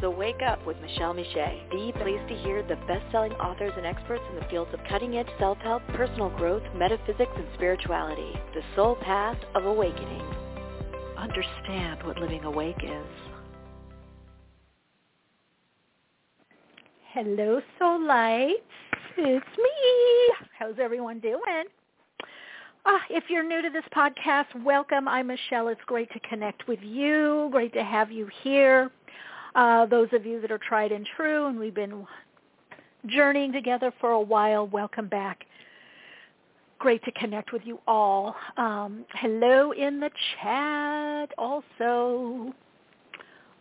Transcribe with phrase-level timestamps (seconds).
[0.00, 1.70] So wake up with Michele Meiche.
[1.70, 5.86] Be pleased to hear the best-selling authors and experts in the fields of cutting-edge self-help,
[5.88, 8.32] personal growth, metaphysics, and spirituality.
[8.54, 10.22] The soul path of awakening.
[11.18, 13.06] Understand what living awake is.
[17.12, 18.60] Hello, Soul Lights.
[19.18, 20.34] It's me.
[20.58, 21.64] How's everyone doing?
[22.86, 25.06] Ah, if you're new to this podcast, welcome.
[25.06, 25.68] I'm Michele.
[25.68, 27.48] It's great to connect with you.
[27.52, 28.90] Great to have you here.
[29.54, 32.06] Uh, those of you that are tried and true, and we've been
[33.06, 35.44] journeying together for a while, welcome back.
[36.78, 38.34] Great to connect with you all.
[38.56, 40.10] Um, hello in the
[40.42, 42.54] chat also.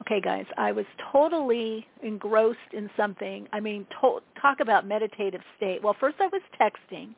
[0.01, 3.47] Okay, guys, I was totally engrossed in something.
[3.51, 5.83] I mean, to- talk about meditative state.
[5.83, 7.09] Well, first I was texting,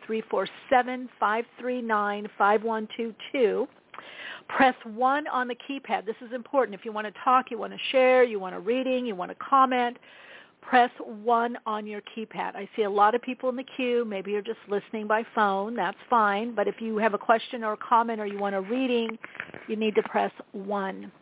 [1.20, 3.68] 347-539-5122.
[4.48, 6.06] Press 1 on the keypad.
[6.06, 6.74] This is important.
[6.74, 9.30] If you want to talk, you want to share, you want a reading, you want
[9.30, 9.96] to comment,
[10.62, 12.56] press 1 on your keypad.
[12.56, 14.04] I see a lot of people in the queue.
[14.04, 15.76] Maybe you're just listening by phone.
[15.76, 16.54] That's fine.
[16.54, 19.18] But if you have a question or a comment or you want a reading,
[19.68, 21.12] you need to press 1.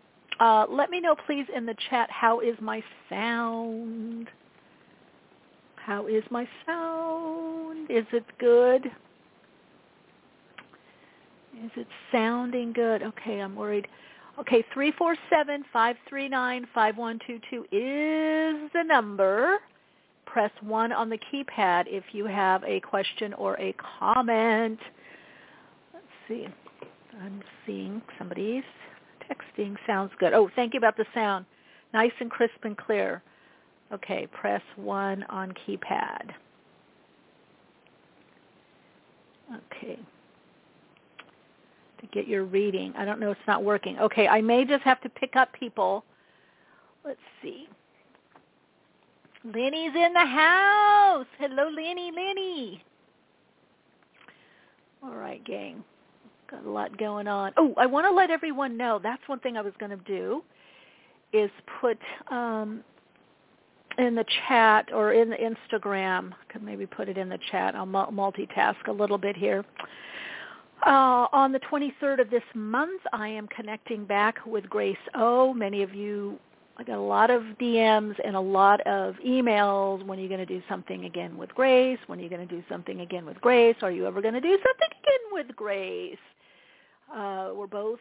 [0.41, 4.29] Uh, let me know, please, in the chat, how is my sound?
[5.77, 7.91] How is my sound?
[7.91, 8.87] Is it good?
[11.65, 13.03] Is it sounding good?
[13.03, 13.89] Okay, I'm worried.
[14.39, 14.65] Okay,
[15.75, 19.59] 347-539-5122 is the number.
[20.27, 24.79] Press 1 on the keypad if you have a question or a comment.
[25.93, 26.47] Let's see.
[27.21, 28.63] I'm seeing somebody's
[29.29, 30.33] texting sounds good.
[30.33, 31.45] Oh, thank you about the sound.
[31.93, 33.23] Nice and crisp and clear.
[33.93, 36.31] Okay, press 1 on keypad.
[39.55, 39.99] Okay.
[42.01, 42.93] To get your reading.
[42.97, 43.99] I don't know, it's not working.
[43.99, 46.05] Okay, I may just have to pick up people.
[47.05, 47.69] Let's see.
[49.45, 51.27] Lenny's in the house.
[51.39, 52.85] Hello, Lenny, Lenny.
[55.03, 55.83] All right, gang.
[56.51, 57.53] Got a lot going on.
[57.57, 58.99] Oh, I want to let everyone know.
[59.03, 60.43] That's one thing I was going to do
[61.33, 61.51] is
[61.81, 61.99] put
[62.31, 62.83] um,
[63.99, 66.33] in the chat or in the Instagram.
[66.49, 67.75] Could maybe put it in the chat.
[67.75, 69.65] I'll multitask a little bit here.
[70.87, 75.53] Uh, on the 23rd of this month, I am connecting back with Grace O.
[75.53, 76.39] Many of you,
[76.77, 80.07] I got a lot of DMs and a lot of emails.
[80.07, 81.99] When are you going to do something again with Grace?
[82.07, 83.77] When are you going to do something again with Grace?
[83.83, 86.17] Are you ever going to do something again with Grace?
[87.15, 87.99] Uh, we're both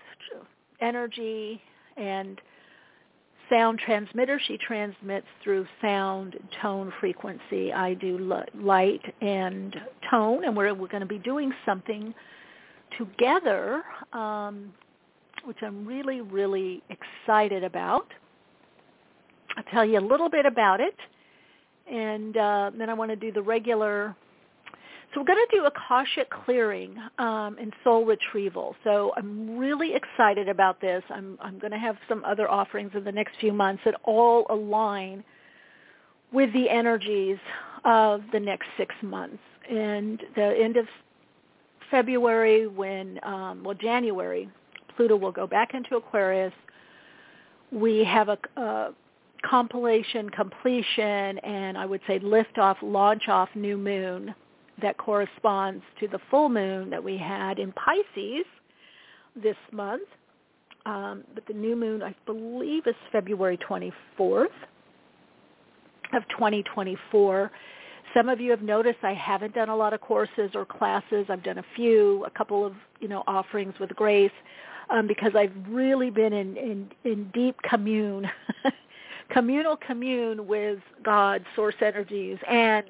[0.82, 1.62] energy
[1.96, 2.40] and
[3.50, 4.40] sound transmitter.
[4.48, 7.72] She transmits through sound, tone, frequency.
[7.72, 9.76] I do light and
[10.10, 12.14] tone, and we're, we're going to be doing something
[12.98, 14.74] together, um,
[15.46, 18.08] which I'm really, really excited about.
[19.56, 20.96] I'll tell you a little bit about it,
[21.92, 24.16] and uh, then I want to do the regular
[25.18, 28.76] so we're going to do Akashic clearing um, and soul retrieval.
[28.84, 31.02] So I'm really excited about this.
[31.10, 34.46] I'm, I'm going to have some other offerings in the next few months that all
[34.52, 35.24] align
[36.32, 37.40] with the energies
[37.84, 39.40] of the next six months.
[39.68, 40.86] And the end of
[41.90, 44.48] February when, um, well, January,
[44.96, 46.54] Pluto will go back into Aquarius.
[47.72, 48.94] We have a, a
[49.44, 54.36] compilation, completion, and I would say lift off, launch off new moon
[54.82, 58.46] that corresponds to the full moon that we had in Pisces
[59.36, 60.08] this month.
[60.86, 64.46] Um, but the new moon, I believe, is February 24th
[66.14, 67.52] of 2024.
[68.14, 71.26] Some of you have noticed I haven't done a lot of courses or classes.
[71.30, 74.32] I've done a few, a couple of, you know, offerings with Grace
[74.90, 78.30] um, because I've really been in, in, in deep commune,
[79.30, 82.86] communal commune with God, source energies, and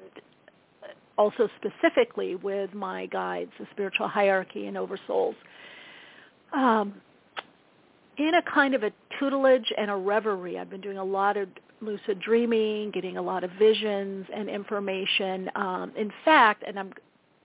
[1.18, 5.34] also specifically with my guides, the spiritual hierarchy and oversouls.
[6.54, 6.94] Um,
[8.16, 10.58] in a kind of a tutelage and a reverie.
[10.58, 11.48] I've been doing a lot of
[11.80, 15.50] lucid dreaming, getting a lot of visions and information.
[15.54, 16.92] Um, in fact, and I'm,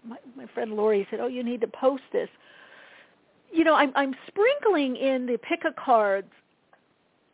[0.05, 2.29] my, my friend Lori said, "Oh, you need to post this."
[3.51, 6.31] You know, I'm, I'm sprinkling in the pick a cards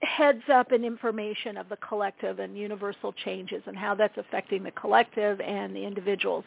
[0.02, 4.72] heads up and information of the collective and universal changes and how that's affecting the
[4.72, 6.46] collective and the individuals.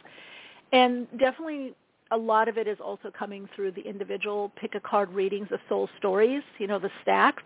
[0.73, 1.75] And definitely
[2.11, 5.61] a lot of it is also coming through the individual pick a card readings of
[5.69, 7.43] soul stories, you know, the stacks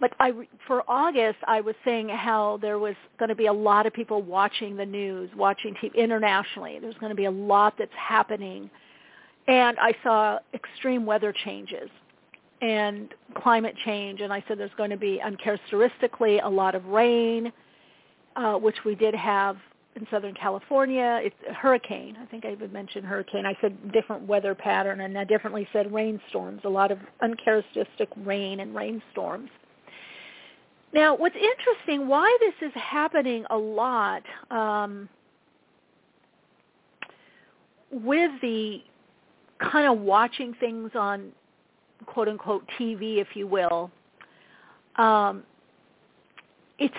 [0.00, 0.32] but I
[0.66, 4.22] for August I was saying how there was going to be a lot of people
[4.22, 6.78] watching the news, watching TV internationally.
[6.80, 8.70] There's going to be a lot that's happening,
[9.46, 11.90] and I saw extreme weather changes
[12.60, 17.52] and climate change, and I said there's going to be uncharacteristically a lot of rain,
[18.36, 19.56] uh, which we did have
[19.96, 21.20] in Southern California.
[21.22, 22.16] It's a hurricane.
[22.20, 23.46] I think I even mentioned hurricane.
[23.46, 26.62] I said different weather pattern, and I differently said rainstorms.
[26.64, 29.50] A lot of uncharacteristic rain and rainstorms.
[30.92, 35.08] Now, what's interesting, why this is happening a lot um,
[37.90, 38.78] with the
[39.58, 41.32] kind of watching things on
[42.04, 43.90] quote unquote TV, if you will,
[44.96, 45.42] um,
[46.78, 46.94] it's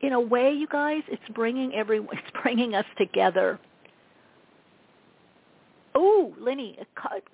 [0.00, 3.58] in a way, you guys, it's bringing every, it's bringing us together.
[5.94, 6.76] Oh, Lenny,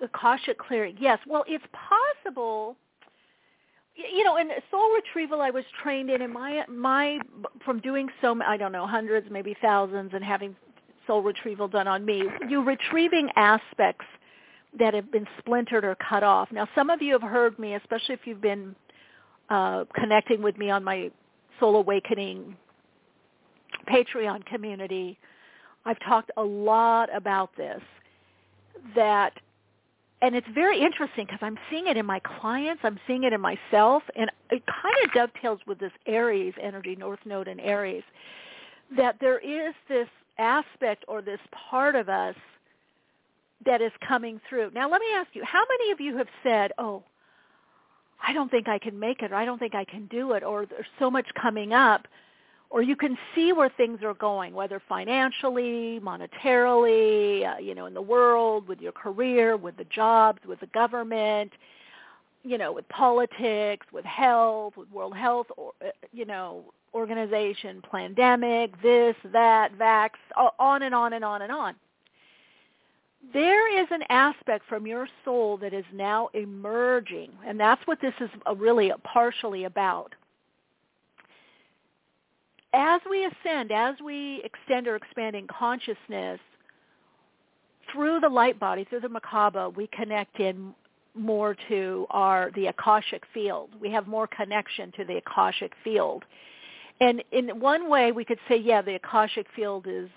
[0.01, 0.95] Akasha clearing.
[0.99, 2.75] Yes, well, it's possible
[3.95, 7.19] you know, in soul retrieval, I was trained in, and my my
[7.63, 10.55] from doing so, I don't know, hundreds, maybe thousands, and having
[11.07, 12.23] soul retrieval done on me.
[12.47, 14.05] You're retrieving aspects
[14.79, 16.49] that have been splintered or cut off.
[16.51, 18.75] Now, some of you have heard me, especially if you've been
[19.49, 21.11] uh, connecting with me on my
[21.59, 22.55] Soul Awakening
[23.87, 25.17] Patreon community.
[25.85, 27.81] I've talked a lot about this.
[28.95, 29.33] That
[30.21, 33.41] and it's very interesting because I'm seeing it in my clients, I'm seeing it in
[33.41, 38.03] myself, and it kind of dovetails with this Aries energy, North Node in Aries,
[38.95, 40.07] that there is this
[40.37, 42.35] aspect or this part of us
[43.65, 44.71] that is coming through.
[44.73, 47.03] Now let me ask you, how many of you have said, oh,
[48.25, 50.43] I don't think I can make it, or I don't think I can do it,
[50.43, 52.07] or there's so much coming up,
[52.69, 57.93] or you can see where things are going, whether financially, monetarily, uh, you know, in
[57.93, 61.51] the world, with your career, with the jobs, with the government,
[62.43, 66.63] you know, with politics, with health, with World Health, or, uh, you know,
[66.93, 70.11] organization, pandemic, this, that, vax,
[70.59, 71.75] on and on and on and on.
[73.33, 78.13] There is an aspect from your soul that is now emerging, and that's what this
[78.19, 80.13] is uh, really partially about
[82.73, 86.39] as we ascend, as we extend or expand in consciousness,
[87.91, 90.73] through the light body, through the Merkaba, we connect in
[91.13, 93.69] more to our the Akashic field.
[93.81, 96.23] We have more connection to the Akashic field.
[97.01, 100.09] And in one way we could say, yeah, the Akashic field is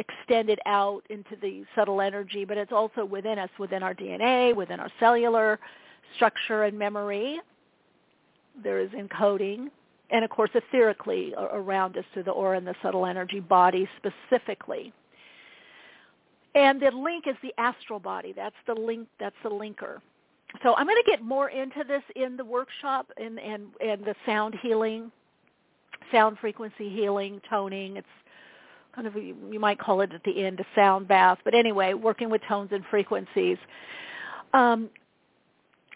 [0.00, 4.80] extended out into the subtle energy, but it's also within us, within our DNA, within
[4.80, 5.60] our cellular
[6.16, 7.38] structure and memory.
[8.62, 9.68] There is encoding
[10.10, 14.92] and of course etherically around us through the aura and the subtle energy body specifically.
[16.54, 18.32] And the link is the astral body.
[18.34, 19.06] That's the link.
[19.20, 19.98] That's the linker.
[20.64, 24.16] So I'm going to get more into this in the workshop and and and the
[24.26, 25.12] sound healing,
[26.10, 27.96] sound frequency healing, toning.
[27.96, 28.08] It's
[28.94, 31.38] kind of you might call it at the end a sound bath.
[31.44, 33.58] But anyway, working with tones and frequencies.
[34.52, 34.90] Um,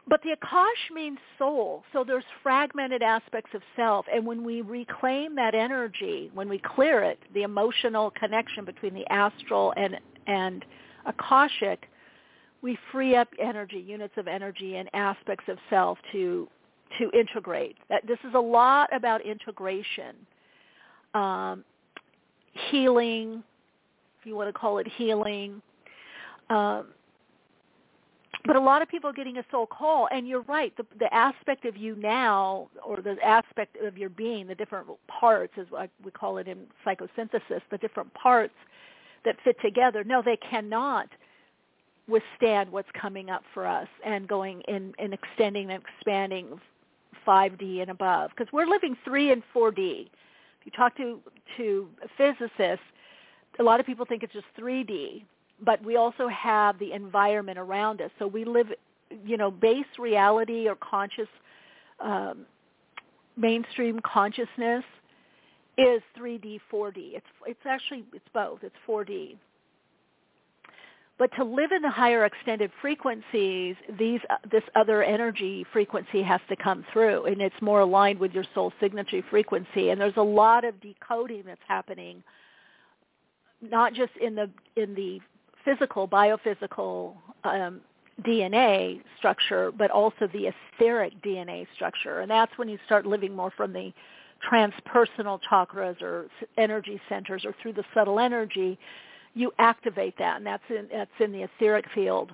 [0.07, 1.83] but the Akash means soul.
[1.93, 4.05] So there's fragmented aspects of self.
[4.13, 9.11] And when we reclaim that energy, when we clear it, the emotional connection between the
[9.11, 9.97] astral and,
[10.27, 10.65] and
[11.07, 11.89] Akashic,
[12.61, 16.49] we free up energy, units of energy and aspects of self to
[16.99, 17.77] to integrate.
[17.89, 20.15] That this is a lot about integration,
[21.15, 21.65] um,
[22.71, 23.43] healing,
[24.21, 25.61] if you want to call it healing,
[26.51, 26.87] um,
[28.47, 31.13] but a lot of people are getting a soul call and you're right the the
[31.15, 35.67] aspect of you now or the aspect of your being the different parts as
[36.05, 38.55] we call it in psychosynthesis the different parts
[39.25, 40.05] that fit together.
[40.05, 41.09] No they cannot
[42.07, 46.61] withstand what's coming up for us and going in and extending and expanding
[47.27, 50.11] 5D and above because we're living 3 and 4D if
[50.65, 51.21] you talk to
[51.57, 52.85] to physicists
[53.59, 55.25] a lot of people think it's just 3D,
[55.65, 58.11] but we also have the environment around us.
[58.19, 58.67] So we live,
[59.25, 61.29] you know, base reality or conscious
[62.01, 62.47] um,
[63.37, 64.85] mainstream consciousness
[65.79, 67.15] is 3D, 4D.
[67.15, 68.61] It's it's actually it's both.
[68.63, 69.37] It's 4D.
[71.17, 76.41] But to live in the higher extended frequencies, these uh, this other energy frequency has
[76.49, 79.91] to come through, and it's more aligned with your soul signature frequency.
[79.91, 82.23] And there's a lot of decoding that's happening,
[83.63, 85.21] not just in the in the
[85.65, 87.81] physical, biophysical um,
[88.23, 92.21] DNA structure, but also the etheric DNA structure.
[92.21, 93.93] And that's when you start living more from the
[94.51, 96.27] transpersonal chakras or
[96.59, 98.79] energy centers or through the subtle energy,
[99.35, 102.33] you activate that, and that's in, that's in the etheric field.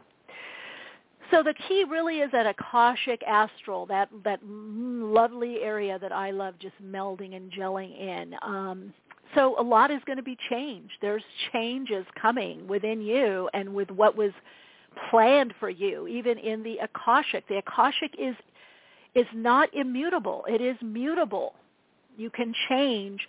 [1.30, 6.54] So the key really is that akashic astral, that that lovely area that I love
[6.58, 8.34] just melding and gelling in.
[8.42, 8.92] Um,
[9.34, 10.94] so a lot is going to be changed.
[11.00, 14.32] There's changes coming within you and with what was
[15.08, 17.46] planned for you, even in the akashic.
[17.48, 18.34] The akashic is
[19.14, 20.44] is not immutable.
[20.48, 21.54] It is mutable.
[22.16, 23.20] You can change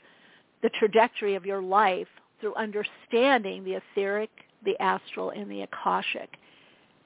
[0.62, 2.08] the trajectory of your life
[2.42, 4.30] through understanding the etheric,
[4.66, 6.30] the astral, and the akashic,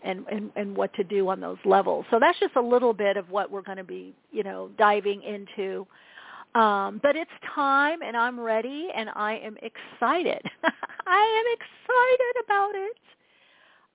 [0.04, 2.06] and, and, and what to do on those levels.
[2.10, 5.22] So that's just a little bit of what we're going to be, you know, diving
[5.24, 5.86] into.
[6.56, 10.42] Um, but it's time, and I'm ready, and I am excited.
[11.08, 12.98] I am excited about it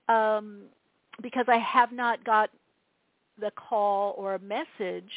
[0.09, 0.59] um,
[1.21, 2.49] because I have not got
[3.39, 5.11] the call or a message,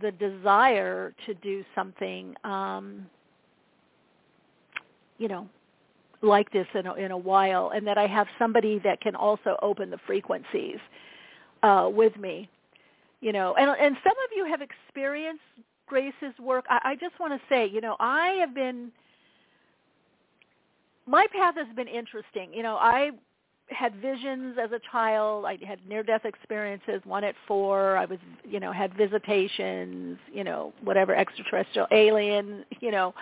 [0.00, 3.06] the desire to do something, um,
[5.18, 5.48] you know,
[6.22, 9.56] like this in a, in a while, and that I have somebody that can also
[9.62, 10.78] open the frequencies
[11.62, 12.48] uh, with me,
[13.20, 13.54] you know.
[13.54, 15.42] And and some of you have experienced
[15.86, 16.64] Grace's work.
[16.68, 18.90] I, I just want to say, you know, I have been
[21.06, 22.52] my path has been interesting.
[22.52, 23.12] You know, I
[23.68, 25.44] had visions as a child.
[25.44, 27.96] I had near-death experiences, one at four.
[27.96, 28.18] I was,
[28.48, 33.14] you know, had visitations, you know, whatever, extraterrestrial, alien, you know.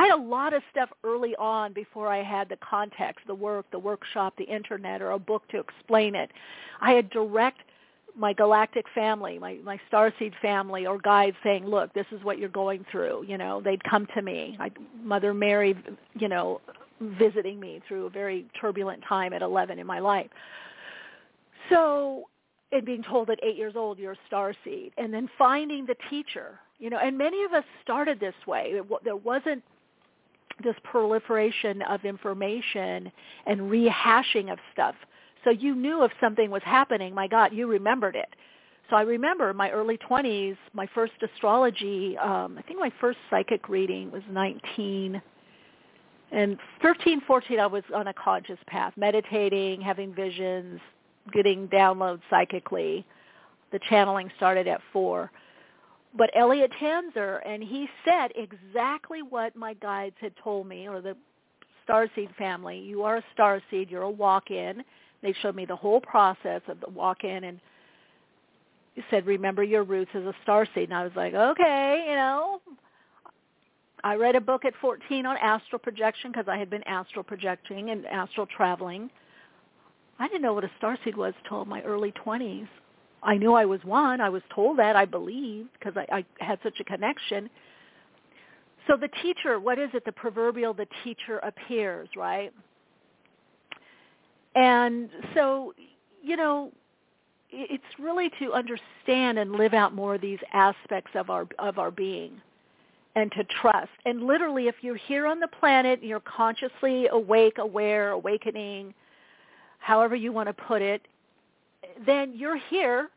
[0.00, 3.66] I had a lot of stuff early on before I had the context, the work,
[3.70, 6.30] the workshop, the internet, or a book to explain it.
[6.80, 7.58] I had direct
[8.16, 12.48] my galactic family, my my starseed family, or guides saying, "Look, this is what you're
[12.48, 14.56] going through." You know, they'd come to me.
[14.58, 14.70] I,
[15.02, 15.76] Mother Mary,
[16.14, 16.62] you know,
[17.02, 20.30] visiting me through a very turbulent time at 11 in my life.
[21.68, 22.24] So,
[22.72, 25.96] and being told at eight years old you're a star seed, and then finding the
[26.08, 28.80] teacher, you know, and many of us started this way.
[29.04, 29.62] There wasn't
[30.62, 33.10] this proliferation of information
[33.46, 34.94] and rehashing of stuff.
[35.44, 38.28] So you knew if something was happening, my God, you remembered it.
[38.88, 43.68] So I remember my early 20s, my first astrology, um, I think my first psychic
[43.68, 45.22] reading was 19
[46.32, 50.80] and 13, 14, I was on a conscious path, meditating, having visions,
[51.32, 53.04] getting downloads psychically.
[53.72, 55.30] The channeling started at 4.
[56.16, 61.16] But Elliot Tanzer, and he said exactly what my guides had told me, or the
[61.88, 62.78] Starseed family.
[62.78, 63.90] You are a Starseed.
[63.90, 64.82] You're a walk-in.
[65.22, 67.60] They showed me the whole process of the walk-in, and
[69.08, 70.84] said, remember your roots as a Starseed.
[70.84, 72.60] And I was like, okay, you know,
[74.02, 77.90] I read a book at 14 on astral projection because I had been astral projecting
[77.90, 79.10] and astral traveling.
[80.18, 82.68] I didn't know what a starseed was until my early 20s.
[83.22, 84.20] I knew I was one.
[84.20, 87.50] I was told that, I believed, because I, I had such a connection.
[88.86, 90.04] So the teacher, what is it?
[90.04, 92.52] The proverbial, the teacher appears, right?
[94.54, 95.74] And so,
[96.22, 96.72] you know,
[97.50, 101.90] it's really to understand and live out more of these aspects of our of our
[101.90, 102.40] being
[103.16, 103.90] and to trust.
[104.04, 108.94] And literally, if you're here on the planet, and you're consciously awake, aware, awakening,
[109.78, 111.02] however you want to put it,
[112.04, 113.08] then you're here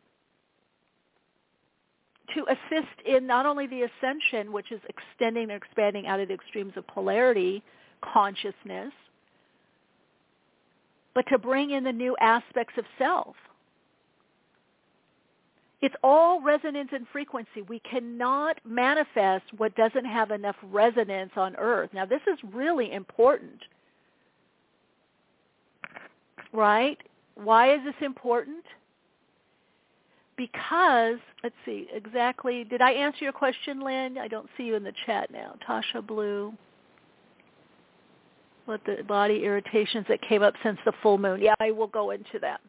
[2.34, 6.34] to assist in not only the ascension, which is extending and expanding out of the
[6.34, 7.62] extremes of polarity,
[8.02, 8.92] consciousness,
[11.14, 13.36] but to bring in the new aspects of self
[15.84, 17.62] it's all resonance and frequency.
[17.68, 21.90] We cannot manifest what doesn't have enough resonance on earth.
[21.92, 23.60] Now this is really important.
[26.54, 26.98] Right?
[27.36, 28.64] Why is this important?
[30.36, 34.18] Because, let's see, exactly, did I answer your question, Lynn?
[34.18, 35.56] I don't see you in the chat now.
[35.68, 36.54] Tasha Blue.
[38.66, 41.42] What the body irritations that came up since the full moon.
[41.42, 42.62] Yeah, I will go into that.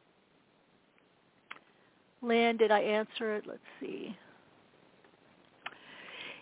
[2.21, 3.45] Lynn, did I answer it?
[3.47, 4.17] Let's see.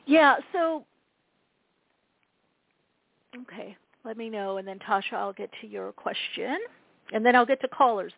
[0.07, 0.85] Yeah, so,
[3.43, 3.77] okay.
[4.05, 6.59] let me know, and then Tasha, I'll get to your question.
[7.13, 8.13] And then I'll get to callers,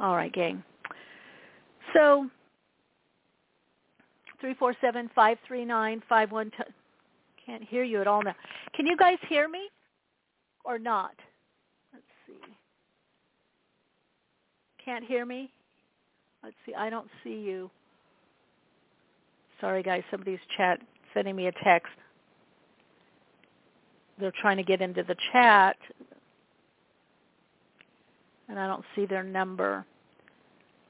[0.00, 0.64] All right, gang.
[1.94, 2.28] So
[4.42, 6.50] 347-539-5122.
[7.46, 8.34] Can't hear you at all now.
[8.74, 9.68] Can you guys hear me
[10.64, 11.12] or not?
[11.92, 12.56] Let's see.
[14.84, 15.50] Can't hear me?
[16.42, 16.74] Let's see.
[16.74, 17.70] I don't see you.
[19.60, 20.02] Sorry, guys.
[20.10, 20.80] Somebody's chat
[21.12, 21.92] sending me a text.
[24.18, 25.76] They're trying to get into the chat,
[28.48, 29.84] and I don't see their number.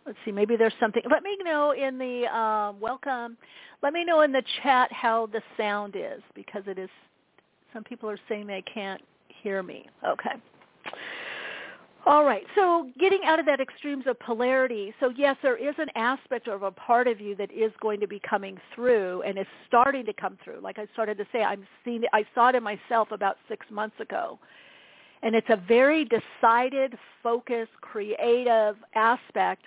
[0.06, 0.32] Let's see.
[0.32, 1.02] Maybe there's something.
[1.11, 3.37] Let me know in the uh, welcome.
[3.82, 6.90] Let me know in the chat how the sound is because it is.
[7.73, 9.00] Some people are saying they can't
[9.42, 9.87] hear me.
[10.06, 10.32] Okay.
[12.06, 12.42] All right.
[12.54, 14.92] So getting out of that extremes of polarity.
[15.00, 18.06] So yes, there is an aspect of a part of you that is going to
[18.06, 20.61] be coming through and is starting to come through.
[20.62, 23.99] Like I started to say, I'm seeing I saw it in myself about 6 months
[24.00, 24.38] ago.
[25.23, 29.62] And it's a very decided, focused, creative aspect.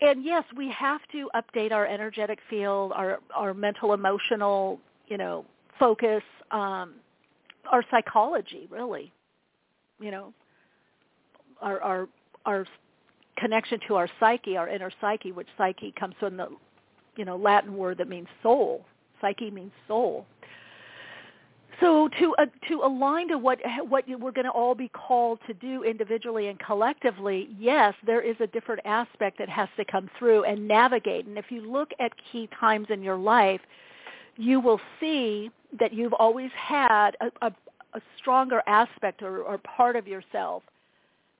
[0.00, 5.44] And yes, we have to update our energetic field, our our mental emotional, you know,
[5.78, 6.94] focus, um
[7.70, 9.12] our psychology, really.
[10.00, 10.32] You know,
[11.60, 12.08] our our
[12.46, 12.66] our
[13.36, 16.48] connection to our psyche, our inner psyche, which psyche comes from the
[17.16, 18.84] you know Latin word that means soul.
[19.20, 20.26] Psyche means soul.
[21.80, 23.58] So to uh, to align to what
[23.88, 28.20] what you, we're going to all be called to do individually and collectively, yes, there
[28.20, 31.26] is a different aspect that has to come through and navigate.
[31.26, 33.60] And if you look at key times in your life,
[34.36, 37.52] you will see that you've always had a, a,
[37.94, 40.62] a stronger aspect or, or part of yourself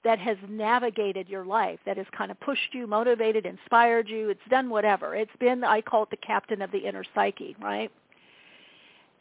[0.05, 4.31] that has navigated your life, that has kind of pushed you, motivated, inspired you.
[4.31, 5.15] It's done whatever.
[5.15, 7.91] It's been, I call it the captain of the inner psyche, right?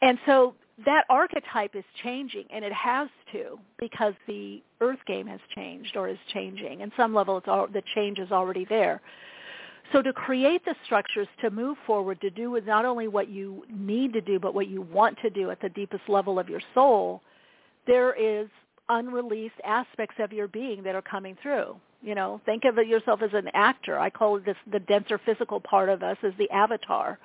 [0.00, 5.40] And so that archetype is changing, and it has to because the earth game has
[5.54, 6.80] changed or is changing.
[6.80, 9.00] In some level, it's all, the change is already there.
[9.92, 13.64] So to create the structures to move forward, to do with not only what you
[13.68, 16.60] need to do, but what you want to do at the deepest level of your
[16.74, 17.22] soul,
[17.86, 18.48] there is
[18.88, 21.76] unreleased aspects of your being that are coming through.
[22.02, 23.98] You know, think of yourself as an actor.
[23.98, 27.18] I call this the denser physical part of us as the avatar.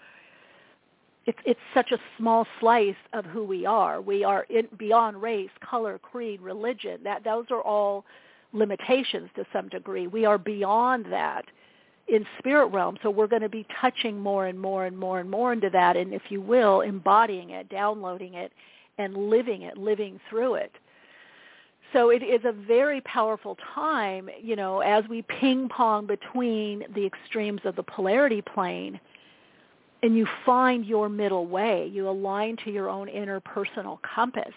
[1.26, 4.02] It's it's such a small slice of who we are.
[4.02, 7.00] We are in, beyond race, color, creed, religion.
[7.04, 8.06] That those are all
[8.54, 10.08] limitations to some degree.
[10.08, 11.46] We are beyond that
[12.08, 12.98] in spirit realm.
[13.02, 15.98] So we're going to be touching more and more and more and more into that,
[15.98, 18.52] and if you will, embodying it, downloading it,
[19.00, 20.72] and living it, living through it
[21.96, 27.06] so it is a very powerful time, you know, as we ping pong between the
[27.06, 29.00] extremes of the polarity plane
[30.06, 31.90] and you find your middle way.
[31.92, 34.54] You align to your own inner personal compass.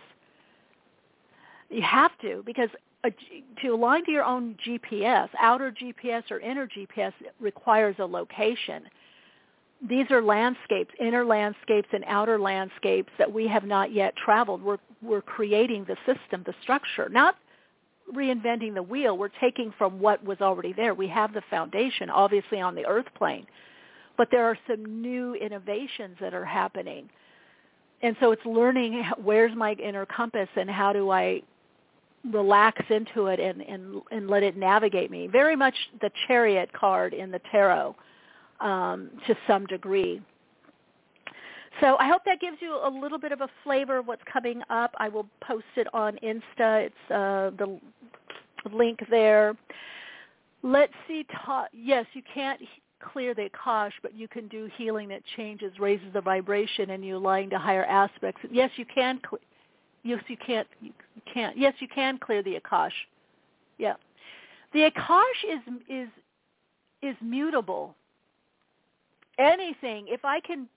[1.70, 2.68] You have to because
[3.02, 3.10] a,
[3.62, 8.82] to align to your own GPS, outer GPS or inner GPS requires a location.
[9.88, 14.62] These are landscapes, inner landscapes and outer landscapes that we have not yet traveled.
[14.62, 17.36] We're we're creating the system, the structure, not
[18.14, 19.16] reinventing the wheel.
[19.16, 20.92] We're taking from what was already there.
[20.92, 23.46] We have the foundation, obviously, on the earth plane.
[24.18, 27.08] But there are some new innovations that are happening.
[28.02, 31.40] And so it's learning where's my inner compass and how do I
[32.32, 35.28] relax into it and, and, and let it navigate me.
[35.28, 37.96] Very much the chariot card in the tarot
[38.60, 40.20] um, to some degree.
[41.80, 44.62] So I hope that gives you a little bit of a flavor of what's coming
[44.68, 44.92] up.
[44.98, 46.86] I will post it on Insta.
[46.86, 47.78] It's uh, the
[48.72, 49.56] link there.
[50.64, 51.24] Let's see.
[51.44, 52.60] Ta- yes, you can't
[53.00, 57.16] clear the akash, but you can do healing that changes, raises the vibration, and you
[57.16, 58.40] align to higher aspects.
[58.50, 59.20] Yes, you can.
[60.02, 60.66] Yes, you can't.
[60.80, 60.92] You
[61.32, 61.56] can't.
[61.56, 62.92] Yes, you can clear the akash.
[63.78, 63.94] Yeah,
[64.72, 66.08] the akash is is
[67.02, 67.94] is mutable.
[69.38, 70.06] Anything.
[70.08, 70.68] If I can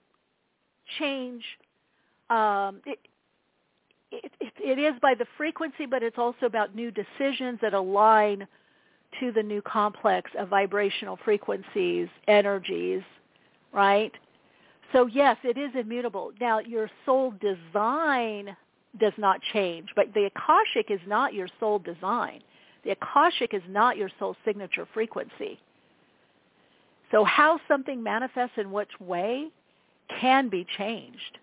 [0.98, 1.42] change.
[2.30, 2.98] Um, it,
[4.40, 8.46] it, it is by the frequency, but it's also about new decisions that align
[9.20, 13.02] to the new complex of vibrational frequencies, energies,
[13.72, 14.12] right?
[14.92, 16.32] So yes, it is immutable.
[16.40, 18.56] Now your soul design
[18.98, 22.42] does not change, but the Akashic is not your soul design.
[22.84, 25.58] The Akashic is not your soul signature frequency.
[27.10, 29.48] So how something manifests in which way
[30.20, 31.38] can be changed.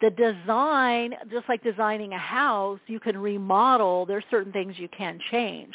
[0.00, 4.04] The design, just like designing a house, you can remodel.
[4.04, 5.72] There's certain things you can change.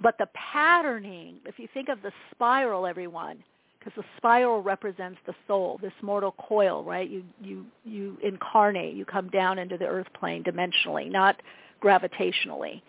[0.00, 3.38] But the patterning, if you think of the spiral, everyone,
[3.78, 7.08] because the spiral represents the soul, this mortal coil, right?
[7.08, 11.40] You you you incarnate, you come down into the earth plane dimensionally, not
[11.80, 12.82] gravitationally.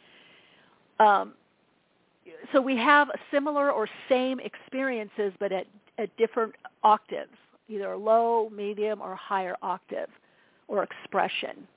[0.99, 1.33] Um,
[2.51, 5.67] so we have similar or same experiences, but at,
[5.97, 7.31] at different octaves,
[7.67, 10.09] either low, medium, or higher octave
[10.73, 11.67] or expression.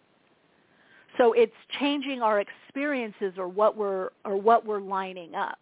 [1.18, 5.59] So it's changing our experiences or what we're or what we're lining up.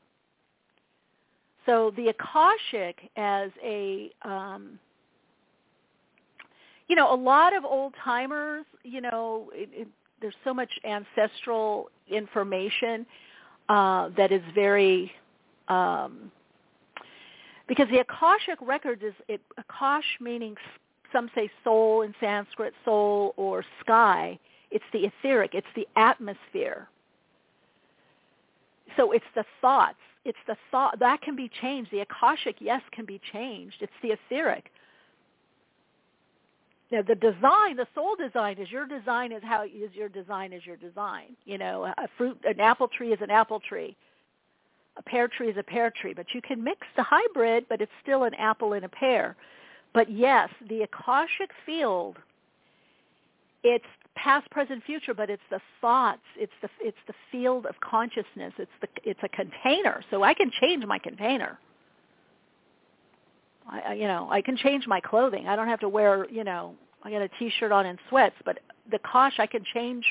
[1.67, 4.79] So the Akashic as a um,
[6.89, 9.89] you know, a lot of old timers, you know, it, it,
[10.21, 13.07] there's so much ancestral information
[13.69, 15.11] uh, that is very
[15.69, 16.31] um,
[17.67, 20.55] because the Akashic records is it, Akash meaning
[21.15, 24.39] some say soul in Sanskrit, soul or sky.
[24.71, 25.55] It's the etheric.
[25.55, 26.89] It's the atmosphere.
[28.97, 29.97] So it's the thoughts.
[30.25, 31.91] It's the thought that can be changed.
[31.91, 33.77] The Akashic, yes, can be changed.
[33.81, 34.71] It's the etheric.
[36.91, 40.65] Now the design, the soul design is your design is how is your design is
[40.67, 41.37] your design.
[41.45, 43.97] You know, a fruit, an apple tree is an apple tree.
[44.97, 47.93] A pear tree is a pear tree, but you can mix the hybrid, but it's
[48.03, 49.35] still an apple and a pear.
[49.95, 52.17] But yes, the Akashic field,
[53.63, 53.85] it's
[54.17, 58.53] past, present, future, but it's the thoughts, it's the it's the field of consciousness.
[58.59, 61.59] It's the it's a container, so I can change my container.
[63.67, 65.49] I, you know, I can change my clothing.
[65.49, 68.59] I don't have to wear, you know, I got a t-shirt on and sweats, but
[68.91, 70.05] the Kosh I can change.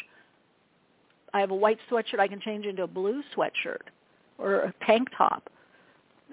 [1.35, 3.89] I have a white sweatshirt I can change into a blue sweatshirt
[4.39, 5.49] or a tank top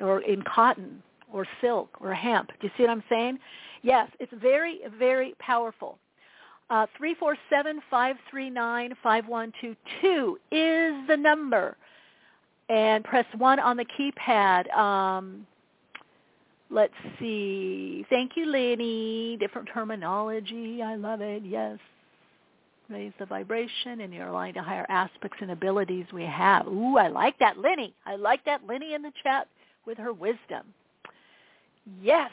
[0.00, 1.02] or in cotton
[1.32, 2.48] or silk or hemp.
[2.60, 3.38] Do you see what I'm saying?
[3.82, 5.98] Yes, it's very, very powerful.
[6.70, 6.86] Uh,
[7.92, 11.76] 347-539-5122 is the number.
[12.68, 14.72] And press 1 on the keypad.
[14.76, 15.46] Um,
[16.70, 18.06] let's see.
[18.08, 19.36] Thank you, Lenny.
[19.40, 20.80] Different terminology.
[20.80, 21.42] I love it.
[21.44, 21.78] Yes.
[22.88, 26.68] Raise the vibration and you're aligned to higher aspects and abilities we have.
[26.68, 27.92] Ooh, I like that, Lenny.
[28.06, 29.48] I like that, Lenny, in the chat
[29.86, 30.62] with her wisdom.
[32.00, 32.30] Yes,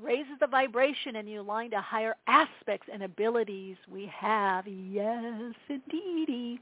[0.00, 4.66] raises the vibration and you align to higher aspects and abilities we have.
[4.66, 6.60] Yes, indeedy.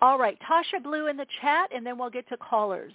[0.00, 2.92] All right, Tasha Blue in the chat, and then we'll get to callers.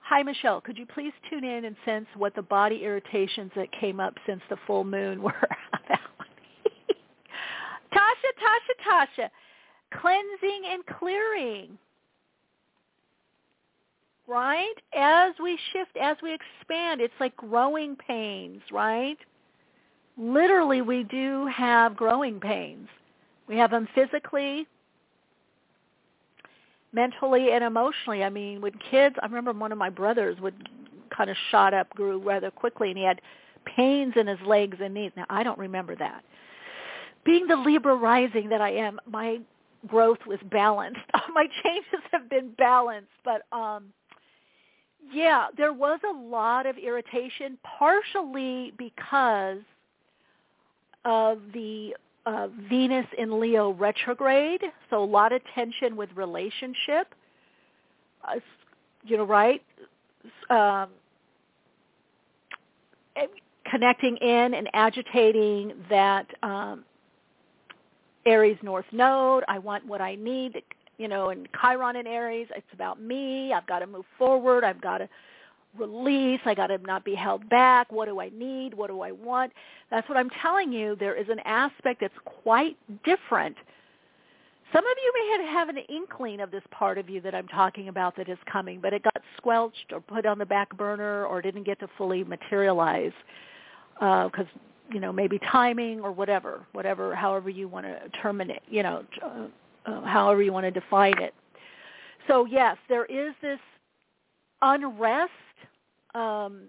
[0.00, 0.60] Hi, Michele.
[0.60, 4.40] Could you please tune in and sense what the body irritations that came up since
[4.50, 5.98] the full moon were about?
[7.92, 9.28] Tasha, Tasha, Tasha.
[10.00, 11.78] Cleansing and clearing
[14.26, 14.74] right?
[14.96, 19.18] As we shift, as we expand, it's like growing pains, right?
[20.16, 22.88] Literally, we do have growing pains.
[23.48, 24.66] We have them physically,
[26.92, 28.22] mentally, and emotionally.
[28.22, 30.68] I mean, when kids, I remember one of my brothers would
[31.14, 33.20] kind of shot up, grew rather quickly, and he had
[33.64, 35.12] pains in his legs and knees.
[35.16, 36.22] Now, I don't remember that.
[37.24, 39.40] Being the Libra rising that I am, my
[39.86, 41.00] growth was balanced.
[41.34, 43.84] my changes have been balanced, but um
[45.10, 49.58] yeah, there was a lot of irritation, partially because
[51.04, 51.94] of the
[52.26, 57.14] uh, Venus in Leo retrograde, so a lot of tension with relationship.
[58.26, 58.36] Uh,
[59.04, 59.62] you know, right?
[60.48, 60.88] Um,
[63.68, 66.84] connecting in and agitating that um,
[68.26, 69.44] Aries North Node.
[69.48, 70.62] I want what I need
[70.98, 73.52] you know, in Chiron and Aries, it's about me.
[73.52, 74.64] I've got to move forward.
[74.64, 75.08] I've got to
[75.78, 76.40] release.
[76.44, 77.90] I got to not be held back.
[77.90, 78.74] What do I need?
[78.74, 79.52] What do I want?
[79.90, 80.96] That's what I'm telling you.
[80.96, 83.56] There is an aspect that's quite different.
[84.72, 87.88] Some of you may have an inkling of this part of you that I'm talking
[87.88, 91.42] about that is coming, but it got squelched or put on the back burner or
[91.42, 93.12] didn't get to fully materialize
[93.94, 94.58] because uh,
[94.90, 99.04] you know maybe timing or whatever, whatever, however you want to terminate, you know,
[99.86, 101.34] uh, however you want to define it.
[102.28, 103.58] So yes, there is this
[104.60, 105.30] unrest,
[106.14, 106.62] um,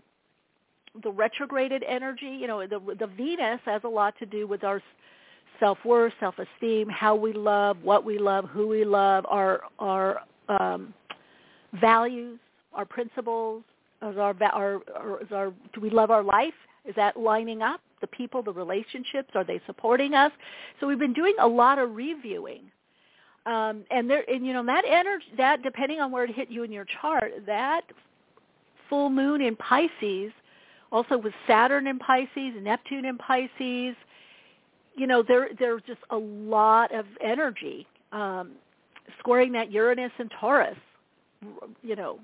[1.04, 2.38] the retrograded energy.
[2.39, 4.82] You know, the the Venus has a lot to do with our
[5.60, 10.93] self-worth, self-esteem, how we love, what we love, who we love, our our um,
[11.80, 12.39] values,
[12.73, 13.63] our principles,
[14.02, 14.82] is our, our,
[15.21, 16.54] is our do we love our life?
[16.86, 17.80] Is that lining up?
[18.02, 20.32] The people, the relationships, are they supporting us?
[20.80, 22.63] So we've been doing a lot of reviewing
[23.45, 26.63] Um, and there, and you know that energy, that depending on where it hit you
[26.63, 27.82] in your chart, that
[28.89, 30.32] full moon in Pisces,
[30.91, 33.95] also with Saturn in Pisces, Neptune in Pisces,
[34.95, 38.51] you know there there's just a lot of energy um,
[39.19, 40.77] squaring that Uranus and Taurus,
[41.82, 42.19] you know,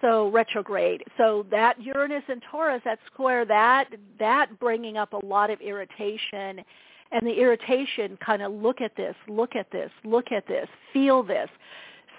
[0.00, 1.02] so retrograde.
[1.16, 6.64] So that Uranus and Taurus, that square, that that bringing up a lot of irritation,
[7.12, 11.22] and the irritation kind of look at this, look at this, look at this, feel
[11.22, 11.48] this.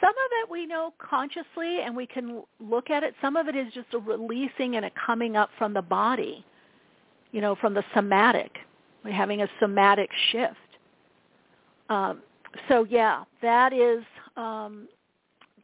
[0.01, 3.13] Some of it we know consciously and we can look at it.
[3.21, 6.45] Some of it is just a releasing and a coming up from the body,
[7.31, 8.57] you know, from the somatic.
[9.03, 10.55] We're having a somatic shift.
[11.89, 12.21] Um,
[12.67, 14.03] so yeah, that is,
[14.37, 14.87] um,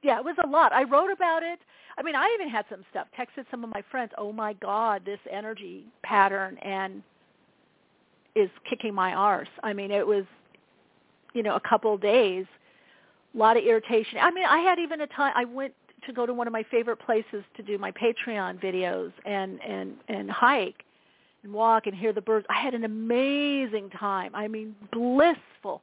[0.04, 0.74] yeah, it was a lot.
[0.74, 1.60] I wrote about it.
[1.98, 3.08] I mean, I even had some stuff.
[3.18, 4.12] Texted some of my friends.
[4.18, 7.02] Oh my God, this energy pattern and
[8.36, 9.50] is kicking my arse.
[9.63, 10.26] I mean, it was,
[11.34, 12.45] you know, a couple of days,
[13.34, 14.19] a lot of irritation.
[14.21, 15.34] I mean, I had even a time.
[15.36, 15.74] I went
[16.06, 19.95] to go to one of my favorite places to do my Patreon videos and and
[20.08, 20.84] and hike
[21.43, 22.45] and walk and hear the birds.
[22.50, 24.36] I had an amazing time.
[24.36, 25.82] I mean, blissful.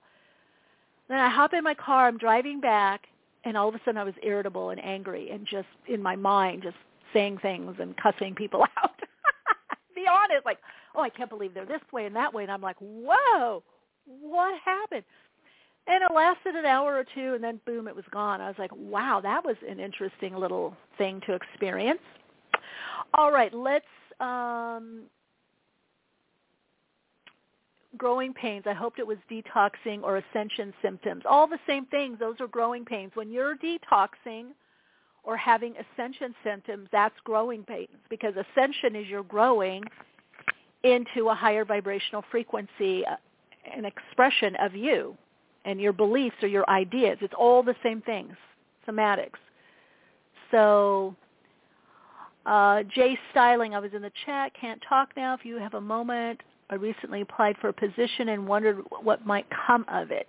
[1.09, 2.07] Then I hop in my car.
[2.07, 3.09] I'm driving back
[3.45, 6.63] and all of a sudden I was irritable and angry and just in my mind
[6.63, 6.77] just
[7.13, 9.01] saying things and cussing people out.
[9.95, 10.59] Be honest, like,
[10.95, 13.63] oh, I can't believe they're this way and that way, and I'm like, whoa,
[14.05, 15.05] what happened?
[15.87, 18.41] And it lasted an hour or two, and then boom, it was gone.
[18.41, 22.01] I was like, wow, that was an interesting little thing to experience.
[23.15, 23.85] All right, let's
[24.21, 25.03] um,
[27.97, 28.65] growing pains.
[28.67, 31.25] I hoped it was detoxing or ascension symptoms.
[31.29, 32.19] All the same things.
[32.19, 33.13] Those are growing pains.
[33.15, 34.51] When you're detoxing
[35.25, 39.83] or having ascension symptoms, that's growing pains because ascension is you're growing
[40.85, 43.17] into a higher vibrational frequency, uh,
[43.77, 45.17] an expression of you
[45.65, 47.19] and your beliefs or your ideas.
[47.21, 48.35] It's all the same things,
[48.87, 49.39] somatics.
[50.51, 51.15] So
[52.47, 55.35] uh, Jay Styling, I was in the chat, can't talk now.
[55.35, 56.41] If you have a moment,
[56.71, 60.29] I recently applied for a position and wondered what might come of it.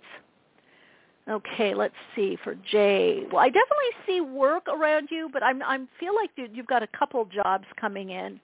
[1.28, 3.24] Okay, let's see for Jay.
[3.32, 6.86] Well, I definitely see work around you, but I'm I feel like you've got a
[6.86, 8.38] couple jobs coming in.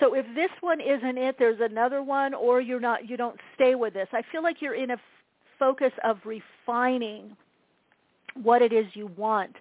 [0.00, 3.08] So if this one isn't it, there's another one, or you're not.
[3.08, 4.08] You don't stay with this.
[4.12, 4.96] I feel like you're in a
[5.58, 7.36] focus of refining
[8.42, 9.54] what it is you want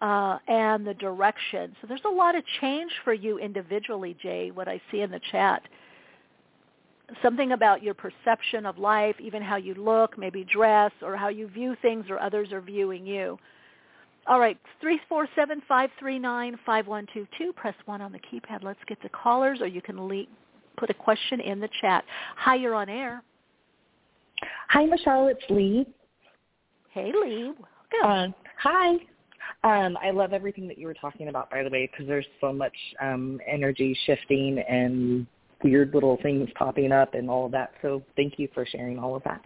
[0.00, 1.74] uh, and the direction.
[1.80, 4.50] So there's a lot of change for you individually, Jay.
[4.50, 5.62] What I see in the chat
[7.22, 11.48] something about your perception of life, even how you look, maybe dress, or how you
[11.48, 13.38] view things or others are viewing you.
[14.28, 14.58] All right,
[15.10, 17.54] 347-539-5122.
[17.54, 18.64] Press 1 on the keypad.
[18.64, 20.26] Let's get to callers, or you can le-
[20.76, 22.04] put a question in the chat.
[22.36, 23.22] Hi, you're on air.
[24.68, 25.28] Hi, Michele.
[25.28, 25.86] It's Lee.
[26.90, 27.52] Hey, Lee.
[28.02, 28.02] Welcome.
[28.02, 28.96] Uh, hi.
[29.62, 32.52] Um, I love everything that you were talking about, by the way, because there's so
[32.52, 35.26] much um, energy shifting and
[35.62, 37.72] weird little things popping up and all of that.
[37.80, 39.40] So thank you for sharing all of that.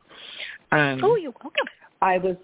[0.73, 1.66] Um, oh, you're welcome.
[2.03, 2.37] I was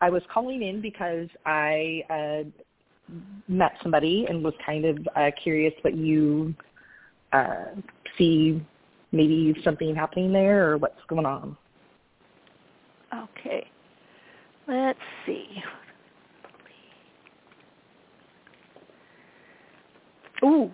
[0.00, 3.12] I was calling in because I uh,
[3.48, 6.54] met somebody and was kind of uh, curious what you
[7.32, 7.66] uh,
[8.18, 8.64] see
[9.12, 11.56] maybe something happening there or what's going on.
[13.14, 13.66] Okay.
[14.66, 15.62] Let's see.
[20.42, 20.70] Ooh.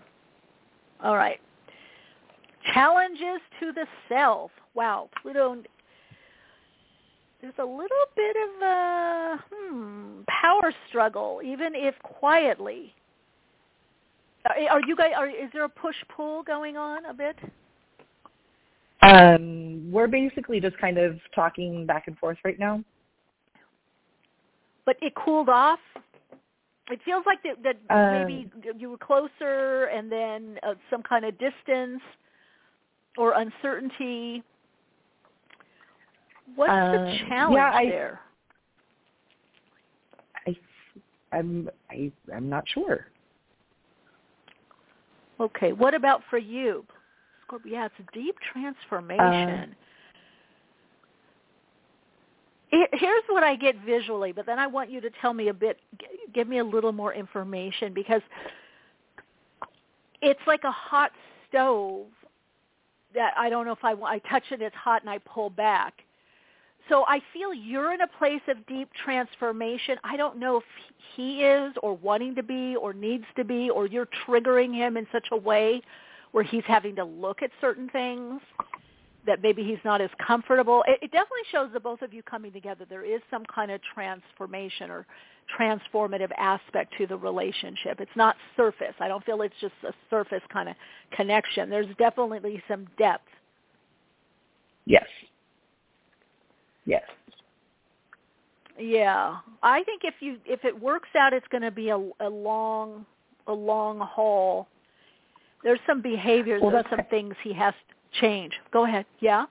[1.03, 1.41] All right.
[2.73, 4.51] Challenges to the self.
[4.75, 5.63] Wow, Pluto.
[7.41, 12.95] There's a little bit of a hmm, power struggle, even if quietly.
[14.71, 15.13] Are you guys?
[15.17, 17.37] Are, is there a push pull going on a bit?
[19.03, 22.83] Um, we're basically just kind of talking back and forth right now.
[24.85, 25.79] But it cooled off.
[26.91, 31.25] It feels like that, that um, maybe you were closer, and then uh, some kind
[31.25, 32.03] of distance
[33.17, 34.43] or uncertainty?
[36.57, 38.21] What's uh, the challenge yeah, I, there?
[40.47, 40.57] I,
[41.33, 43.07] I'm I, I'm not sure.
[45.41, 45.73] Okay.
[45.73, 46.85] What about for you?
[47.47, 47.73] Scorpio.
[47.73, 49.75] Yeah, it's a deep transformation.
[52.73, 55.55] Uh, Here's what I get visually, but then I want you to tell me a
[55.55, 55.79] bit,
[56.33, 58.23] give me a little more information because
[60.23, 61.11] it's like a hot
[61.49, 62.07] stove
[63.13, 65.95] that I don't know if I, I touch it, it's hot, and I pull back.
[66.91, 69.99] So I feel you're in a place of deep transformation.
[70.05, 70.65] I don't know if
[71.17, 75.07] he is or wanting to be or needs to be or you're triggering him in
[75.13, 75.83] such a way
[76.33, 78.43] where he's having to look at certain things.
[79.27, 80.85] that maybe he's not as comfortable.
[80.89, 82.87] It, it definitely shows the both of you coming together.
[82.89, 85.07] There is some kind of transformation or
[85.59, 88.01] transformative aspect to the relationship.
[88.01, 88.95] It's not surface.
[89.01, 90.77] I don't feel it's just a surface kind of
[91.13, 91.71] connection.
[91.71, 93.29] There's definitely some depth.
[94.87, 95.07] Yes.
[96.91, 97.05] Yes.
[98.77, 102.29] Yeah, I think if you if it works out, it's going to be a, a
[102.29, 103.07] long
[103.47, 104.67] a long haul.
[105.63, 108.55] There's some behaviors well, and some things he has to change.
[108.73, 109.07] Go ahead.
[109.21, 109.45] Yeah.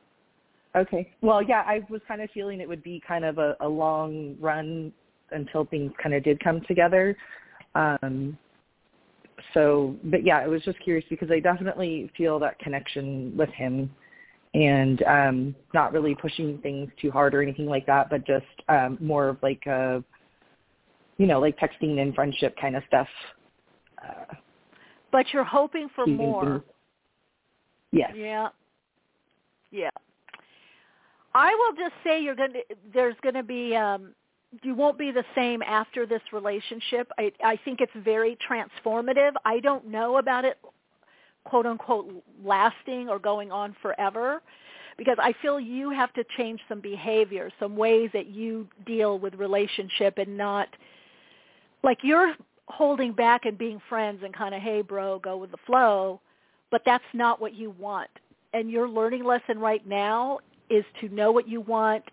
[0.76, 1.12] Okay.
[1.22, 4.36] Well, yeah, I was kind of feeling it would be kind of a, a long
[4.40, 4.92] run
[5.32, 7.16] until things kind of did come together.
[7.76, 8.38] Um,
[9.54, 13.90] so, but yeah, I was just curious because I definitely feel that connection with him
[14.54, 18.98] and um not really pushing things too hard or anything like that, but just um
[19.00, 20.04] more of like a
[21.18, 23.08] you know, like texting and friendship kind of stuff.
[24.02, 24.34] Uh,
[25.12, 26.64] but you're hoping for more.
[27.92, 28.14] Yes.
[28.16, 28.48] Yeah.
[29.72, 29.90] Yeah.
[31.36, 32.62] I will just say you're going to
[32.94, 34.14] there's going to be um
[34.64, 37.12] you won't be the same after this relationship.
[37.20, 39.34] I I think it's very transformative.
[39.46, 40.58] I don't know about it
[41.50, 44.42] quote unquote lasting or going on forever
[44.98, 49.34] because I feel you have to change some behavior, some ways that you deal with
[49.36, 50.68] relationship and not
[51.84, 52.36] like you're
[52.68, 56.22] holding back and being friends and kind of hey bro go with the flow,
[56.70, 58.10] but that's not what you want.
[58.54, 62.04] And your learning lesson right now is to know what you want,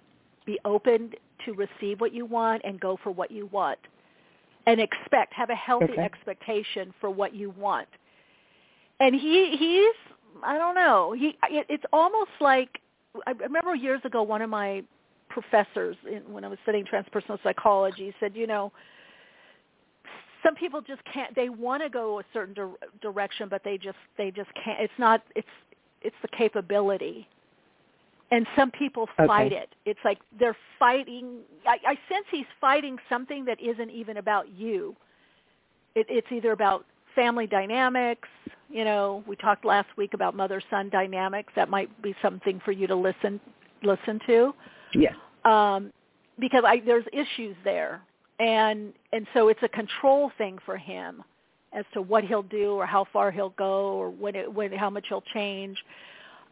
[0.47, 1.11] be open
[1.45, 3.79] to receive what you want and go for what you want.
[4.67, 6.03] And expect, have a healthy okay.
[6.03, 7.89] expectation for what you want
[9.01, 11.13] and he he's I don't know.
[11.13, 12.81] He it, it's almost like
[13.27, 14.83] I remember years ago one of my
[15.29, 18.73] professors in, when I was studying transpersonal psychology said, you know,
[20.43, 21.35] some people just can't.
[21.35, 24.81] They want to go a certain di- direction, but they just they just can't.
[24.81, 25.23] It's not.
[25.35, 25.49] It's
[26.03, 27.29] it's the capability.
[28.31, 29.63] And some people fight okay.
[29.63, 29.75] it.
[29.85, 31.39] It's like they're fighting.
[31.67, 34.97] I, I sense he's fighting something that isn't even about you.
[35.95, 36.85] It, it's either about
[37.17, 38.29] family dynamics.
[38.71, 41.53] You know, we talked last week about mother-son dynamics.
[41.57, 43.41] That might be something for you to listen
[43.83, 44.55] listen to.
[44.95, 45.13] Yeah.
[45.45, 45.93] Um,
[46.39, 48.03] because I, there's issues there,
[48.39, 51.25] and and so it's a control thing for him
[51.73, 54.91] as to what he'll do or how far he'll go or when it, when how
[54.91, 55.77] much he'll change.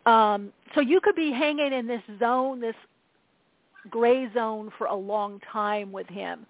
[0.07, 2.75] Um, so you could be hanging in this zone, this
[3.89, 6.47] gray zone for a long time with him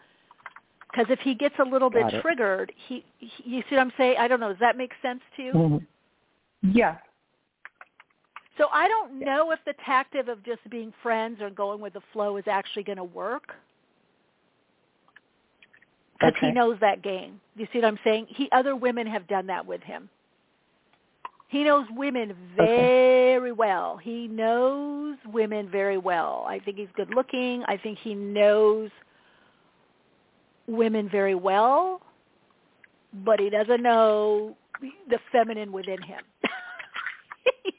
[0.94, 2.22] because if he gets a little bit it.
[2.22, 4.16] triggered, he, he you see what I'm saying?
[4.18, 4.50] I don't know.
[4.50, 5.52] Does that make sense to you?
[5.52, 6.70] Mm-hmm.
[6.76, 6.96] Yeah.
[8.58, 12.00] So I don't know if the tactic of just being friends or going with the
[12.12, 13.54] flow is actually going to work.
[16.20, 16.48] Because Okay.
[16.48, 17.40] he knows that game.
[17.56, 18.26] You see what I'm saying?
[18.28, 20.08] He other women have done that with him.
[21.48, 23.96] He knows women very well.
[23.96, 26.44] He knows women very well.
[26.48, 27.64] I think he's good looking.
[27.66, 28.90] I think he knows
[30.66, 32.00] women very well,
[33.24, 34.56] but he doesn't know
[35.08, 36.20] the feminine within him.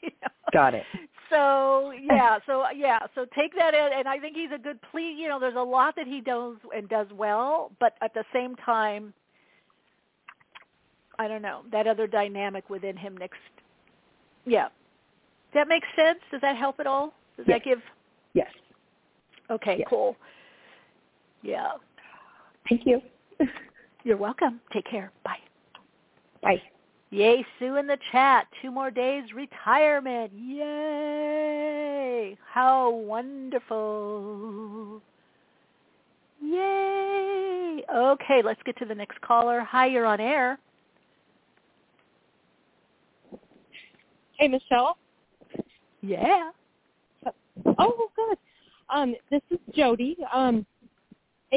[0.02, 0.28] You know?
[0.52, 0.84] Got it.
[1.28, 5.12] So yeah, so yeah, so take that in, and I think he's a good plea.
[5.18, 8.54] You know, there's a lot that he does and does well, but at the same
[8.64, 9.12] time,
[11.18, 13.16] I don't know that other dynamic within him.
[13.16, 13.40] Next,
[14.44, 14.68] yeah,
[15.52, 16.20] that makes sense.
[16.30, 17.12] Does that help at all?
[17.36, 17.58] Does Yes.
[17.58, 17.80] that give?
[18.34, 18.52] Yes.
[19.50, 19.88] Okay, Yes.
[19.90, 20.14] cool.
[21.42, 21.72] Yeah,
[22.68, 23.00] Thank you.
[24.04, 24.60] you're welcome.
[24.72, 25.12] Take care.
[25.24, 25.36] Bye.
[26.42, 26.62] Bye.
[27.10, 28.46] Yay, Sue in the chat.
[28.60, 30.32] Two more days retirement.
[30.34, 32.36] Yay.
[32.52, 35.00] How wonderful.
[36.42, 37.84] Yay.
[37.94, 39.60] Okay, let's get to the next caller.
[39.60, 40.58] Hi, you're on air.
[44.38, 44.98] Hey, Michelle.
[46.02, 46.50] Yeah.
[47.78, 48.38] Oh, good.
[48.90, 50.64] Um, this is Jody, um,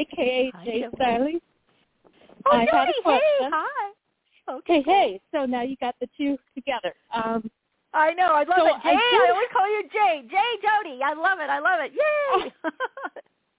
[0.00, 0.86] aka Hi, Jay.
[0.98, 1.40] Stiley.
[2.46, 3.50] Oh, I had a Jody, hey, question.
[3.52, 3.92] hi.
[4.48, 5.20] Okay, hey.
[5.32, 6.94] So now you got the two together.
[7.12, 7.50] Um,
[7.92, 8.26] I know.
[8.32, 8.74] I love So it.
[8.82, 10.22] Jay, I I, always call you Jay.
[10.28, 11.00] Jay Jody.
[11.04, 11.50] I love it.
[11.50, 11.92] I love it.
[11.92, 12.52] Yay.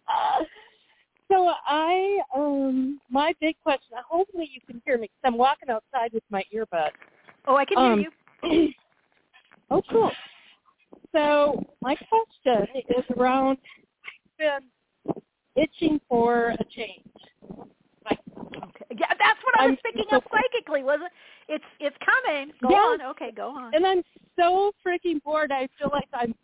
[0.08, 0.44] uh,
[1.32, 3.98] so I, um, my big question.
[4.10, 6.92] Hopefully you can hear me 'cause I'm walking outside with my earbuds.
[7.48, 8.06] oh, I can hear Um,
[8.44, 8.74] you.
[9.72, 10.12] oh, cool.
[11.14, 13.58] So my question is around.
[14.06, 14.70] I've been
[15.56, 17.06] itching for a change.
[18.06, 18.86] Like, Okay.
[18.98, 21.12] Yeah, that's what I was I'm picking so- up psychically, was it?
[21.54, 22.52] It's it's coming.
[22.62, 22.78] Go Yeah.
[22.78, 23.02] on.
[23.12, 23.74] Okay, go on.
[23.74, 24.04] and I'm
[24.38, 25.52] so freaking bored.
[25.52, 26.36] I feel like I'm.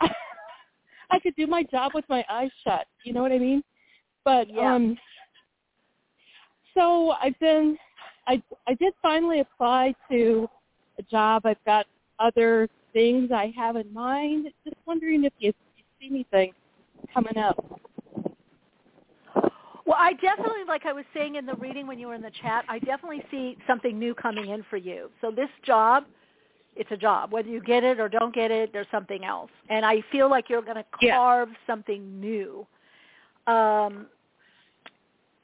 [1.10, 2.86] I could do my job with my eyes shut.
[3.04, 3.62] You know what I mean?
[4.24, 4.74] But Yeah.
[4.74, 4.98] um.
[6.74, 7.78] So I've been,
[8.26, 10.48] I I did finally apply to
[10.98, 11.46] a job.
[11.46, 11.86] I've got
[12.18, 14.48] other things I have in mind.
[14.64, 16.52] Just wondering if you, you see anything
[17.14, 17.56] coming up.
[19.86, 22.32] Well, I definitely, like I was saying in the reading when you were in the
[22.42, 25.10] chat, I definitely see something new coming in for you.
[25.20, 26.04] So this job,
[26.74, 27.32] it's a job.
[27.32, 29.50] Whether you get it or don't get it, there's something else.
[29.70, 31.54] And I feel like you're going to carve yeah.
[31.66, 32.66] something new.
[33.46, 34.06] Um,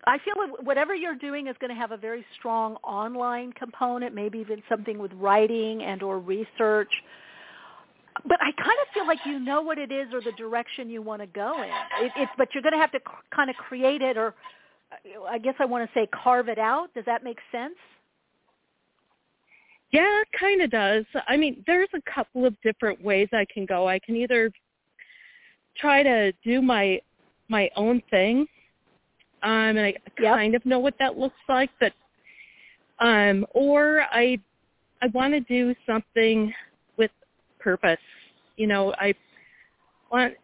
[0.05, 4.13] I feel that whatever you're doing is going to have a very strong online component,
[4.13, 6.91] maybe even something with writing and or research.
[8.27, 11.03] But I kind of feel like you know what it is or the direction you
[11.03, 11.71] want to go in.
[12.05, 13.01] It, it's but you're going to have to
[13.35, 14.35] kind of create it, or
[15.29, 16.93] I guess I want to say carve it out.
[16.95, 17.75] Does that make sense?
[19.93, 21.05] Yeah, it kind of does.
[21.29, 23.89] I mean, there's a couple of different ways I can go.
[23.89, 24.51] I can either
[25.77, 27.01] try to do my
[27.49, 28.47] my own thing
[29.43, 30.35] um, and I yep.
[30.35, 31.93] kind of know what that looks like, but
[33.01, 34.39] um, or I
[35.03, 36.53] I want to do something
[37.63, 37.99] purpose.
[38.57, 39.15] You know, I
[40.11, 40.35] want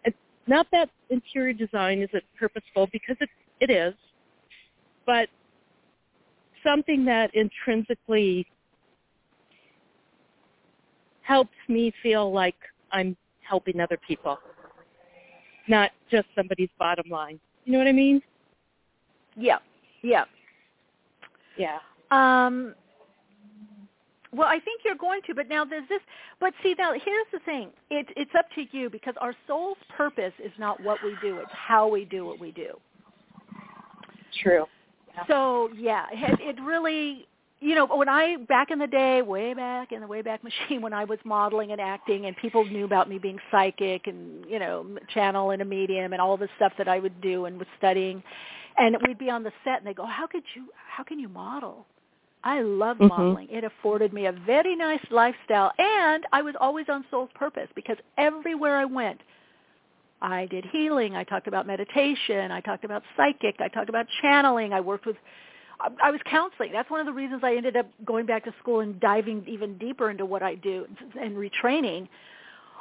[0.46, 3.28] not that interior design isn't purposeful because it
[3.60, 3.94] it is,
[5.06, 5.28] but
[6.62, 8.46] something that intrinsically
[11.22, 12.56] helps me feel like
[12.92, 14.38] I'm helping other people,
[15.68, 17.38] not just somebody's bottom line.
[17.64, 18.22] You know what I mean?
[19.36, 19.58] Yeah.
[20.02, 20.24] Yeah.
[21.56, 21.78] Yeah.
[22.10, 22.74] Um
[24.32, 26.00] well, I think you're going to, but now there's this.
[26.40, 30.32] But see, now here's the thing: it, it's up to you because our soul's purpose
[30.42, 32.78] is not what we do; it's how we do what we do.
[34.42, 34.66] True.
[35.14, 35.24] Yeah.
[35.26, 37.26] So yeah, it, it really,
[37.60, 40.82] you know, when I back in the day, way back in the way back machine,
[40.82, 44.58] when I was modeling and acting, and people knew about me being psychic and you
[44.58, 47.68] know, channel and a medium and all the stuff that I would do and was
[47.78, 48.22] studying
[48.78, 51.28] and we'd be on the set and they go how could you how can you
[51.28, 51.84] model
[52.44, 53.08] i love mm-hmm.
[53.08, 57.68] modeling it afforded me a very nice lifestyle and i was always on soul's purpose
[57.74, 59.20] because everywhere i went
[60.22, 64.72] i did healing i talked about meditation i talked about psychic i talked about channeling
[64.72, 65.16] i worked with
[66.02, 66.72] I was counseling.
[66.72, 69.78] That's one of the reasons I ended up going back to school and diving even
[69.78, 70.88] deeper into what I do
[71.20, 72.08] and retraining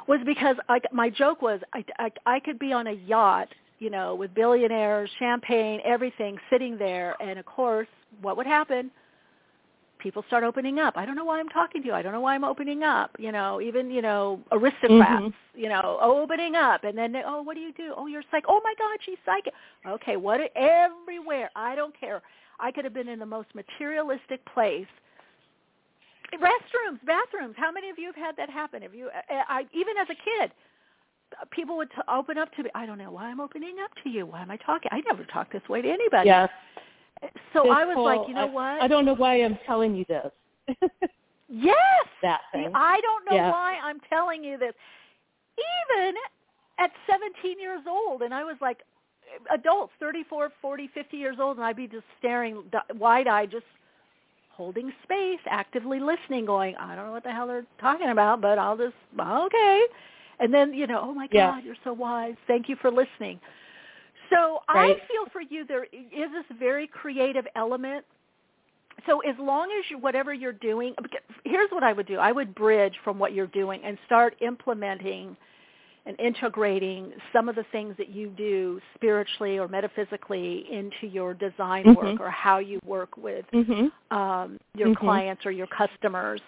[0.08, 3.90] was because I, my joke was I, I, I could be on a yacht you
[3.90, 7.14] know, with billionaires, champagne, everything sitting there.
[7.20, 7.88] And of course,
[8.20, 8.90] what would happen?
[9.98, 10.96] People start opening up.
[10.96, 11.94] I don't know why I'm talking to you.
[11.94, 13.16] I don't know why I'm opening up.
[13.18, 15.22] You know, even you know aristocrats.
[15.22, 15.60] Mm-hmm.
[15.60, 17.92] You know, opening up, and then they, oh, what do you do?
[17.96, 18.44] Oh, you're psych.
[18.48, 19.52] Oh my God, she's psychic.
[19.86, 20.40] Okay, what?
[20.54, 21.50] Everywhere.
[21.56, 22.22] I don't care.
[22.60, 24.86] I could have been in the most materialistic place.
[26.34, 27.54] Restrooms, bathrooms.
[27.56, 28.82] How many of you have had that happen?
[28.82, 29.10] Have you?
[29.30, 30.52] I, I even as a kid,
[31.50, 32.70] people would t- open up to me.
[32.74, 34.26] I don't know why I'm opening up to you.
[34.26, 34.90] Why am I talking?
[34.92, 36.28] I never talk this way to anybody.
[36.28, 36.50] Yes.
[37.52, 38.82] So this I was whole, like, you know I, what?
[38.82, 40.30] I don't know why I'm telling you this.
[41.48, 41.74] yes.
[42.22, 42.70] That thing.
[42.74, 43.50] I don't know yeah.
[43.50, 44.74] why I'm telling you this.
[45.96, 46.14] Even
[46.78, 48.78] at 17 years old, and I was like,
[49.52, 52.62] adults, 34, 40, 50 years old, and I'd be just staring
[52.94, 53.64] wide-eyed, just
[54.50, 58.58] holding space, actively listening, going, I don't know what the hell they're talking about, but
[58.58, 59.82] I'll just, okay.
[60.40, 61.60] And then, you know, oh my God, yeah.
[61.64, 62.34] you're so wise.
[62.46, 63.40] Thank you for listening.
[64.30, 64.96] So right.
[64.96, 68.04] I feel for you there is this very creative element.
[69.06, 70.94] So as long as you, whatever you're doing,
[71.44, 72.18] here's what I would do.
[72.18, 75.36] I would bridge from what you're doing and start implementing
[76.04, 81.84] and integrating some of the things that you do spiritually or metaphysically into your design
[81.84, 81.94] mm-hmm.
[81.94, 84.16] work or how you work with mm-hmm.
[84.16, 85.04] um, your mm-hmm.
[85.04, 86.40] clients or your customers.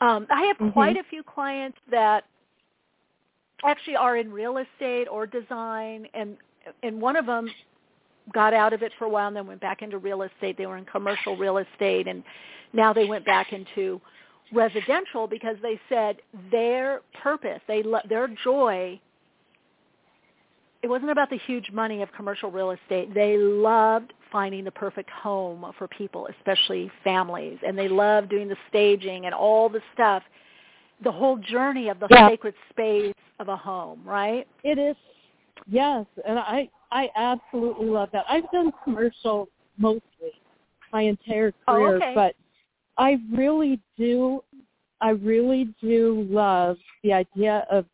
[0.00, 0.70] Um, I have Mm-hmm.
[0.70, 2.24] quite a few clients that
[3.64, 6.36] actually are in real estate or design and
[6.82, 7.50] and one of them
[8.32, 10.56] got out of it for a while and then went back into real estate.
[10.56, 12.22] They were in commercial real estate and
[12.72, 14.00] now they went back into
[14.52, 16.16] residential because they said
[16.50, 19.00] their purpose, they their joy
[20.82, 23.14] it wasn't about the huge money of commercial real estate.
[23.14, 28.56] They loved finding the perfect home for people, especially families, and they loved doing the
[28.68, 30.22] staging and all the stuff
[31.04, 32.28] the whole journey of the yeah.
[32.28, 34.46] sacred space of a home, right?
[34.62, 34.96] It is.
[35.66, 38.24] Yes, and I I absolutely love that.
[38.28, 39.48] I've done commercial
[39.78, 40.32] mostly
[40.92, 42.12] my entire oh, career, oh, okay.
[42.14, 42.34] but
[42.98, 44.42] I really do
[45.00, 47.86] I really do love the idea of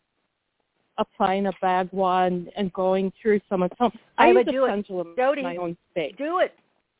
[0.98, 3.92] applying a bagua and, and going through someone's home.
[4.18, 4.86] I, I would do it.
[5.16, 6.14] Jody, in my own space.
[6.18, 6.54] Do it.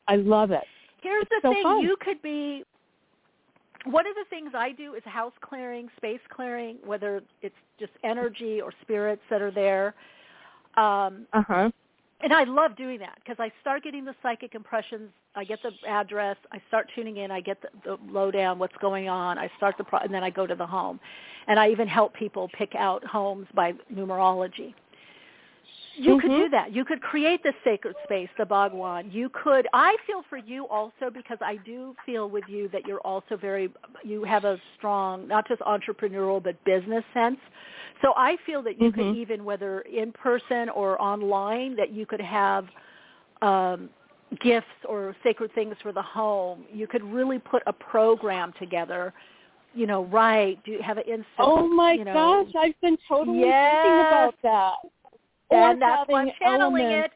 [0.07, 0.63] I love it.
[1.01, 1.81] Here's it's the so thing: fun.
[1.81, 2.63] you could be
[3.85, 8.61] one of the things I do is house clearing, space clearing, whether it's just energy
[8.61, 9.95] or spirits that are there.
[10.79, 11.69] Um, uh-huh.
[12.21, 15.09] and I love doing that because I start getting the psychic impressions.
[15.35, 16.37] I get the address.
[16.53, 17.31] I start tuning in.
[17.31, 19.37] I get the, the lowdown, what's going on.
[19.37, 20.99] I start the pro- and then I go to the home,
[21.47, 24.73] and I even help people pick out homes by numerology.
[25.99, 26.19] You mm-hmm.
[26.21, 26.73] could do that.
[26.73, 29.03] You could create the sacred space, the bagua.
[29.11, 29.67] You could.
[29.73, 33.69] I feel for you also because I do feel with you that you're also very.
[34.03, 37.37] You have a strong, not just entrepreneurial but business sense.
[38.01, 39.09] So I feel that you mm-hmm.
[39.09, 42.65] could even, whether in person or online, that you could have
[43.41, 43.89] um,
[44.39, 46.63] gifts or sacred things for the home.
[46.71, 49.13] You could really put a program together.
[49.75, 50.57] You know, right?
[50.63, 51.25] Do you have an instant?
[51.39, 52.13] Oh my you know,
[52.45, 53.75] gosh, I've been totally yes.
[53.75, 54.73] thinking about that.
[55.51, 57.13] And that's why I'm channeling elements,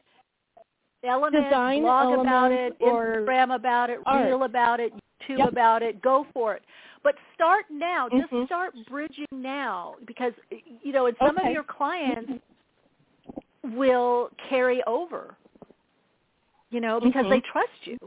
[1.02, 1.06] it.
[1.06, 4.26] Elements, design blog about it, or Instagram about it, art.
[4.26, 5.48] reel about it, YouTube Yep.
[5.48, 6.02] about it.
[6.02, 6.62] Go for it.
[7.02, 8.08] But start now.
[8.08, 8.46] Just Mhm.
[8.46, 10.32] start bridging now because
[10.82, 11.48] you know, and some Okay.
[11.48, 12.32] of your clients
[13.62, 15.36] will carry over.
[16.70, 17.30] You know, because Mhm.
[17.30, 17.98] they trust you.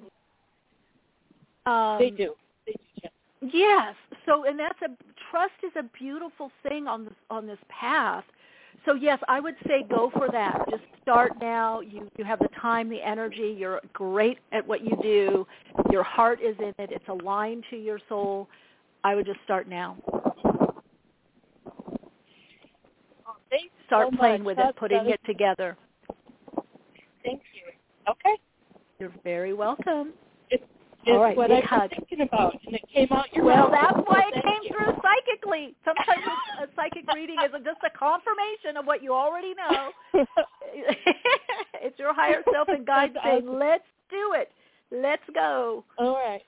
[1.65, 2.35] Um, They do.
[2.65, 3.09] They do.
[3.41, 3.95] Yes.
[4.25, 4.89] So, and that's a
[5.29, 8.25] trust is a beautiful thing on this on this path.
[8.87, 10.59] So yes, I would say go for that.
[10.69, 11.81] Just start now.
[11.81, 13.53] You you have the time, the energy.
[13.59, 15.45] You're great at what you do.
[15.91, 16.91] Your heart is in it.
[16.93, 18.47] It's aligned to your soul.
[19.03, 19.97] I would just start now.
[23.49, 24.45] Thanks Start so playing much.
[24.47, 25.77] with That- it, putting it together.
[27.23, 27.71] Thank you.
[28.09, 28.37] Okay.
[28.99, 30.13] You're very welcome.
[31.09, 31.89] All right, what I've hug.
[31.89, 33.71] been thinking about, and it came out your Well, mouth.
[33.71, 35.75] that's why it came through psychically.
[35.85, 36.21] Sometimes
[36.61, 39.91] a psychic reading is just a confirmation of what you already know.
[41.81, 43.59] it's your higher self and guide saying, awesome.
[43.59, 44.51] "Let's do it.
[44.91, 46.41] Let's go." All right.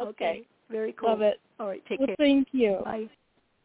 [0.00, 0.46] Okay.
[0.70, 1.10] Very cool.
[1.10, 1.40] Love it.
[1.60, 1.82] All right.
[1.88, 2.16] Take Well, care.
[2.18, 2.78] thank you.
[2.84, 3.08] Bye.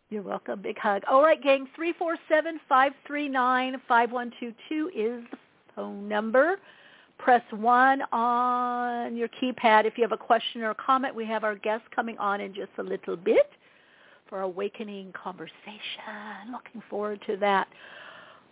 [0.10, 0.62] You're welcome.
[0.62, 1.04] Big hug.
[1.10, 1.68] All right, gang.
[1.76, 5.38] Three four seven five three nine five one two two is the
[5.76, 6.60] phone number.
[7.18, 11.16] Press one on your keypad if you have a question or a comment.
[11.16, 13.50] We have our guest coming on in just a little bit
[14.30, 15.52] for awakening conversation.
[16.52, 17.68] Looking forward to that.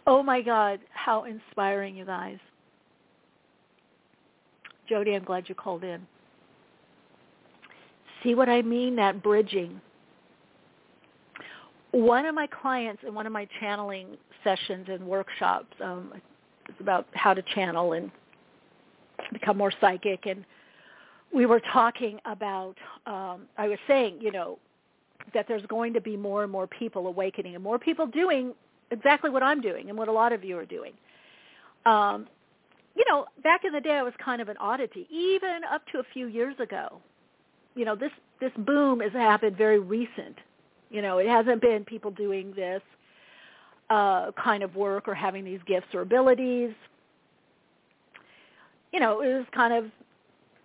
[0.07, 2.37] Oh my God, how inspiring, you guys.
[4.87, 6.05] Jody, I'm glad you called in.
[8.23, 8.95] See what I mean?
[8.95, 9.79] That bridging.
[11.91, 16.13] One of my clients in one of my channeling sessions and workshops, um,
[16.67, 18.11] it's about how to channel and
[19.33, 20.45] become more psychic, and
[21.33, 22.75] we were talking about.
[23.05, 24.59] Um, I was saying, you know,
[25.33, 28.53] that there's going to be more and more people awakening and more people doing
[28.91, 30.93] exactly what I'm doing and what a lot of you are doing.
[31.85, 32.27] Um,
[32.95, 35.99] you know, back in the day, I was kind of an oddity, even up to
[35.99, 37.01] a few years ago.
[37.75, 40.37] You know, this this boom has happened very recent.
[40.89, 42.81] You know, it hasn't been people doing this
[43.89, 46.71] uh, kind of work or having these gifts or abilities.
[48.95, 49.91] You know, it was kind of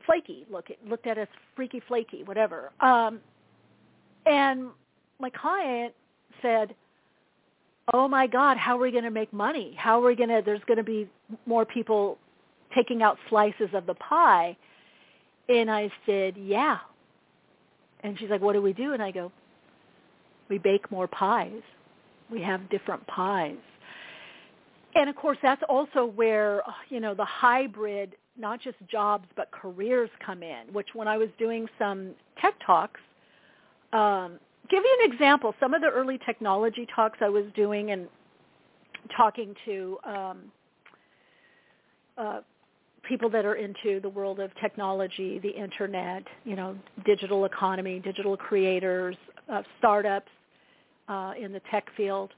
[0.06, 0.46] flaky.
[0.48, 1.26] Look, looked at as
[1.56, 2.70] freaky, flaky, whatever.
[2.78, 3.18] Um,
[4.24, 4.68] and
[5.18, 5.92] my client
[6.40, 6.76] said,
[7.92, 9.74] "Oh my God, how are we going to make money?
[9.76, 10.42] How are we going to?
[10.44, 11.08] There's going to be
[11.44, 12.18] more people
[12.72, 14.56] taking out slices of the pie."
[15.48, 16.78] And I said, "Yeah."
[18.04, 19.32] And she's like, "What do we do?" And I go,
[20.48, 21.62] "We bake more pies.
[22.30, 23.58] We have different pies."
[24.94, 30.10] And of course, that's also where you know the hybrid, not just jobs but careers
[30.24, 30.72] come in.
[30.72, 33.00] Which when I was doing some tech talks
[33.92, 34.38] um,
[34.70, 35.54] give you an example.
[35.60, 38.08] Some of the early technology talks I was doing and
[39.16, 40.38] talking to um,
[42.16, 42.40] uh,
[43.02, 48.36] people that are into the world of technology, the internet, you know, digital economy, digital
[48.36, 49.16] creators,
[49.50, 50.30] uh, startups
[51.08, 52.30] uh, in the tech field.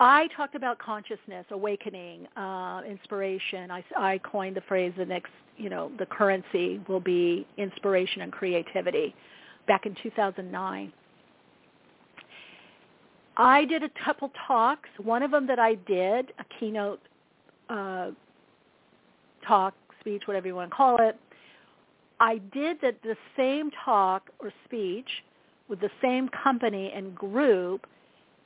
[0.00, 3.70] I talked about consciousness, awakening, uh, inspiration.
[3.70, 8.32] I, I coined the phrase the next, you know, the currency will be inspiration and
[8.32, 9.14] creativity
[9.66, 10.92] back in 2009.
[13.36, 14.88] I did a couple talks.
[14.98, 17.00] One of them that I did, a keynote
[17.68, 18.10] uh,
[19.46, 21.16] talk, speech, whatever you want to call it,
[22.20, 25.08] I did that the same talk or speech
[25.68, 27.86] with the same company and group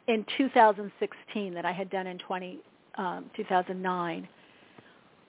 [0.09, 2.59] in 2016 that I had done in 20,
[2.97, 4.29] um, 2009.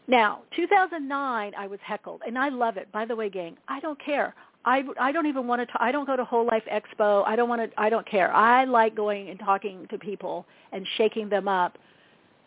[0.08, 2.92] Now, 2009, I was heckled, and I love it.
[2.92, 4.36] By the way, gang, I don't care.
[4.66, 5.68] I, I don't even want to.
[5.80, 7.24] I don't go to Whole Life Expo.
[7.26, 7.82] I don't want to.
[7.82, 8.34] I don't care.
[8.34, 11.78] I like going and talking to people and shaking them up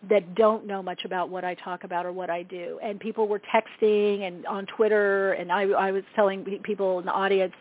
[0.08, 2.78] that don't know much about what I talk about or what I do.
[2.82, 7.12] And people were texting and on Twitter, and I, I was telling people in the
[7.12, 7.54] audience,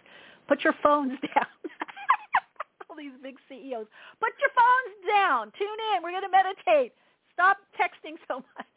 [0.47, 1.45] put your phones down.
[2.95, 3.87] All these big CEOs,
[4.19, 5.51] put your phones down.
[5.57, 6.03] Tune in.
[6.03, 6.93] We're going to meditate.
[7.33, 8.67] Stop texting so much.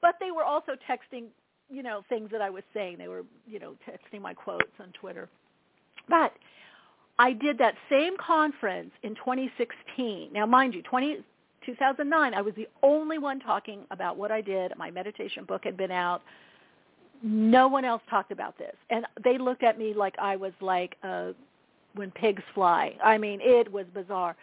[0.00, 1.26] but they were also texting,
[1.70, 2.96] you know, things that I was saying.
[2.98, 5.28] They were, you know, texting my quotes on Twitter.
[6.08, 6.32] But
[7.18, 10.32] I did that same conference in 2016.
[10.32, 11.18] Now, mind you, 20,
[11.64, 14.72] 2009, I was the only one talking about what I did.
[14.78, 16.22] My meditation book had been out.
[17.22, 18.74] No one else talked about this.
[18.90, 21.32] And they looked at me like I was like uh,
[21.96, 22.96] when pigs fly.
[23.02, 24.36] I mean, it was bizarre.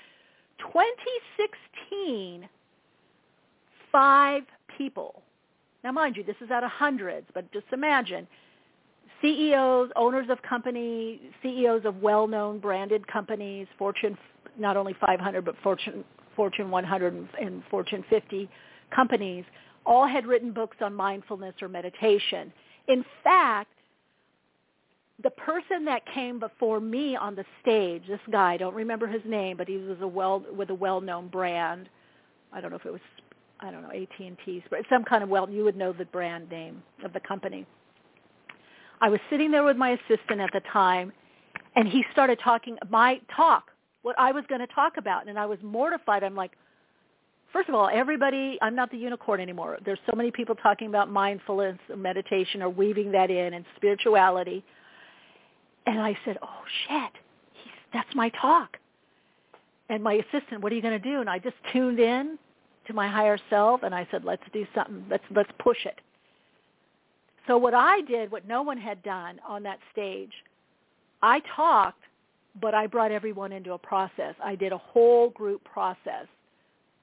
[0.59, 2.47] 2016,
[3.91, 4.43] five
[4.77, 5.21] people.
[5.83, 8.27] Now, mind you, this is out of hundreds, but just imagine
[9.21, 14.17] CEOs, owners of company, CEOs of well-known branded companies, Fortune
[14.59, 16.03] not only 500 but Fortune
[16.35, 18.49] Fortune 100 and Fortune 50
[18.93, 19.45] companies,
[19.85, 22.51] all had written books on mindfulness or meditation.
[22.87, 23.69] In fact,
[25.21, 29.21] the person that came before me on the stage, this guy, I don't remember his
[29.25, 31.87] name, but he was a well with a well-known brand.
[32.51, 33.01] I don't know if it was
[33.59, 36.83] I don't know AT&T, but some kind of well, you would know the brand name
[37.05, 37.65] of the company.
[38.99, 41.13] I was sitting there with my assistant at the time,
[41.75, 45.45] and he started talking my talk, what I was going to talk about, and I
[45.45, 46.23] was mortified.
[46.23, 46.51] I'm like,
[47.53, 49.77] first of all, everybody, I'm not the unicorn anymore.
[49.85, 54.63] There's so many people talking about mindfulness meditation or weaving that in and spirituality.
[55.85, 57.11] And I said, oh, shit,
[57.53, 58.77] He's, that's my talk.
[59.89, 61.19] And my assistant, what are you going to do?
[61.19, 62.37] And I just tuned in
[62.87, 65.05] to my higher self, and I said, let's do something.
[65.09, 65.99] Let's, let's push it.
[67.47, 70.31] So what I did, what no one had done on that stage,
[71.21, 72.01] I talked,
[72.61, 74.35] but I brought everyone into a process.
[74.43, 76.27] I did a whole group process.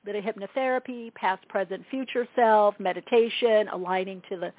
[0.06, 4.52] Did a hypnotherapy, past, present, future self, meditation, aligning to the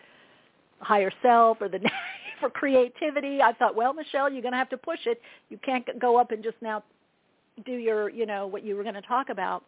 [0.80, 1.80] higher self or the
[2.42, 3.42] for creativity.
[3.42, 5.22] I thought, well, Michelle, you're going to have to push it.
[5.50, 6.84] You can't go up and just now
[7.66, 9.64] do your, you know, what you were going to talk about.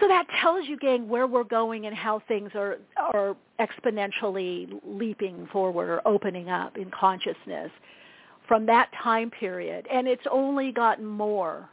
[0.00, 5.48] So that tells you, gang, where we're going and how things are are exponentially leaping
[5.52, 7.70] forward or opening up in consciousness
[8.46, 11.68] from that time period, and it's only gotten more.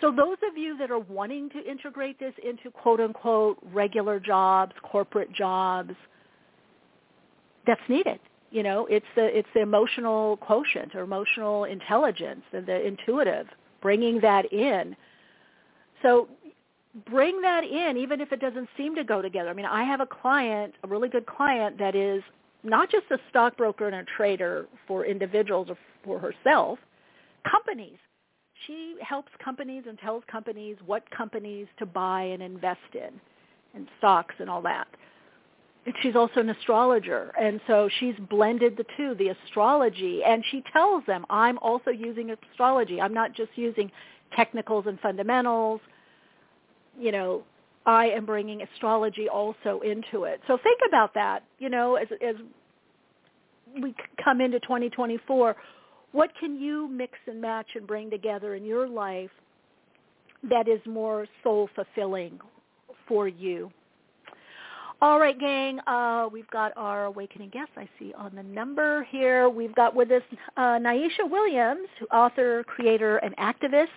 [0.00, 4.72] So those of you that are wanting to integrate this into quote unquote regular jobs,
[4.82, 5.94] corporate jobs,
[7.66, 8.18] that's needed.
[8.54, 13.48] You know, it's the it's the emotional quotient or emotional intelligence and the intuitive,
[13.82, 14.94] bringing that in.
[16.02, 16.28] So
[17.10, 19.50] bring that in even if it doesn't seem to go together.
[19.50, 22.22] I mean, I have a client, a really good client that is
[22.62, 26.78] not just a stockbroker and a trader for individuals or for herself,
[27.50, 27.98] companies.
[28.68, 33.20] She helps companies and tells companies what companies to buy and invest in
[33.74, 34.86] and stocks and all that
[36.00, 41.04] she's also an astrologer and so she's blended the two the astrology and she tells
[41.06, 43.00] them i'm also using astrology.
[43.00, 43.90] I'm not just using
[44.34, 45.80] technicals and fundamentals.
[46.98, 47.44] You know
[47.86, 50.40] i am bringing astrology also into it.
[50.46, 52.36] So think about that you know as as
[53.80, 55.56] we come into 2024
[56.12, 59.30] what can you mix and match and bring together in your life
[60.48, 62.38] that is more soul fulfilling
[63.08, 63.70] for you
[65.04, 65.80] all right, gang.
[65.80, 67.68] Uh, we've got our awakening guest.
[67.76, 69.50] I see on the number here.
[69.50, 70.22] We've got with us
[70.56, 73.88] uh, Naisha Williams, author, creator, and activist.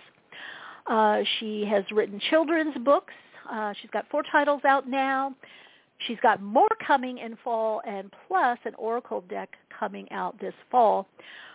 [0.86, 3.14] Uh, she has written children's books.
[3.50, 5.34] Uh, she's got four titles out now.
[6.06, 11.06] She's got more coming in fall, and plus an oracle deck coming out this fall.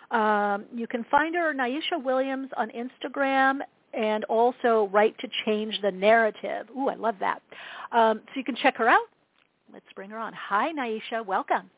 [0.10, 3.60] Um, you can find her, Naisha Williams, on Instagram
[3.94, 6.66] and also Right to Change the Narrative.
[6.76, 7.44] Ooh, I love that.
[7.92, 9.04] Um, so you can check her out.
[9.74, 10.34] Let's bring her on.
[10.34, 11.26] Hi, Naisha.
[11.26, 11.70] Welcome.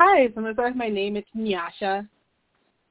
[0.00, 1.16] Hi, so I'm going to start with my name.
[1.16, 2.08] It's Nyasha.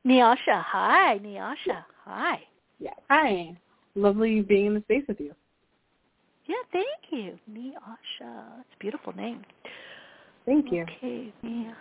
[0.07, 0.63] Nyasha.
[0.63, 1.83] Hi, Nyasha.
[2.05, 2.39] Hi.
[2.79, 2.93] Yeah.
[3.09, 3.57] Hi.
[3.95, 5.35] Lovely being in the space with you.
[6.45, 7.37] Yeah, thank you.
[7.51, 8.61] Nyasha.
[8.61, 9.43] It's a beautiful name.
[10.45, 10.83] Thank you.
[10.83, 11.73] Okay, yeah.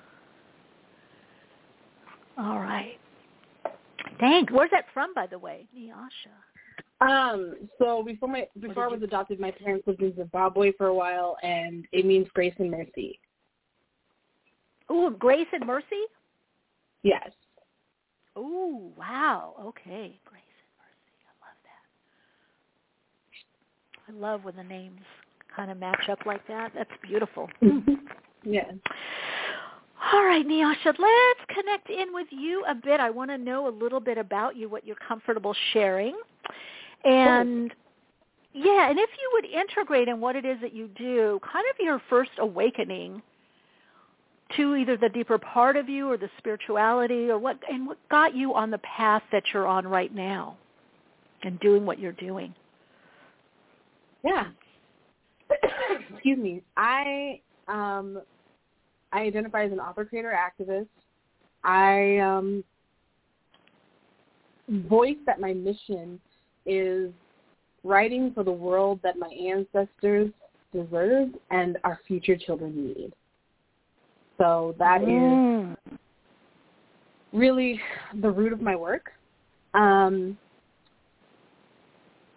[2.37, 2.99] All right.
[4.19, 4.53] Thanks.
[4.53, 5.67] Where's that from, by the way?
[5.77, 6.35] Nyasha.
[7.01, 10.95] Um, so before my before I was adopted, my parents lived in Zimbabwe for a
[10.95, 13.19] while, and it means grace and mercy.
[14.91, 16.05] Ooh, grace and mercy.
[17.03, 17.31] Yes.
[18.37, 19.55] Ooh, wow.
[19.61, 21.17] Okay, grace and mercy.
[21.27, 21.57] I love
[24.05, 24.13] that.
[24.13, 25.01] I love when the names
[25.55, 26.73] kind of match up like that.
[26.75, 27.49] That's beautiful.
[28.45, 28.75] yes.
[30.13, 33.01] All right, Nyasha, let's connect in with you a bit.
[33.01, 36.17] I want to know a little bit about you, what you're comfortable sharing.
[37.05, 37.73] And
[38.53, 41.85] yeah, and if you would integrate in what it is that you do, kind of
[41.85, 43.23] your first awakening
[44.57, 48.35] to either the deeper part of you or the spirituality or what and what got
[48.35, 50.57] you on the path that you're on right now
[51.43, 52.53] and doing what you're doing.
[54.25, 54.47] Yeah.
[56.11, 56.63] excuse me.
[56.77, 58.21] I um,
[59.13, 60.89] I identify as an author, creator, activist.
[61.63, 62.65] I um,
[64.69, 66.21] voice that my mission
[66.71, 67.11] is
[67.83, 70.31] writing for the world that my ancestors
[70.73, 73.13] deserve and our future children need.
[74.39, 75.73] So that mm.
[75.73, 75.99] is
[77.33, 77.81] really
[78.23, 79.11] the root of my work.
[79.75, 80.39] Um,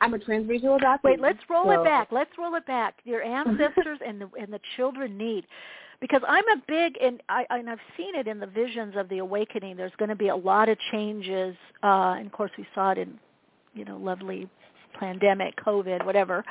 [0.02, 1.04] I'm a transracial adoptee.
[1.04, 1.82] Wait, let's roll so.
[1.82, 2.10] it back.
[2.12, 2.96] Let's roll it back.
[3.06, 5.46] Your ancestors and the and the children need,
[6.02, 9.20] because I'm a big and I and I've seen it in the visions of the
[9.20, 9.78] awakening.
[9.78, 12.98] There's going to be a lot of changes, uh, and of course we saw it
[12.98, 13.18] in,
[13.74, 14.50] you know, lovely
[15.00, 16.44] pandemic, COVID, whatever.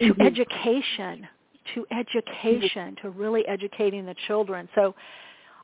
[0.00, 0.22] To mm-hmm.
[0.22, 1.26] education,
[1.74, 4.68] to education, to really educating the children.
[4.74, 4.94] So.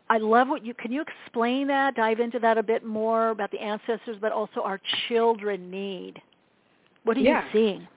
[0.09, 3.51] I love what you can you explain that, dive into that a bit more about
[3.51, 6.23] the ancestors, but also our children need.
[7.03, 7.43] What are yeah.
[7.43, 7.89] you seeing?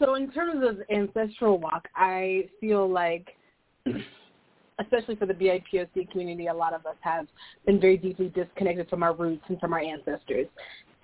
[0.00, 3.36] So in terms of ancestral walk, I feel like,
[4.78, 7.26] especially for the BIPOC community, a lot of us have
[7.66, 10.46] been very deeply disconnected from our roots and from our ancestors.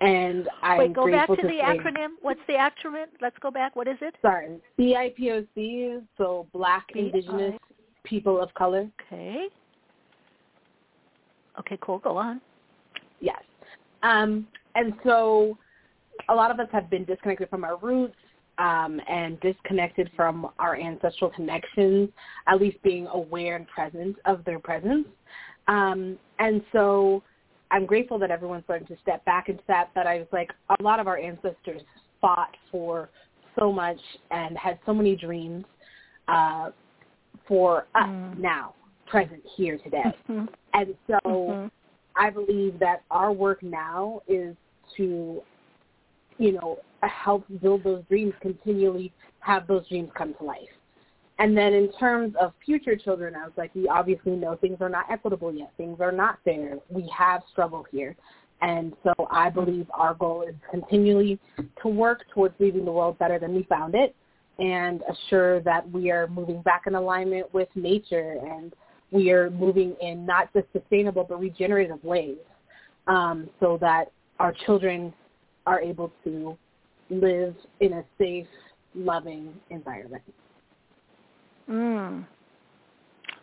[0.01, 2.09] And I'm Wait, go back to, to the say, acronym.
[2.21, 3.07] What's the acronym?
[3.21, 3.75] Let's go back.
[3.75, 4.15] What is it?
[4.21, 7.55] Sorry, BIPOC, so Black Indigenous
[8.03, 8.89] People of Color.
[9.07, 9.47] Okay.
[11.59, 11.99] Okay, cool.
[11.99, 12.39] Go on.
[13.19, 13.41] Yes.
[14.03, 15.57] Um, and so
[16.29, 18.15] a lot of us have been disconnected from our roots
[18.59, 22.09] um, and disconnected from our ancestral connections,
[22.47, 25.07] at least being aware and present of their presence.
[25.67, 27.23] Um, and so
[27.71, 30.83] I'm grateful that everyone's starting to step back into that, but I was like, a
[30.83, 31.81] lot of our ancestors
[32.19, 33.09] fought for
[33.57, 33.99] so much
[34.31, 35.65] and had so many dreams
[36.27, 36.71] uh,
[37.47, 38.37] for us mm.
[38.37, 38.73] now,
[39.07, 40.03] present here today.
[40.29, 40.45] Mm-hmm.
[40.73, 41.67] And so mm-hmm.
[42.15, 44.55] I believe that our work now is
[44.97, 45.41] to
[46.39, 50.67] you know, help build those dreams, continually have those dreams come to life.
[51.39, 54.89] And then in terms of future children, I was like, we obviously know things are
[54.89, 55.71] not equitable yet.
[55.77, 56.77] Things are not fair.
[56.89, 58.15] We have struggle here.
[58.61, 61.39] And so I believe our goal is continually
[61.81, 64.13] to work towards leaving the world better than we found it
[64.59, 68.73] and assure that we are moving back in alignment with nature and
[69.11, 72.37] we are moving in not just sustainable but regenerative ways
[73.07, 75.13] um, so that our children
[75.65, 76.57] are able to
[77.09, 78.47] live in a safe,
[78.95, 80.23] loving environment.
[81.69, 82.25] Mm.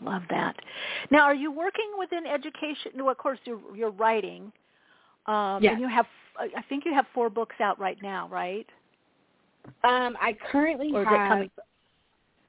[0.00, 0.56] Love that.
[1.10, 2.92] Now, are you working within education?
[2.94, 4.52] No, of course, you're, you're writing.
[5.26, 5.72] Um, yes.
[5.72, 6.06] And you have,
[6.38, 8.66] I think you have four books out right now, right?
[9.84, 11.48] Um, I currently have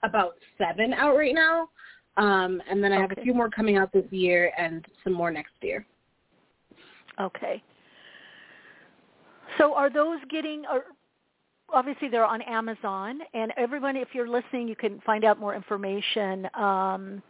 [0.03, 1.70] about seven out right now.
[2.18, 5.32] Um, and then I have a few more coming out this year and some more
[5.32, 5.86] next year.
[7.22, 7.61] Okay.
[9.57, 10.65] So are those getting?
[10.65, 10.86] Are,
[11.74, 16.47] obviously, they're on Amazon, and everyone, if you're listening, you can find out more information
[16.53, 17.22] um,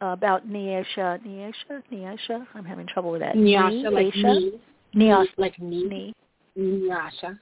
[0.00, 1.20] about Neasha.
[1.24, 2.46] Neasha, Neasha.
[2.54, 3.36] I'm having trouble with that.
[3.36, 4.60] Neasha, like me.
[4.94, 6.12] Neasha, like me.
[6.56, 7.38] Neasha.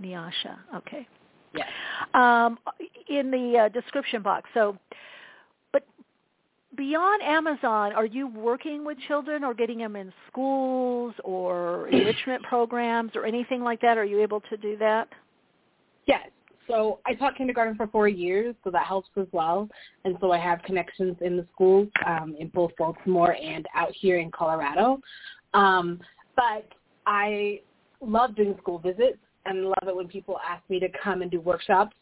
[0.00, 0.58] Neasha.
[0.76, 1.06] Okay.
[1.54, 1.68] Yes.
[2.14, 2.58] Um,
[3.08, 4.48] in the uh, description box.
[4.54, 4.76] So
[6.76, 13.12] beyond Amazon, are you working with children or getting them in schools or enrichment programs
[13.14, 13.98] or anything like that?
[13.98, 15.08] Are you able to do that?
[16.06, 16.28] Yes.
[16.68, 19.68] So I taught kindergarten for four years, so that helps as well.
[20.04, 24.18] And so I have connections in the schools um, in both Baltimore and out here
[24.18, 25.00] in Colorado.
[25.54, 25.98] Um,
[26.36, 26.68] but
[27.06, 27.62] I
[28.02, 29.16] love doing school visits
[29.46, 31.96] and love it when people ask me to come and do workshops.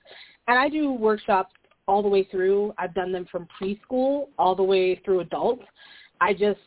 [0.49, 1.55] And I do workshops
[1.89, 2.73] all the way through.
[2.79, 5.61] I've done them from preschool all the way through adult.
[6.21, 6.61] I just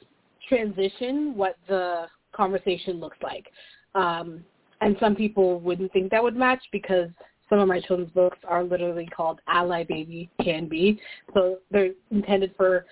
[0.48, 3.48] transition what the conversation looks like.
[3.96, 4.44] Um,
[4.82, 7.10] and some people wouldn't think that would match because
[7.50, 11.00] some of my children's books are literally called Ally Baby Can Be.
[11.34, 12.86] So they're intended for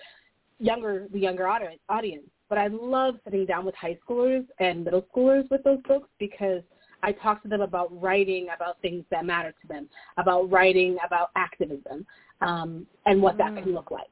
[0.58, 2.28] younger the younger audience.
[2.48, 6.62] But I love sitting down with high schoolers and middle schoolers with those books because
[7.02, 11.30] I talk to them about writing about things that matter to them, about writing about
[11.36, 12.06] activism,
[12.40, 14.08] um, and what that can look like.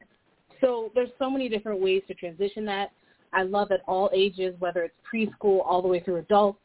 [0.60, 2.90] So there's so many different ways to transition that.
[3.32, 6.60] I love at all ages, whether it's preschool all the way through adults,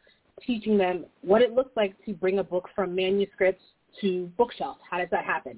[0.46, 3.64] teaching them what it looks like to bring a book from manuscripts
[4.00, 4.78] to bookshelf.
[4.90, 5.58] How does that happen?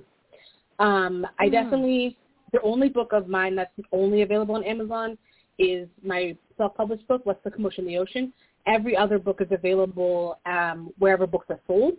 [0.80, 1.51] Um, I mm.
[1.51, 2.18] definitely,
[2.51, 5.18] the only book of mine that's only available on Amazon
[5.59, 8.34] is my self-published book, What's the Commotion in the Ocean.
[8.66, 11.93] Every other book is available um, wherever books are sold.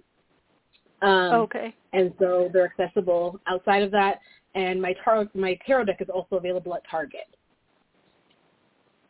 [1.02, 1.74] Um, okay.
[1.92, 4.20] And so they're accessible outside of that.
[4.54, 7.28] And my tar- my tarot deck is also available at Target.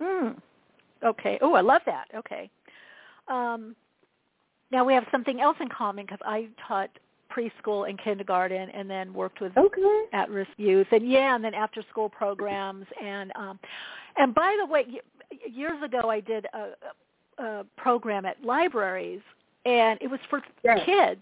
[0.01, 0.31] Hmm.
[1.05, 1.39] Okay.
[1.41, 2.07] Oh, I love that.
[2.17, 2.51] Okay.
[3.29, 3.77] Um,
[4.73, 6.91] now we have something else in common because I taught
[7.35, 10.03] preschool and kindergarten, and then worked with okay.
[10.13, 13.59] at-risk youth, and yeah, and then after-school programs, and um,
[14.17, 14.87] and by the way,
[15.51, 16.73] years ago I did a,
[17.39, 19.21] a program at libraries,
[19.65, 20.81] and it was for yes.
[20.85, 21.21] kids.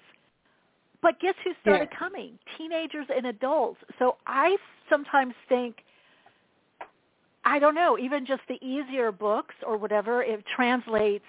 [1.01, 1.99] But guess who started yes.
[1.99, 2.39] coming?
[2.57, 3.81] Teenagers and adults.
[3.99, 4.57] So I
[4.89, 5.83] sometimes think
[7.45, 11.25] I don't know, even just the easier books or whatever, it translates,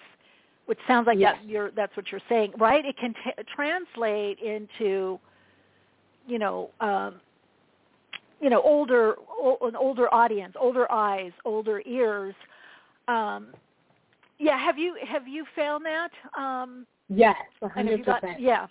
[0.67, 1.37] which sounds like yes.
[1.41, 2.85] that you're, that's what you're saying, right?
[2.85, 5.19] It can t- translate into,
[6.27, 7.15] you know, um,
[8.39, 12.35] you know, older, o- an older audience, older eyes, older ears.
[13.07, 13.47] Um,
[14.43, 16.09] yeah, have you have you found that?
[16.37, 18.39] Um, yes, hundred percent.
[18.39, 18.67] Yeah,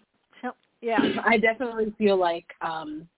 [0.83, 0.99] yeah.
[1.25, 3.09] I definitely feel like um,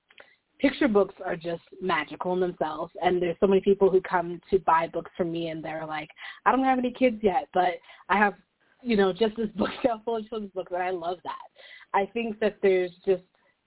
[0.61, 4.59] picture books are just magical in themselves and there's so many people who come to
[4.61, 6.09] buy books from me and they're like
[6.47, 7.75] i don't have any kids yet but
[8.09, 8.35] i have
[8.81, 11.49] you know just this bookshelf full of children's books and i love that
[11.93, 13.25] i think that there's just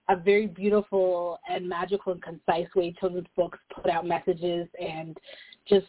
[0.09, 5.17] a very beautiful and magical and concise way children's books put out messages and
[5.67, 5.85] just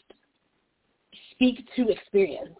[1.30, 2.58] speak to experience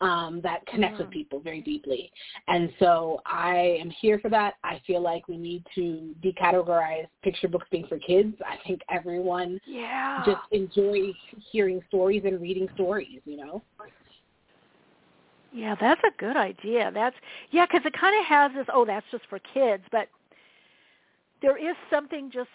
[0.00, 2.10] um, that connects with people very deeply.
[2.48, 4.54] And so I am here for that.
[4.64, 8.34] I feel like we need to decategorize picture books being for kids.
[8.44, 10.22] I think everyone yeah.
[10.26, 11.14] just enjoys
[11.52, 13.62] hearing stories and reading stories, you know?
[15.52, 16.90] Yeah, that's a good idea.
[16.92, 17.14] That's
[17.52, 18.66] yeah, because it kind of has this.
[18.74, 20.08] Oh, that's just for kids, but
[21.40, 22.48] there is something just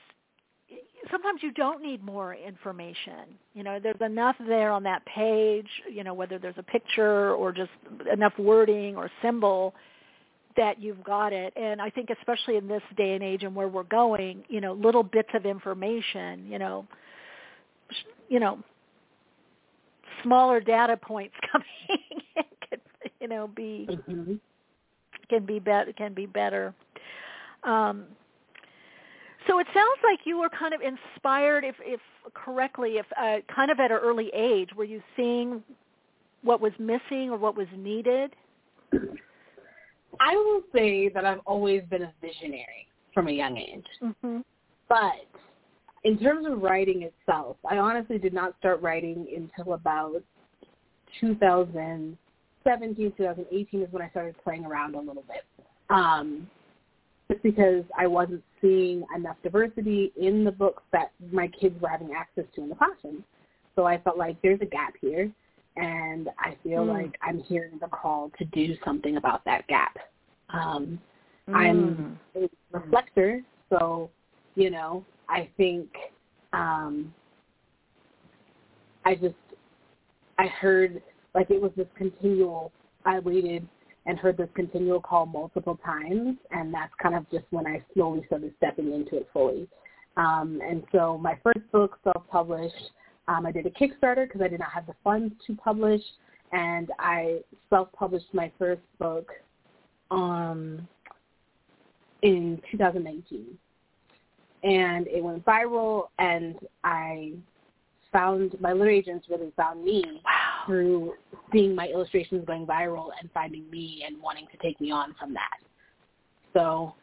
[1.12, 3.38] sometimes you don't need more information.
[3.54, 7.52] You know, there's enough there on that page, you know, whether there's a picture or
[7.52, 7.72] just
[8.12, 9.74] enough wording or symbol
[10.58, 11.54] that you've got it.
[11.56, 14.74] And I think especially in this day and age and where we're going, you know,
[14.74, 16.86] little bits of information, you know,
[18.28, 18.60] you know,
[20.24, 22.22] smaller data points coming
[22.70, 22.80] can,
[23.22, 24.34] you know, be mm-hmm.
[25.30, 26.74] can be better can be better.
[27.64, 28.06] Um,
[29.50, 32.00] so it sounds like you were kind of inspired, if, if
[32.36, 34.70] correctly, if uh, kind of at an early age.
[34.76, 35.64] Were you seeing
[36.44, 38.36] what was missing or what was needed?
[40.20, 43.86] I will say that I've always been a visionary from a young age.
[44.04, 44.40] Mm-hmm.
[44.88, 45.28] But
[46.04, 50.22] in terms of writing itself, I honestly did not start writing until about
[51.20, 55.44] 2017, 2018 is when I started playing around a little bit.
[55.90, 56.48] Um,
[57.32, 62.12] just because I wasn't seeing enough diversity in the books that my kids were having
[62.14, 63.24] access to in the classroom.
[63.76, 65.32] So I felt like there's a gap here,
[65.76, 67.04] and I feel mm.
[67.04, 69.98] like I'm hearing the call to do something about that gap.
[70.50, 71.00] Um,
[71.48, 71.56] mm.
[71.56, 74.10] I'm a reflector, so
[74.56, 75.88] you know I think
[76.52, 77.14] um,
[79.06, 79.36] I just
[80.40, 81.02] I heard
[81.36, 82.72] like it was this continual.
[83.06, 83.68] I waited
[84.10, 88.24] and heard this continual call multiple times, and that's kind of just when I slowly
[88.26, 89.68] started stepping into it fully.
[90.18, 92.90] Um, and so my first book, self-published,
[93.28, 96.02] um, I did a Kickstarter because I did not have the funds to publish,
[96.52, 99.30] and I self-published my first book
[100.10, 100.88] um,
[102.24, 103.46] in 2019.
[104.64, 107.34] And it went viral, and I
[108.12, 110.39] found my literary agents really found me wow.
[110.70, 111.14] Through
[111.52, 115.34] seeing my illustrations going viral and finding me and wanting to take me on from
[115.34, 115.58] that.
[116.54, 116.94] So,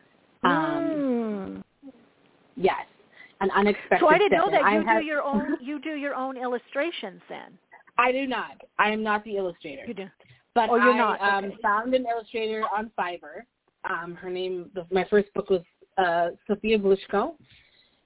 [0.44, 1.92] um, mm.
[2.56, 2.86] yes,
[3.40, 3.98] an unexpected.
[3.98, 5.56] So I didn't know that you have, do your own.
[5.60, 7.58] You do your own illustrations then.
[7.98, 8.62] I do not.
[8.78, 9.82] I am not the illustrator.
[9.84, 10.06] You do.
[10.54, 11.20] But oh, you're I not.
[11.20, 11.56] Um, okay.
[11.60, 13.42] found an illustrator on Fiverr.
[13.90, 15.62] Um, her name, my first book was
[15.98, 17.32] uh, Sophia Blushko,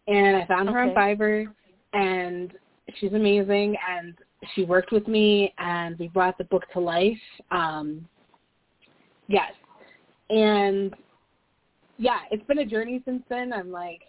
[0.07, 1.45] and I found her on Fiverr,
[1.93, 2.55] and
[2.99, 4.15] she's amazing and
[4.55, 7.19] she worked with me and we brought the book to life.
[7.51, 8.07] Um,
[9.29, 9.53] yes.
[10.31, 10.95] And
[11.99, 13.53] yeah, it's been a journey since then.
[13.53, 14.01] I'm like,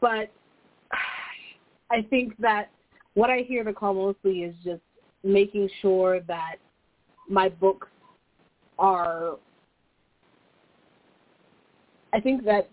[0.00, 0.30] but
[1.90, 2.70] I think that
[3.14, 4.82] what I hear the call mostly is just
[5.22, 6.56] making sure that
[7.28, 7.88] my books
[8.78, 9.36] are,
[12.12, 12.70] I think that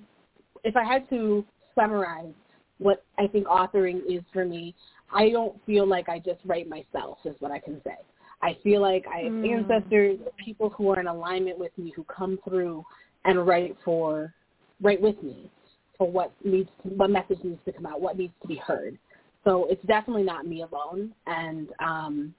[0.64, 1.46] if I had to
[1.76, 2.34] summarize
[2.78, 4.76] what I think authoring is for me,
[5.14, 7.98] I don't feel like I just write myself is what I can say.
[8.42, 9.58] I feel like I have mm.
[9.58, 12.84] ancestors, people who are in alignment with me who come through
[13.26, 14.34] and write for
[14.82, 15.50] write with me
[15.98, 18.98] for what needs to, what message needs to come out, what needs to be heard.
[19.46, 22.34] So it's definitely not me alone and um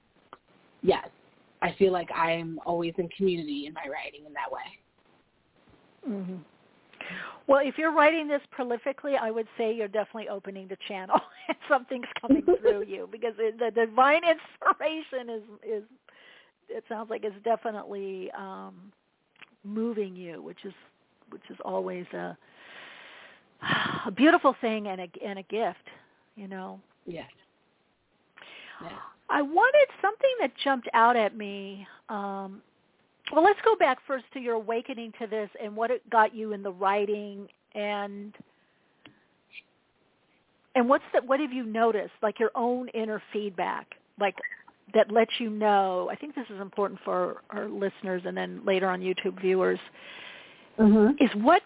[0.83, 1.07] yes,
[1.61, 4.61] I feel like I'm always in community in my writing in that way.
[6.07, 6.35] Mm-hmm.
[7.47, 11.57] Well, if you're writing this prolifically, I would say you're definitely opening the channel and
[11.69, 14.21] something's coming through you because it, the divine
[14.63, 15.83] inspiration is is
[16.67, 18.91] it sounds like it's definitely um
[19.63, 20.73] moving you, which is
[21.29, 22.37] which is always a
[24.05, 25.87] a beautiful thing and a and a gift,
[26.35, 26.79] you know.
[27.05, 27.29] Yes.
[28.81, 28.89] yeah.
[29.29, 31.87] I wanted something that jumped out at me.
[32.09, 32.61] Um,
[33.31, 36.53] well, let's go back first to your awakening to this and what it got you
[36.53, 38.33] in the writing and
[40.75, 44.35] and what's the what have you noticed like your own inner feedback like
[44.93, 48.61] that lets you know i think this is important for our, our listeners and then
[48.65, 49.79] later on youtube viewers
[50.79, 51.11] mm-hmm.
[51.21, 51.63] is what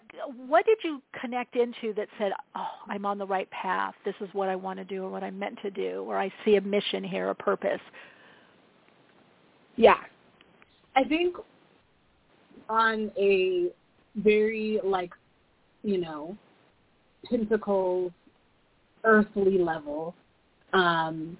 [0.48, 3.94] what did you connect into that said oh i'm on the right path.
[4.04, 6.32] This is what i want to do or what i'm meant to do or i
[6.44, 7.80] see a mission here a purpose
[9.76, 9.96] yeah.
[10.94, 11.36] I think
[12.70, 13.66] on a
[14.14, 15.10] very like
[15.82, 16.36] you know
[17.28, 18.12] pentacles
[19.04, 20.14] earthly level
[20.72, 21.36] um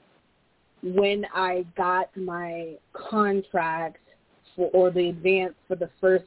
[0.82, 3.98] when i got my contract
[4.56, 6.24] for or the advance for the first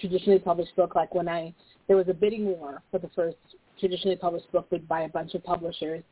[0.00, 1.52] traditionally published book like when i
[1.86, 3.36] there was a bidding war for the first
[3.78, 6.02] traditionally published book by a bunch of publishers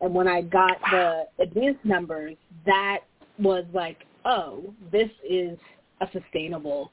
[0.00, 2.34] and when i got the advance numbers
[2.66, 2.98] that
[3.38, 5.56] was like oh this is
[6.00, 6.90] a sustainable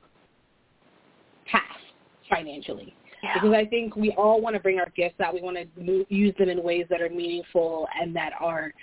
[2.30, 3.34] financially yeah.
[3.34, 5.34] because I think we all want to bring our gifts out.
[5.34, 8.73] We want to move, use them in ways that are meaningful and that are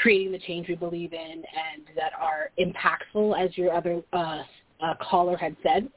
[0.00, 4.42] creating the change we believe in and that are impactful, as your other uh,
[4.82, 5.88] uh, caller had said.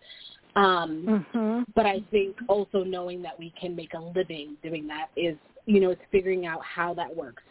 [0.56, 1.72] Um, mm-hmm.
[1.76, 5.36] But I think also knowing that we can make a living doing that is,
[5.66, 7.44] you know, it's figuring out how that works.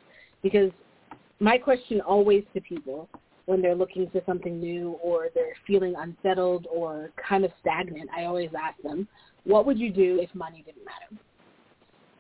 [0.43, 0.71] Because
[1.41, 3.09] my question always to people
[3.47, 8.25] when they're looking for something new or they're feeling unsettled or kind of stagnant, I
[8.25, 9.07] always ask them,
[9.47, 11.23] what would you do if money didn't matter?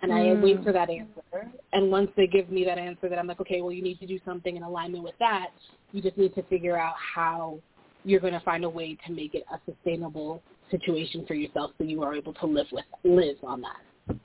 [0.02, 0.38] And mm.
[0.38, 1.50] I wait for that answer.
[1.72, 4.06] And once they give me that answer, that I'm like, okay, well, you need to
[4.06, 5.48] do something in alignment with that.
[5.92, 7.58] You just need to figure out how
[8.04, 11.84] you're going to find a way to make it a sustainable situation for yourself, so
[11.84, 14.16] you are able to live with live on that.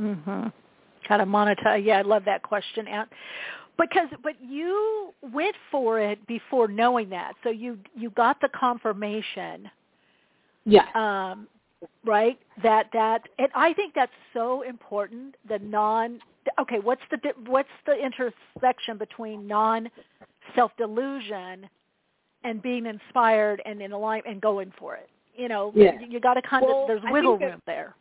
[0.00, 0.52] Mhm.
[1.02, 1.84] How to monetize?
[1.84, 2.86] Yeah, I love that question.
[3.78, 9.70] Because but you went for it before knowing that, so you you got the confirmation.
[10.64, 10.86] Yeah.
[10.94, 11.48] Um,
[12.04, 12.38] right?
[12.62, 16.20] That that and i think that's so important the non
[16.60, 19.88] okay what's the what's the intersection between non
[20.54, 21.68] self delusion
[22.44, 25.08] and being inspired and in alignment and going for it?
[25.34, 25.92] You know yeah.
[26.00, 27.94] you, you got to kind well, of there's wiggle that, room there.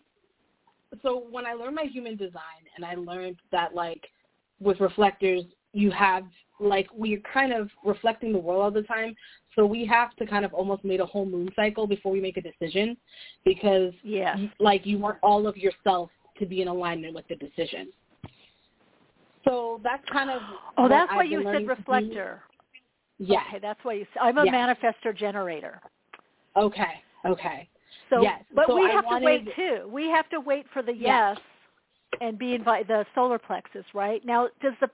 [1.02, 4.06] So when i learned my human design and i learned that like
[4.60, 5.44] with reflectors
[5.74, 6.24] you have
[6.60, 9.16] like we're kind of reflecting the world all the time
[9.56, 12.38] so we have to kind of almost make a whole moon cycle before we make
[12.38, 12.96] a decision
[13.44, 14.36] because yeah.
[14.60, 16.10] like you want all of yourself
[16.40, 17.90] to be in alignment with the decision.
[19.46, 20.42] So that's kind of
[20.78, 22.42] Oh, that's why I've you said reflector.
[23.18, 23.42] Yeah.
[23.50, 25.82] Okay, that's why you said I'm a manifestor generator.
[26.56, 27.02] Okay.
[27.26, 27.68] Okay.
[28.10, 28.44] So yes.
[28.56, 29.90] but so we I have wanted, to wait too.
[29.90, 31.40] We have to wait for the yes, yes
[32.20, 34.24] and be invited the solar plexus, right?
[34.26, 34.90] Now, does the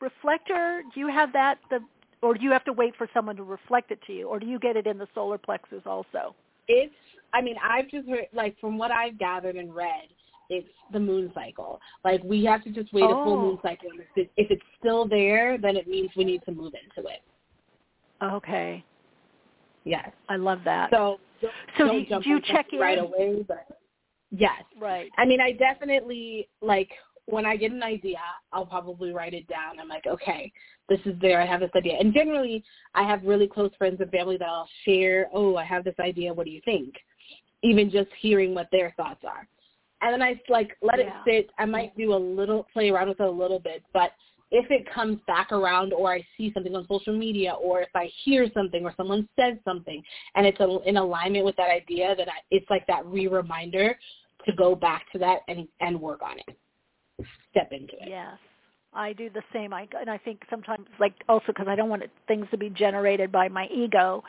[0.00, 1.80] reflector do you have that the
[2.22, 4.46] or do you have to wait for someone to reflect it to you, or do
[4.46, 6.34] you get it in the solar plexus also?
[6.68, 6.94] It's.
[7.32, 10.08] I mean, I've just heard like from what I've gathered and read,
[10.48, 11.80] it's the moon cycle.
[12.04, 13.20] Like we have to just wait oh.
[13.20, 13.60] a full moon oh.
[13.62, 13.90] cycle.
[13.94, 17.22] If, it, if it's still there, then it means we need to move into it.
[18.22, 18.84] Okay.
[19.84, 20.10] Yes.
[20.28, 20.90] I love that.
[20.90, 23.44] So, so don't do, you, do you check in right away?
[23.46, 23.66] But
[24.30, 24.62] yes.
[24.80, 25.10] Right.
[25.18, 26.90] I mean, I definitely like
[27.26, 28.18] when I get an idea,
[28.52, 29.80] I'll probably write it down.
[29.80, 30.52] I'm like, okay,
[30.88, 31.40] this is there.
[31.40, 31.94] I have this idea.
[31.98, 32.64] And generally,
[32.94, 36.32] I have really close friends and family that I'll share, oh, I have this idea.
[36.32, 36.94] What do you think?
[37.62, 39.48] Even just hearing what their thoughts are.
[40.02, 41.06] And then I like let yeah.
[41.06, 41.50] it sit.
[41.58, 44.12] I might do a little play around with it a little bit, but
[44.52, 48.08] if it comes back around or I see something on social media or if I
[48.24, 50.00] hear something or someone says something
[50.36, 53.98] and it's a, in alignment with that idea, then I, it's like that re-reminder
[54.44, 56.56] to go back to that and, and work on it
[57.50, 58.08] step into it.
[58.08, 58.36] Yes.
[58.92, 59.72] I do the same.
[59.72, 62.70] I and I think sometimes, like also because I don't want it, things to be
[62.70, 64.24] generated by my ego.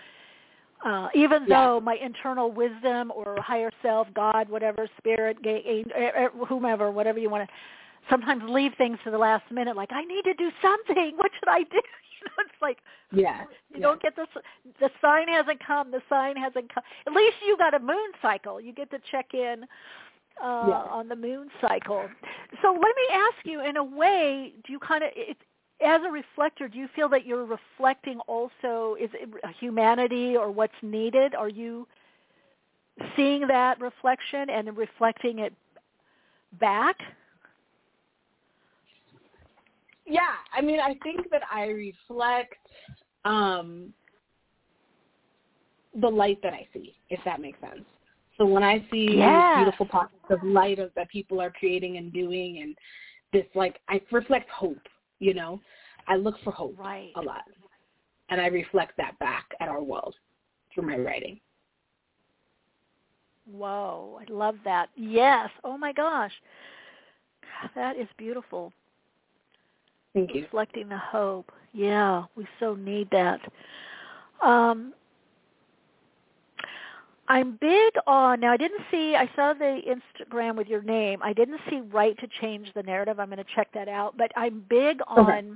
[0.86, 1.66] Uh, even yeah.
[1.66, 5.84] though my internal wisdom or higher self, God, whatever, spirit, gay,
[6.48, 7.54] whomever, whatever you want to,
[8.10, 9.76] sometimes leave things to the last minute.
[9.76, 11.14] Like I need to do something.
[11.16, 11.80] What should I do?
[12.20, 12.78] You know, it's like
[13.12, 13.80] yeah, you yeah.
[13.82, 14.26] don't get this.
[14.80, 15.92] The sign hasn't come.
[15.92, 16.84] The sign hasn't come.
[17.06, 18.60] At least you got a moon cycle.
[18.60, 19.66] You get to check in
[20.42, 20.84] uh, yeah.
[20.92, 22.08] on the moon cycle.
[22.62, 25.38] So let me ask you, in a way, do you kind of, it,
[25.86, 29.30] as a reflector, do you feel that you're reflecting also, is it
[29.60, 31.36] humanity or what's needed?
[31.36, 31.88] Are you
[33.16, 35.54] seeing that reflection and reflecting it
[36.60, 36.98] back?
[40.06, 40.22] Yeah,
[40.54, 42.56] I mean, I think that I reflect
[43.26, 43.94] um,
[46.00, 47.84] the light that I see, if that makes sense.
[48.38, 49.56] So when I see yes.
[49.56, 52.76] these beautiful pockets of light of, that people are creating and doing, and
[53.34, 54.78] this like I reflect hope.
[55.20, 55.60] You know,
[56.08, 57.12] I look for hope right.
[57.16, 57.44] a lot,
[58.30, 60.16] and I reflect that back at our world
[60.74, 61.40] through my writing.
[63.52, 64.90] Whoa, I love that.
[64.96, 65.50] Yes.
[65.64, 66.34] Oh my gosh.
[67.76, 68.72] That is beautiful.
[70.14, 70.44] Thank you.
[70.44, 71.52] Reflecting the hope.
[71.74, 73.40] Yeah, we so need that.
[74.44, 74.94] Um,
[77.30, 78.54] I'm big on now.
[78.54, 79.16] I didn't see.
[79.16, 81.20] I saw the Instagram with your name.
[81.22, 83.20] I didn't see right to change the narrative.
[83.20, 84.16] I'm going to check that out.
[84.18, 85.48] But I'm big on okay.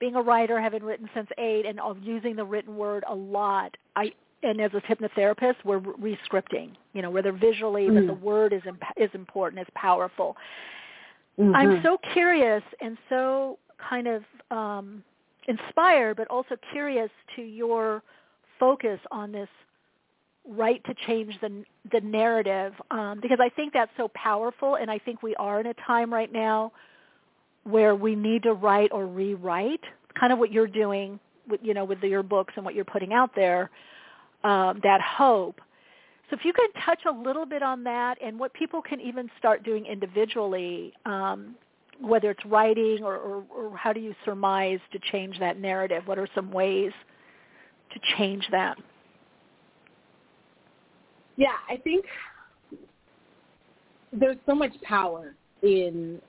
[0.00, 3.76] being a writer, having written since eight, and of using the written word a lot.
[3.94, 6.72] I and as a hypnotherapist, we're re-scripting.
[6.92, 7.94] You know, whether visually, mm.
[7.94, 10.36] but the word is imp- is important, is powerful.
[11.38, 11.54] Mm-hmm.
[11.54, 15.02] I'm so curious and so kind of um,
[15.48, 18.02] inspired, but also curious to your
[18.58, 19.48] focus on this
[20.48, 24.98] right to change the the narrative um, because I think that's so powerful, and I
[24.98, 26.72] think we are in a time right now
[27.64, 29.80] where we need to write or rewrite,
[30.18, 31.18] kind of what you're doing,
[31.48, 33.70] with, you know, with your books and what you're putting out there.
[34.44, 35.60] Um, that hope.
[36.28, 39.30] So if you could touch a little bit on that and what people can even
[39.38, 41.54] start doing individually, um,
[42.00, 46.02] whether it's writing or, or, or how do you surmise to change that narrative?
[46.06, 46.92] What are some ways
[47.92, 48.76] to change that?
[51.36, 52.04] Yeah, I think
[54.12, 56.20] there's so much power in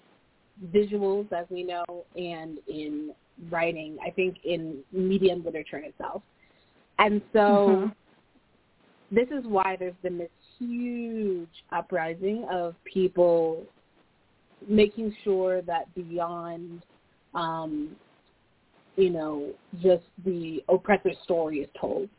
[0.73, 1.85] visuals, as we know,
[2.15, 3.11] and in
[3.49, 3.97] writing.
[4.05, 6.23] I think in media and literature in itself.
[6.97, 9.15] And so mm-hmm.
[9.15, 13.63] this is why there's been this huge uprising of people
[14.67, 16.81] making sure that beyond,
[17.33, 17.95] um,
[18.95, 19.51] you know,
[19.83, 22.09] just the oppressor's story is told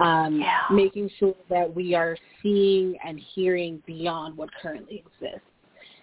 [0.00, 0.60] um, yeah.
[0.70, 5.46] making sure that we are seeing and hearing beyond what currently exists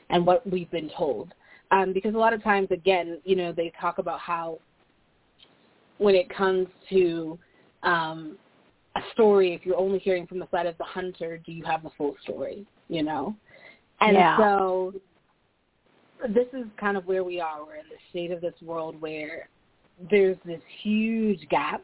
[0.09, 1.33] and what we've been told.
[1.71, 4.59] Um, because a lot of times, again, you know, they talk about how
[5.97, 7.37] when it comes to
[7.83, 8.37] um,
[8.95, 11.83] a story, if you're only hearing from the side of the hunter, do you have
[11.83, 12.65] the full story?
[12.89, 13.35] You know,
[14.01, 14.37] and yeah.
[14.37, 14.93] so
[16.29, 17.65] this is kind of where we are.
[17.65, 19.49] We're in the state of this world where
[20.09, 21.83] there's this huge gap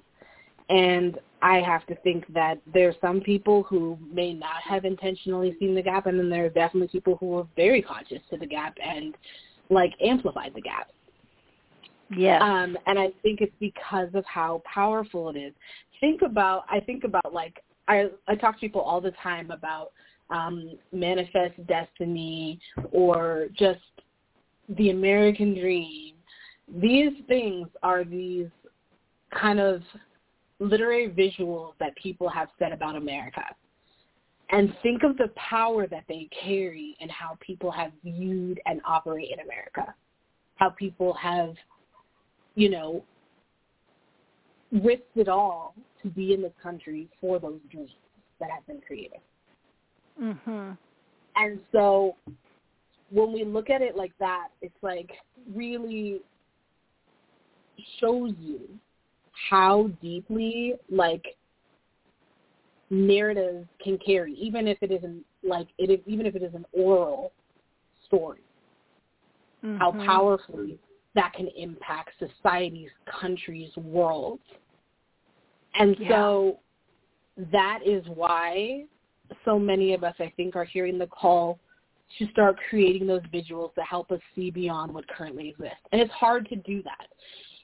[0.70, 5.56] and I have to think that there are some people who may not have intentionally
[5.60, 8.46] seen the gap, and then there are definitely people who are very conscious to the
[8.46, 9.16] gap and
[9.70, 10.90] like amplified the gap.
[12.12, 12.40] Yeah.
[12.42, 15.54] Um, and I think it's because of how powerful it is.
[16.00, 19.92] Think about I think about like I I talk to people all the time about
[20.30, 22.60] um, manifest destiny
[22.92, 23.80] or just
[24.78, 26.16] the American dream.
[26.82, 28.48] These things are these
[29.32, 29.82] kind of
[30.60, 33.44] literary visuals that people have said about America.
[34.52, 39.30] And think of the power that they carry and how people have viewed and operate
[39.32, 39.94] in America.
[40.56, 41.54] How people have,
[42.56, 43.04] you know,
[44.72, 47.92] risked it all to be in this country for those dreams
[48.40, 49.20] that have been created.
[50.20, 50.78] Mhm.
[51.36, 52.16] And so
[53.10, 55.12] when we look at it like that, it's like
[55.54, 56.22] really
[58.00, 58.80] shows you
[59.50, 61.38] how deeply like
[62.90, 67.32] narratives can carry, even if it isn't like it, even if it is an oral
[68.06, 68.42] story.
[69.64, 69.78] Mm-hmm.
[69.78, 70.80] How powerfully
[71.16, 74.44] that can impact societies, countries, worlds,
[75.76, 76.10] and yeah.
[76.10, 76.60] so
[77.52, 78.86] that is why
[79.46, 81.60] so many of us, I think, are hearing the call
[82.18, 85.78] to start creating those visuals that help us see beyond what currently exists.
[85.92, 87.08] And it's hard to do that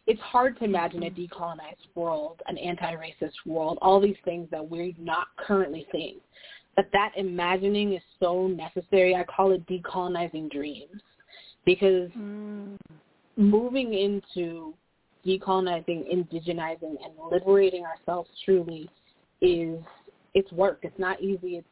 [0.08, 4.92] it's hard to imagine a decolonized world, an anti-racist world, all these things that we're
[5.00, 6.18] not currently seeing.
[6.76, 9.16] But that imagining is so necessary.
[9.16, 11.02] I call it decolonizing dreams
[11.66, 12.78] because mm.
[13.38, 14.74] moving into
[15.26, 18.90] decolonizing, indigenizing, and liberating ourselves truly
[19.42, 19.80] is
[20.34, 20.80] it's work.
[20.84, 21.58] It's not easy.
[21.58, 21.68] It's,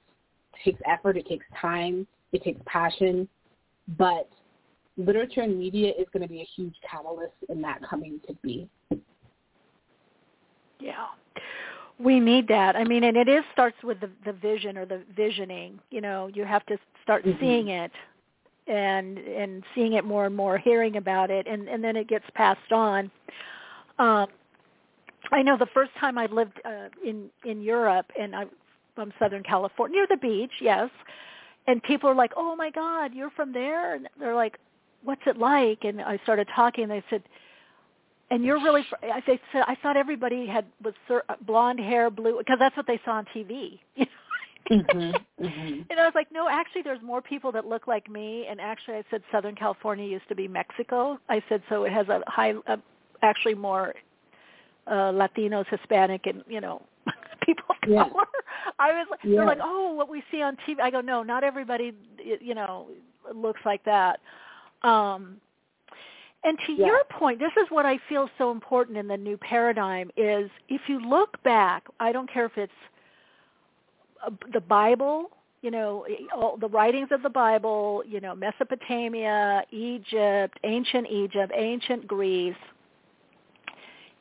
[0.53, 1.17] it takes effort.
[1.17, 2.07] It takes time.
[2.31, 3.27] It takes passion.
[3.97, 4.29] But
[4.97, 8.69] literature and media is going to be a huge catalyst in that coming to be.
[10.79, 11.05] Yeah.
[11.99, 12.75] We need that.
[12.75, 15.79] I mean, and it is starts with the the vision or the visioning.
[15.91, 17.39] You know, you have to start mm-hmm.
[17.39, 17.91] seeing it
[18.67, 22.25] and and seeing it more and more, hearing about it, and and then it gets
[22.33, 23.11] passed on.
[23.99, 24.27] Um,
[25.31, 28.49] I know the first time I lived uh, in in Europe, and I'm
[28.95, 30.89] from Southern California, near the beach, yes.
[31.67, 34.57] And people are like, "Oh my God, you're from there?" And they're like,
[35.03, 35.79] what's it like?
[35.83, 36.85] And I started talking.
[36.85, 37.23] and They said,
[38.31, 38.85] and you're really.
[39.03, 40.93] I they said I thought everybody had was
[41.45, 43.79] blonde hair, blue, because that's what they saw on TV.
[44.71, 45.81] mm-hmm, mm-hmm.
[45.89, 48.47] And I was like, no, actually, there's more people that look like me.
[48.49, 51.19] And actually, I said Southern California used to be Mexico.
[51.29, 52.77] I said so it has a high, uh,
[53.21, 53.93] actually more
[54.87, 56.81] uh, Latinos, Hispanic, and you know,
[57.45, 58.09] people of yeah.
[58.09, 58.25] color.
[58.79, 59.35] I was like, yeah.
[59.37, 60.79] they're like, oh, what we see on TV.
[60.81, 61.93] I go, no, not everybody,
[62.41, 62.87] you know,
[63.33, 64.19] looks like that.
[64.83, 65.37] Um,
[66.43, 66.87] and to yeah.
[66.87, 70.81] your point, this is what I feel so important in the new paradigm is if
[70.87, 72.71] you look back, I don't care if it's
[74.25, 75.31] uh, the Bible,
[75.61, 76.05] you know,
[76.35, 82.55] all the writings of the Bible, you know, Mesopotamia, Egypt, ancient Egypt, ancient Greece,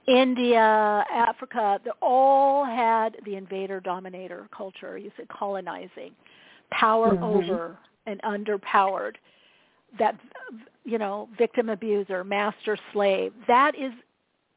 [0.07, 6.13] India, Africa, they all had the invader-dominator culture, you said colonizing,
[6.71, 7.23] power mm-hmm.
[7.23, 9.15] over and underpowered,
[9.99, 10.19] that,
[10.85, 13.33] you know, victim abuser, master slave.
[13.47, 13.93] That is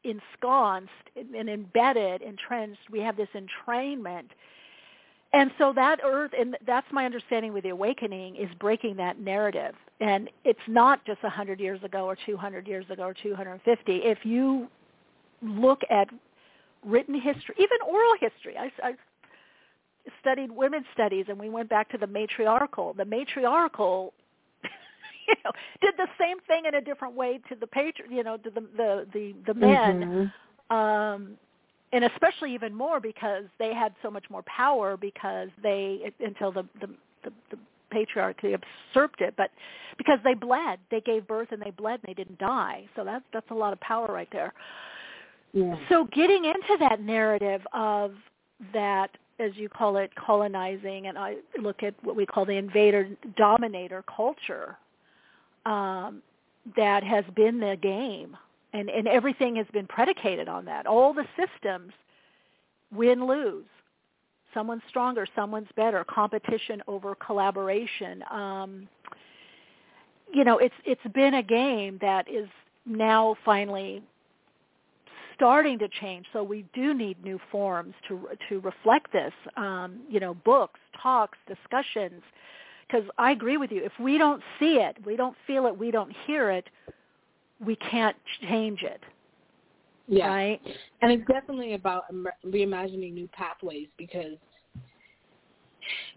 [0.04, 2.90] ensconced and embedded, entrenched.
[2.90, 4.28] We have this entrainment.
[5.32, 9.74] And so that earth, and that's my understanding with the awakening, is breaking that narrative.
[10.00, 13.96] And it's not just 100 years ago or 200 years ago or 250.
[13.96, 14.68] If you
[15.42, 16.08] look at
[16.84, 18.56] written history, even oral history.
[18.56, 18.94] I, I
[20.20, 22.94] studied women's studies, and we went back to the matriarchal.
[22.94, 24.12] The matriarchal,
[25.28, 25.50] you know,
[25.80, 28.60] did the same thing in a different way to the patri, you know, to the
[28.76, 30.30] the the, the men,
[30.70, 30.76] mm-hmm.
[30.76, 31.36] um,
[31.92, 36.62] and especially even more because they had so much more power because they until the
[36.80, 36.88] the,
[37.24, 37.58] the, the
[37.92, 38.56] patriarchy
[38.94, 39.50] usurped it, but
[39.98, 42.88] because they bled, they gave birth and they bled and they didn't die.
[42.96, 44.52] So that's that's a lot of power right there.
[45.52, 45.76] Yeah.
[45.88, 48.12] So getting into that narrative of
[48.72, 54.04] that, as you call it, colonizing, and I look at what we call the invader-dominator
[54.14, 54.76] culture,
[55.66, 56.22] um,
[56.76, 58.36] that has been the game,
[58.72, 60.86] and, and everything has been predicated on that.
[60.86, 61.92] All the systems
[62.92, 63.64] win-lose.
[64.54, 66.02] Someone's stronger, someone's better.
[66.04, 68.24] Competition over collaboration.
[68.30, 68.88] Um,
[70.32, 72.48] you know, it's it's been a game that is
[72.86, 74.02] now finally
[75.34, 76.26] starting to change.
[76.32, 79.32] So we do need new forms to to reflect this.
[79.56, 82.22] Um, you know, books, talks, discussions.
[82.86, 83.84] Because I agree with you.
[83.84, 86.68] If we don't see it, we don't feel it, we don't hear it,
[87.64, 88.16] we can't
[88.48, 89.00] change it.
[90.08, 90.28] Yeah.
[90.28, 90.60] Right.
[91.02, 92.04] And it's definitely about
[92.44, 94.36] reimagining new pathways because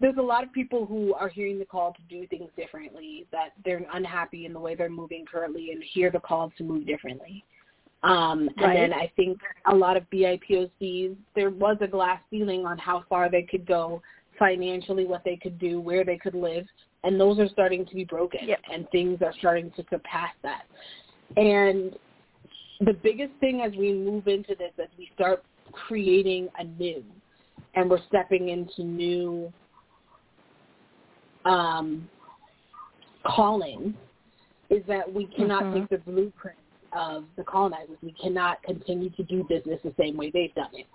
[0.00, 3.50] there's a lot of people who are hearing the call to do things differently, that
[3.64, 7.44] they're unhappy in the way they're moving currently and hear the call to move differently.
[8.02, 9.38] Um, and then I think
[9.70, 14.00] a lot of BIPOCs, there was a glass ceiling on how far they could go
[14.40, 16.66] financially, what they could do, where they could live,
[17.04, 18.58] and those are starting to be broken, yep.
[18.72, 20.62] and things are starting to surpass that.
[21.36, 21.94] And
[22.80, 27.04] the biggest thing as we move into this, as we start creating anew,
[27.74, 29.52] and we're stepping into new
[31.44, 32.08] um,
[33.24, 33.94] calling,
[34.70, 35.80] is that we cannot mm-hmm.
[35.80, 36.58] take the blueprint
[36.92, 37.98] of the colonizers.
[38.02, 40.86] We cannot continue to do business the same way they've done it.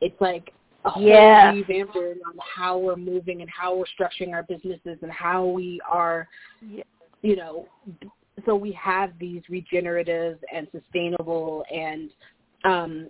[0.00, 0.52] It's like
[0.84, 1.52] a whole yeah.
[1.52, 6.28] revamping on how we're moving and how we're structuring our businesses and how we are,
[7.22, 7.68] you know,
[8.46, 12.10] so we have these regenerative and sustainable and
[12.64, 13.08] um,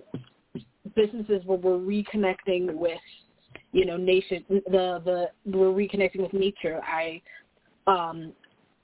[0.94, 2.99] businesses where we're reconnecting with,
[3.73, 4.44] you know, nation.
[4.49, 6.81] The the we're reconnecting with nature.
[6.85, 7.23] I
[7.86, 8.32] um,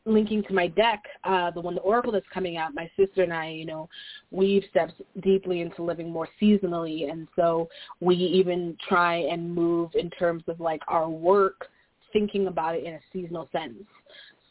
[0.09, 3.32] linking to my deck, uh, the one, the Oracle that's coming out, my sister and
[3.32, 3.89] I, you know,
[4.30, 7.10] we've stepped deeply into living more seasonally.
[7.10, 7.68] And so
[8.01, 11.68] we even try and move in terms of like our work,
[12.12, 13.74] thinking about it in a seasonal sense.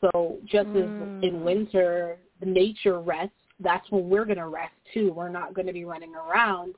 [0.02, 1.18] So just mm.
[1.18, 5.12] as in winter, the nature rests, that's when we're going to rest too.
[5.12, 6.76] We're not going to be running around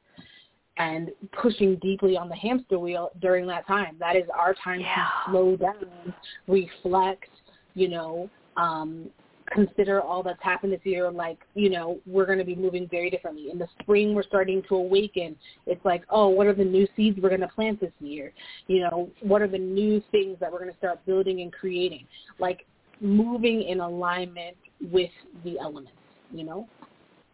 [0.78, 3.98] and pushing deeply on the hamster wheel during that time.
[4.00, 4.96] That is our time yeah.
[4.96, 6.14] to slow down,
[6.48, 7.30] reflect,
[7.76, 9.10] you know, um,
[9.52, 11.10] consider all that's happened this year.
[11.12, 13.50] Like, you know, we're going to be moving very differently.
[13.52, 15.36] In the spring, we're starting to awaken.
[15.66, 18.34] It's like, oh, what are the new seeds we're going to plant this year?
[18.68, 22.06] You know, what are the new things that we're going to start building and creating?
[22.40, 22.66] Like,
[23.02, 24.58] moving in alignment
[24.92, 25.12] with
[25.44, 25.92] the elements,
[26.32, 26.68] you know?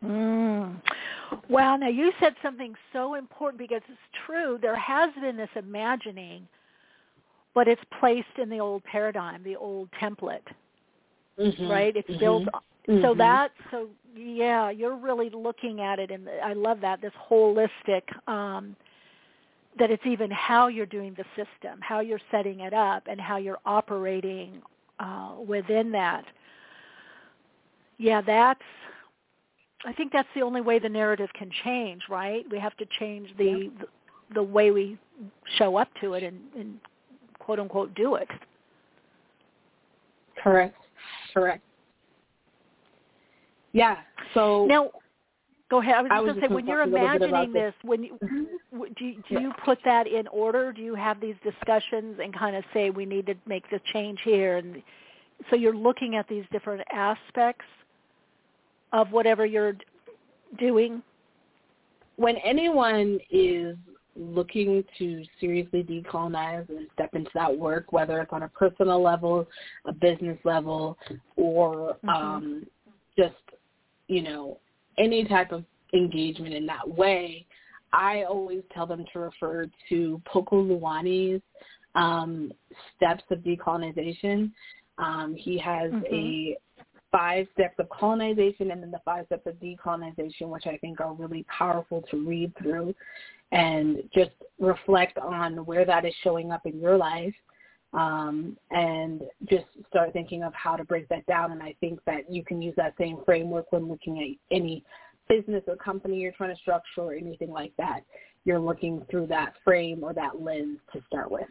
[0.04, 0.80] Mm.
[1.50, 4.60] Well, now you said something so important because it's true.
[4.62, 6.48] There has been this imagining,
[7.56, 10.46] but it's placed in the old paradigm, the old template
[11.40, 11.68] mm-hmm.
[11.68, 11.96] right?
[11.96, 12.20] It's mm-hmm.
[12.20, 12.44] built.
[12.88, 13.02] Mm-hmm.
[13.02, 18.04] So that, so yeah, you're really looking at it, and I love that this holistic.
[18.28, 18.76] um
[19.78, 23.38] that it's even how you're doing the system, how you're setting it up, and how
[23.38, 24.62] you're operating
[25.00, 26.26] uh, within that.
[27.98, 28.62] Yeah, that's.
[29.86, 32.46] I think that's the only way the narrative can change, right?
[32.50, 34.98] We have to change the the, the way we
[35.58, 36.80] show up to it and, and
[37.40, 38.28] quote unquote do it.
[40.42, 40.76] Correct.
[41.34, 41.62] Correct.
[43.74, 43.98] Yeah.
[44.34, 44.90] So now,
[45.70, 45.96] go ahead.
[45.96, 48.84] I was, I was just going to say, when you're imagining this, when you, Mm-hmm.
[48.98, 50.72] do you, do you put that in order?
[50.72, 54.20] Do you have these discussions and kind of say we need to make the change
[54.24, 54.58] here?
[54.58, 54.82] And
[55.50, 57.66] so you're looking at these different aspects
[58.94, 59.76] of whatever you're
[60.58, 61.04] doing.
[62.16, 63.76] When anyone is
[64.16, 69.48] looking to seriously decolonize and step into that work, whether it's on a personal level,
[69.86, 70.98] a business level,
[71.36, 72.10] or Mm-hmm.
[72.10, 72.66] um,
[73.18, 73.36] just
[74.08, 74.60] you know
[74.98, 75.64] any type of
[75.94, 77.46] engagement in that way,
[77.94, 81.42] I always tell them to refer to Poka Laenui's
[81.96, 82.52] um,
[82.96, 84.52] steps of decolonization.
[84.98, 86.04] Um, he has Mhm.
[86.12, 86.58] a
[87.16, 91.14] five steps of colonization and then the five steps of decolonization, which I think are
[91.14, 92.94] really powerful to read through
[93.54, 97.34] and just reflect on where that is showing up in your life
[97.94, 101.54] um, and just start thinking of how to break that down.
[101.54, 104.84] And I think that you can use that same framework when looking at any
[105.30, 108.02] business or company you're trying to structure or anything like that.
[108.44, 111.48] You're looking through that frame or that lens to start with.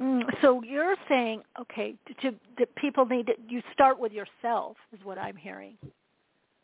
[0.00, 5.00] Mm, so you're saying, okay, to, that people need to, you start with yourself, is
[5.04, 5.76] what I'm hearing.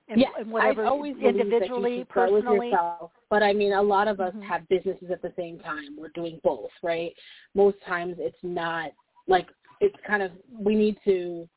[0.09, 2.69] And, yes, and whatever I always individually, that you personally.
[2.69, 3.11] yourself.
[3.31, 4.43] But I mean, a lot of us Mhm.
[4.45, 5.97] have businesses at the same time.
[5.97, 7.13] We're doing both, right?
[7.55, 8.93] Most times, it's not
[9.27, 9.49] like
[9.81, 11.49] it's kind of we need to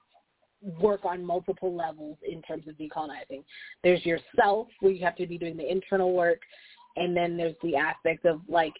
[0.81, 3.43] work on multiple levels in terms of decolonizing.
[3.83, 6.41] There's yourself, where you have to be doing the internal work,
[6.95, 8.73] and then there's the aspect of like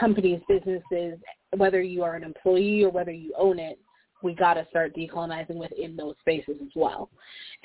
[0.00, 1.18] companies, businesses,
[1.56, 3.78] whether you are an employee or whether you own it,
[4.22, 7.10] we got to start decolonizing within those spaces as well.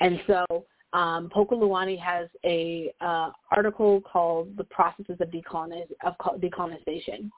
[0.00, 0.44] And so
[0.92, 7.30] um, Poka Laenui has a uh, article called "The Processes of, Decoloniz- of Decolonization,"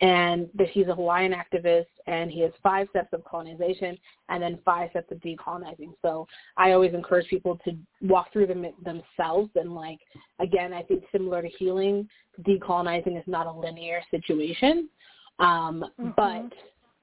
[0.00, 3.98] and that he's a Hawaiian activist, and he has five steps of colonization
[4.28, 5.92] and then five steps of decolonizing.
[6.02, 9.98] So I always encourage people to walk through them themselves, and like
[10.38, 12.08] again, I think similar to healing,
[12.46, 14.88] decolonizing is not a linear situation,
[15.38, 16.14] um, Mhm.
[16.16, 16.52] but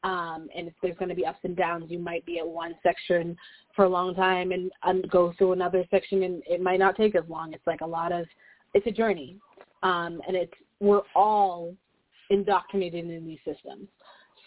[0.05, 2.76] um, and if there's going to be ups and downs, you might be at one
[2.84, 3.38] section
[3.73, 7.15] for a long time and, and go through another section, and it might not take
[7.15, 7.53] as long.
[7.53, 8.26] It's like a lot of,
[8.73, 9.38] it's a journey,
[9.81, 11.73] um, and it's we're all
[12.30, 13.88] indoctrinated in these systems.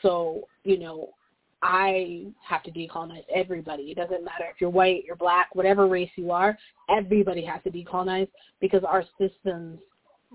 [0.02, 1.14] So you know,
[1.62, 3.84] I have to decolonize everybody.
[3.84, 6.58] It doesn't matter if you're white, you're black, whatever race you are.
[6.90, 8.28] Everybody has to decolonize
[8.60, 9.80] because our systems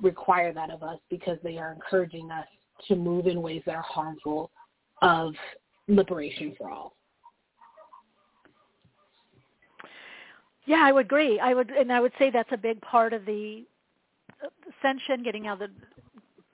[0.02, 2.48] require that of us because they are encouraging us
[2.88, 4.52] to move in ways that are harmful
[5.02, 5.34] of
[5.88, 6.96] liberation for all.
[10.66, 11.40] Yeah, I would agree.
[11.40, 13.64] I would, and I would say that's a big part of the
[14.80, 15.70] ascension, getting out of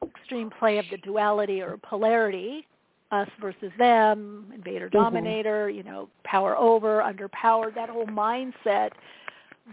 [0.01, 2.65] the extreme play of the duality or polarity,
[3.11, 8.91] us versus them, invader dominator, you know, power over, underpowered, that whole mindset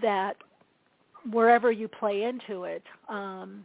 [0.03, 0.37] that
[1.31, 3.65] wherever you play into it, um,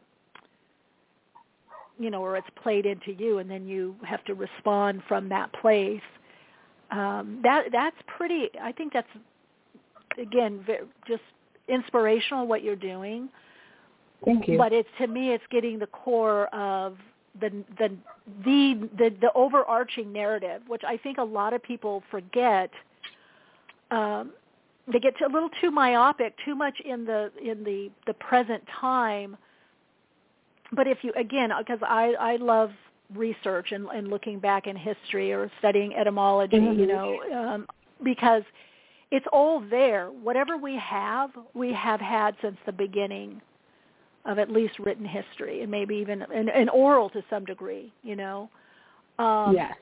[1.99, 5.51] you know, or it's played into you, and then you have to respond from that
[5.53, 6.01] place.
[6.91, 8.49] Um, that that's pretty.
[8.59, 9.07] I think that's
[10.19, 10.65] again
[11.07, 11.21] just
[11.67, 13.29] inspirational what you're doing.
[14.25, 14.57] Thank you.
[14.57, 16.97] But it's to me, it's getting the core of
[17.39, 17.95] the the
[18.45, 22.71] the the, the overarching narrative, which I think a lot of people forget.
[23.91, 24.31] Um,
[24.91, 29.37] they get a little too myopic, too much in the in the the present time
[30.73, 32.71] but if you again because i i love
[33.15, 36.79] research and, and looking back in history or studying etymology mm-hmm.
[36.79, 37.67] you know um,
[38.03, 38.43] because
[39.11, 40.07] it's all there.
[40.07, 43.41] Whatever we have we have had since the beginning
[44.25, 48.15] of at least written history and maybe even an, an oral to some degree you
[48.15, 48.49] know?
[49.17, 49.73] Um, yes.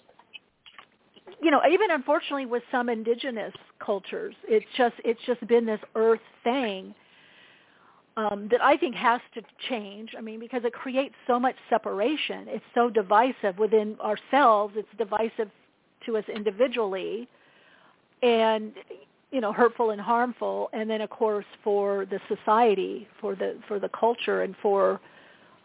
[1.41, 6.21] you know even unfortunately with some indigenous cultures it's just it's just been this earth
[6.43, 6.93] thing
[8.17, 10.15] um, that I think has to change.
[10.17, 12.47] I mean, because it creates so much separation.
[12.47, 14.73] It's so divisive within ourselves.
[14.75, 15.49] It's divisive
[16.05, 17.29] to us individually,
[18.23, 18.73] and
[19.31, 20.69] you know, hurtful and harmful.
[20.73, 24.99] And then, of course, for the society, for the for the culture, and for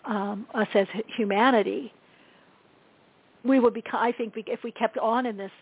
[0.04, 1.92] um, us as humanity,
[3.44, 4.00] we would become.
[4.02, 5.52] I think if we kept on in this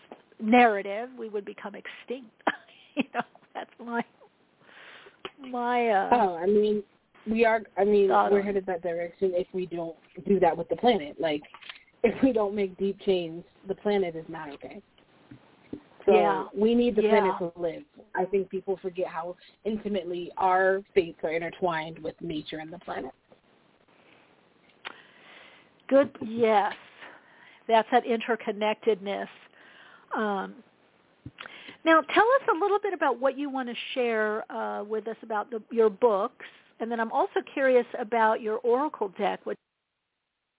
[0.41, 2.31] narrative, we would become extinct.
[2.95, 3.21] you know,
[3.53, 4.03] that's my
[5.49, 6.83] my uh oh i mean
[7.29, 9.95] we are i mean we're headed that direction if we don't
[10.27, 11.41] do that with the planet like
[12.03, 14.81] if we don't make deep change the planet is not okay
[16.05, 16.43] so Yeah.
[16.55, 17.09] we need the Yeah.
[17.09, 17.83] planet to live
[18.15, 19.35] i think people forget how
[19.65, 23.11] intimately our fates are intertwined with nature and the planet
[25.91, 26.15] Good.
[26.21, 26.71] Yes,
[27.67, 29.27] that's that interconnectedness.
[30.15, 30.55] Um,
[31.83, 35.15] now, tell us a little bit about what you want to share uh, with us
[35.23, 36.45] about the, your books,
[36.79, 39.57] and then I'm also curious about your Oracle deck, which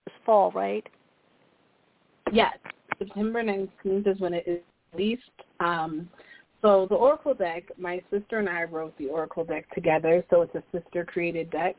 [0.08, 0.86] is fall, right?
[2.32, 2.56] Yes,
[2.98, 4.60] September 19th is when it is
[4.92, 5.22] released.
[5.60, 6.08] Um,
[6.60, 10.54] so the Oracle deck, my sister and I wrote the Oracle deck together, so it's
[10.54, 11.76] a sister-created deck.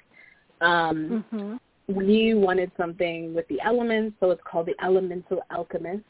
[0.62, 1.56] Um, mm-hmm.
[1.94, 6.04] We wanted something with the elements, so it's called the Elemental Alchemist.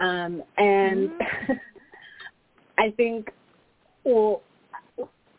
[0.00, 1.52] Um, and mm-hmm.
[2.78, 3.30] I think,
[4.04, 4.42] well,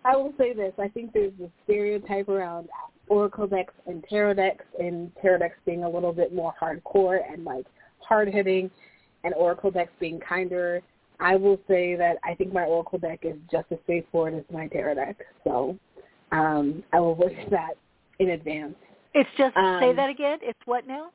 [0.05, 0.73] I will say this.
[0.77, 2.69] I think there's a stereotype around
[3.07, 7.43] Oracle decks and tarot decks, and tarot decks being a little bit more hardcore and
[7.43, 7.65] like
[7.99, 8.69] hard hitting,
[9.23, 10.81] and Oracle decks being kinder.
[11.19, 14.67] I will say that I think my Oracle deck is just as straightforward as my
[14.67, 15.17] tarot deck.
[15.43, 15.77] So
[16.31, 17.73] um, I will wish that
[18.19, 18.75] in advance.
[19.13, 20.39] It's just um, say that again.
[20.41, 21.09] It's what now?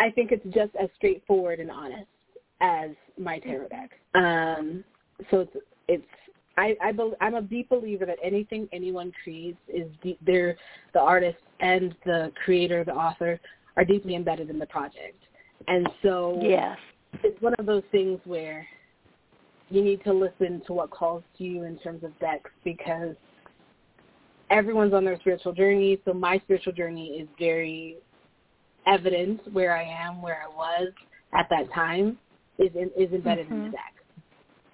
[0.00, 2.08] I think it's just as straightforward and honest
[2.60, 3.90] as my tarot deck.
[4.14, 4.82] Um,
[5.30, 5.56] so it's
[5.88, 6.04] it's
[6.56, 10.18] I, I be, I'm a deep believer that anything anyone creates is deep.
[10.24, 10.56] They're
[10.92, 13.40] the artist and the creator, the author,
[13.76, 15.20] are deeply embedded in the project,
[15.66, 16.78] and so yes,
[17.22, 18.66] it's one of those things where
[19.70, 23.16] you need to listen to what calls to you in terms of decks because
[24.50, 25.98] everyone's on their spiritual journey.
[26.04, 27.96] So my spiritual journey is very
[28.86, 30.92] evident where I am, where I was
[31.32, 32.18] at that time,
[32.58, 33.54] is in, is embedded mm-hmm.
[33.54, 33.94] in the deck.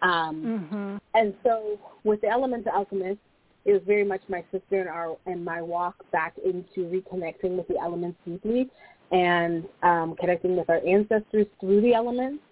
[0.02, 0.96] Um, mm-hmm.
[1.14, 3.18] And so with the Elemental Alchemist,
[3.64, 7.68] it was very much my sister and our and my walk back into reconnecting with
[7.68, 8.70] the elements deeply
[9.12, 12.42] and um, connecting with our ancestors through the elements.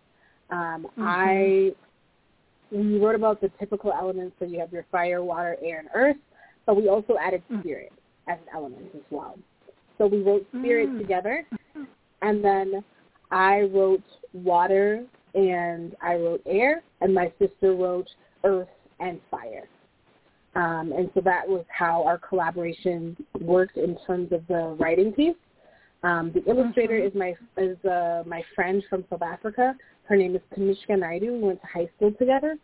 [0.51, 1.03] Um, mm-hmm.
[1.03, 1.73] I
[2.71, 6.17] we wrote about the typical elements, so you have your fire, water, air, and earth,
[6.67, 7.61] but we also added mm.
[7.61, 7.93] spirit
[8.27, 9.39] as an element as well.
[9.97, 10.99] So we wrote spirit mm.
[10.99, 11.47] together,
[12.21, 12.85] and then
[13.31, 14.03] I wrote
[14.35, 15.05] water
[15.35, 18.09] and I wrote air, and my sister wrote
[18.45, 18.69] earth
[19.01, 19.69] and fire.
[20.55, 25.37] Um, and so that was how our collaboration worked in terms of the writing piece.
[26.03, 27.07] Um, the illustrator mm-hmm.
[27.09, 29.75] is my is uh, my friend from South Africa.
[30.05, 31.33] Her name is Kanishka Naidu.
[31.35, 32.57] We went to high school together.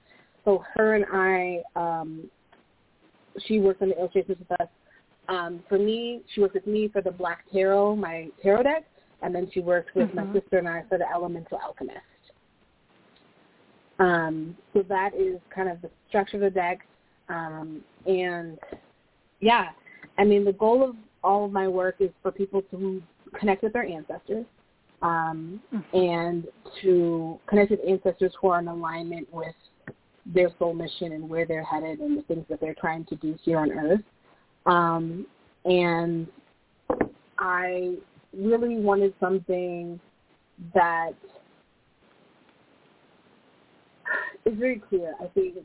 [0.44, 2.30] So her and I, um,
[3.46, 4.68] she worked on the illustrations with us.
[5.28, 8.84] Um, for me, she worked with me for the Black Tarot, my tarot deck,
[9.22, 10.32] and then she worked with mm-hmm.
[10.32, 11.98] my sister and I for the Elemental Alchemist.
[13.98, 16.80] Um, so that is kind of the structure of the deck.
[17.28, 18.58] Um, and
[19.40, 19.68] yeah,
[20.18, 23.02] I mean, the goal of all of my work is for people to
[23.38, 24.44] connect with their ancestors
[25.02, 25.96] um, mm-hmm.
[25.96, 26.44] and
[26.82, 29.54] to connect with ancestors who are in alignment with
[30.26, 33.36] their soul mission and where they're headed and the things that they're trying to do
[33.42, 34.00] here on Earth.
[34.66, 35.26] Um,
[35.64, 36.26] and
[37.38, 37.96] I
[38.36, 40.00] really wanted something
[40.72, 41.12] that
[44.46, 45.14] is very clear.
[45.20, 45.56] I think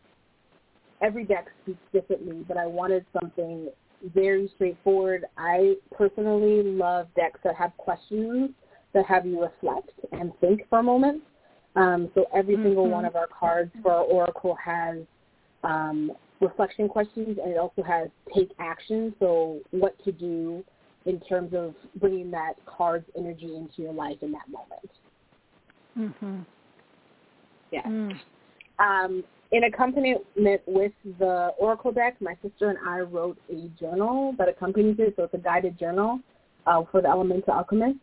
[1.01, 3.69] every deck speaks differently, but I wanted something
[4.13, 5.25] very straightforward.
[5.37, 8.51] I personally love decks that have questions
[8.93, 11.21] that have you reflect and think for a moment.
[11.75, 12.65] Um, so every mm-hmm.
[12.65, 14.97] single one of our cards for our Oracle has
[15.63, 16.11] um,
[16.41, 19.13] reflection questions, and it also has take action.
[19.19, 20.63] So what to do
[21.05, 24.91] in terms of bringing that card's energy into your life in that moment.
[25.97, 26.45] Mhm.
[27.71, 27.83] Yeah.
[27.83, 28.19] Mm.
[28.79, 30.21] Um, in accompaniment
[30.67, 35.15] with the Oracle deck, my sister and I wrote a journal that accompanies it.
[35.17, 36.19] So it's a guided journal
[36.67, 37.97] uh, for the Elemental Alchemist.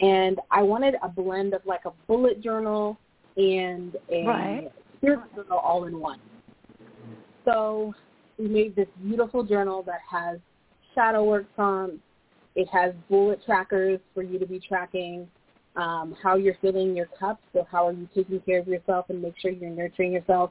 [0.00, 2.98] And I wanted a blend of like a bullet journal
[3.36, 4.72] and a right.
[4.98, 6.20] spirit journal all in one.
[7.44, 7.92] So
[8.38, 10.38] we made this beautiful journal that has
[10.94, 11.98] shadow work prompts.
[12.54, 15.28] It has bullet trackers for you to be tracking
[15.76, 17.40] um, how you're filling your cup.
[17.52, 20.50] So how are you taking care of yourself and make sure you're nurturing yourself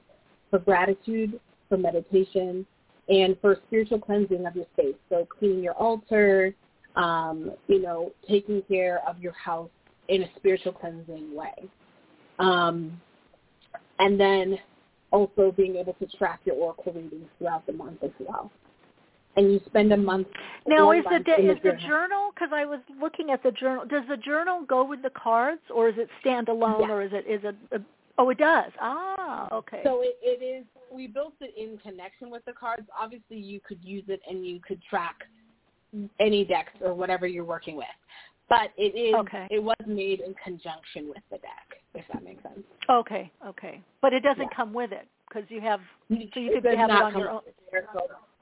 [0.50, 1.40] for gratitude,
[1.70, 2.66] for meditation,
[3.10, 4.96] and for spiritual cleansing of your space.
[5.10, 6.56] So cleaning your altar,
[6.96, 9.70] um, you know, taking care of your house
[10.08, 11.54] in a spiritual cleansing way.
[12.40, 13.00] Um,
[14.00, 14.58] and then
[15.12, 18.52] also being able to track your oracle readings throughout the month as well
[19.36, 20.28] and you spend a month.
[20.68, 22.32] Now, is the is the journal?
[22.34, 23.86] Because I was looking at the journal.
[23.86, 26.90] Does the journal go with the cards, or is it standalone, yes.
[26.90, 27.56] or is it is it?
[27.72, 27.84] A,
[28.18, 28.72] oh, it does.
[28.80, 29.82] Ah, okay.
[29.84, 30.66] So it, it is.
[30.92, 32.88] We built it in connection with the cards.
[33.00, 35.16] Obviously, you could use it and you could track
[36.20, 37.88] any decks or whatever you're working with.
[38.50, 39.16] But it is.
[39.16, 39.48] Okay.
[39.50, 42.60] It was made in conjunction with the deck, if that makes sense.
[42.90, 43.32] Okay.
[43.46, 43.82] Okay.
[44.02, 44.56] But it doesn't yeah.
[44.56, 45.80] come with it because you have.
[46.10, 47.42] So you could have it on your own.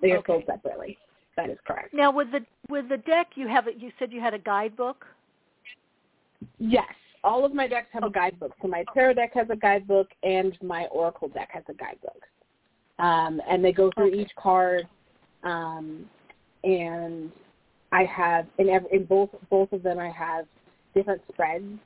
[0.01, 0.33] They are okay.
[0.33, 0.97] sold separately.
[1.37, 1.93] That is correct.
[1.93, 3.75] Now with the with the deck, you have it.
[3.77, 5.05] You said you had a guidebook.
[6.57, 6.93] Yes,
[7.23, 8.53] all of my decks have a guidebook.
[8.61, 12.23] So my tarot deck has a guidebook, and my oracle deck has a guidebook.
[12.99, 14.21] Um, and they go through okay.
[14.21, 14.87] each card,
[15.43, 16.05] um,
[16.63, 17.31] and
[17.91, 20.45] I have in every, in both both of them I have
[20.93, 21.79] different spreads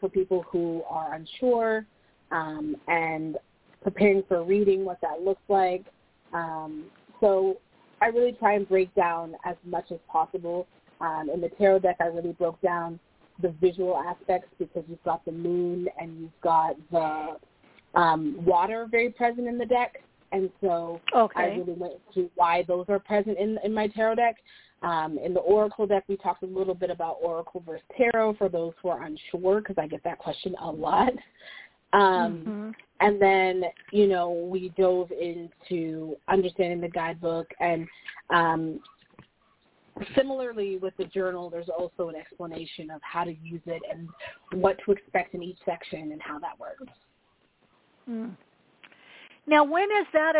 [0.00, 1.86] for people who are unsure
[2.30, 3.36] um, and
[3.82, 5.84] preparing for reading what that looks like.
[6.32, 6.84] Um,
[7.20, 7.58] so
[8.00, 10.66] I really try and break down as much as possible.
[11.00, 12.98] Um, in the tarot deck, I really broke down
[13.42, 17.36] the visual aspects because you've got the moon and you've got the
[17.98, 20.02] um, water very present in the deck.
[20.32, 21.40] And so okay.
[21.40, 24.36] I really went to why those are present in, in my tarot deck.
[24.82, 28.48] Um, in the Oracle deck, we talked a little bit about Oracle versus Tarot for
[28.48, 31.12] those who are unsure because I get that question a lot.
[31.92, 32.70] Um, mm-hmm.
[33.00, 37.86] And then, you know, we dove into understanding the guidebook and
[38.30, 38.80] um,
[40.14, 44.08] similarly with the journal, there's also an explanation of how to use it and
[44.62, 46.84] what to expect in each section and how that works.
[48.08, 48.36] Mm.
[49.46, 50.34] Now, when is that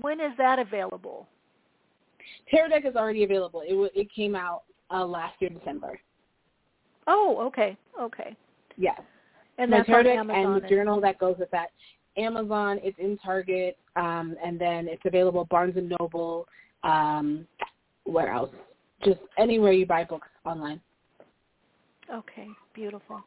[0.00, 1.28] when is that available?
[2.50, 3.62] Tarot Deck is already available.
[3.64, 6.00] It it came out uh, last year December.
[7.06, 8.36] Oh, okay, okay.
[8.76, 9.00] Yes.
[9.60, 11.68] And that's Deck and the journal that goes with that.
[12.16, 16.48] Amazon, it's in Target, um, and then it's available Barnes and Noble.
[16.82, 17.46] Um,
[18.04, 18.50] where else?
[19.04, 20.80] Just anywhere you buy books online.
[22.12, 23.22] Okay, beautiful.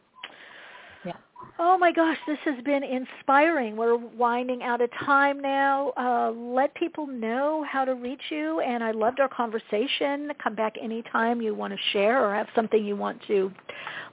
[1.06, 1.14] Yeah.
[1.60, 3.76] Oh my gosh, this has been inspiring.
[3.76, 5.92] We're winding out of time now.
[5.98, 10.32] Uh, let people know how to reach you, and I loved our conversation.
[10.42, 13.52] Come back anytime you want to share or have something you want to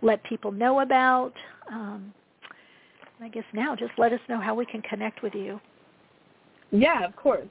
[0.03, 1.33] let people know about.
[1.71, 2.13] Um,
[3.21, 5.61] I guess now just let us know how we can connect with you.
[6.71, 7.49] Yeah, of course.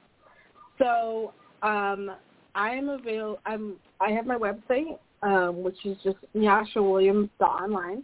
[0.77, 2.11] So um,
[2.55, 3.39] I am avail.
[3.45, 3.75] I'm.
[4.01, 8.03] I have my website, um, which is just nyashawilliams.online.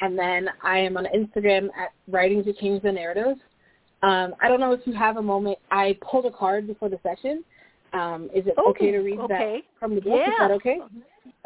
[0.00, 3.36] And then I am on Instagram at Writing to Change the Narrative.
[4.02, 5.58] Um, I don't know if you have a moment.
[5.70, 7.44] I pulled a card before the session.
[7.92, 9.62] Um, is it oh, okay to read okay.
[9.62, 10.20] that from the book?
[10.20, 10.28] Yeah.
[10.28, 10.78] Is that okay?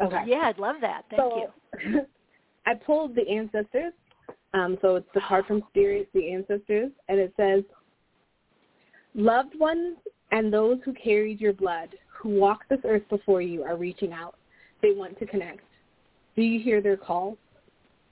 [0.01, 0.23] Okay.
[0.27, 1.03] Yeah, I'd love that.
[1.09, 1.51] Thank so,
[1.83, 2.01] you.
[2.65, 3.93] I pulled the ancestors.
[4.53, 7.63] Um, so it's the card from Spirit, the ancestors, and it says,
[9.15, 9.97] Loved ones
[10.31, 14.35] and those who carried your blood, who walk this earth before you, are reaching out.
[14.81, 15.61] They want to connect.
[16.35, 17.37] Do you hear their call?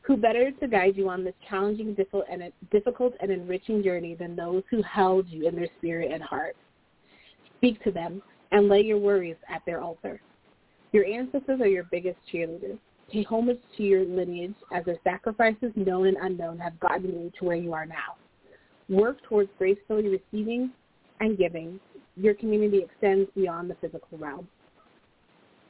[0.01, 4.81] Who better to guide you on this challenging, difficult, and enriching journey than those who
[4.81, 6.55] held you in their spirit and heart?
[7.57, 8.21] Speak to them
[8.51, 10.21] and lay your worries at their altar.
[10.91, 12.79] Your ancestors are your biggest cheerleaders.
[13.11, 17.45] Pay homage to your lineage as their sacrifices, known and unknown, have gotten you to
[17.45, 18.15] where you are now.
[18.87, 20.71] Work towards gracefully receiving
[21.19, 21.79] and giving.
[22.15, 24.47] Your community extends beyond the physical realm.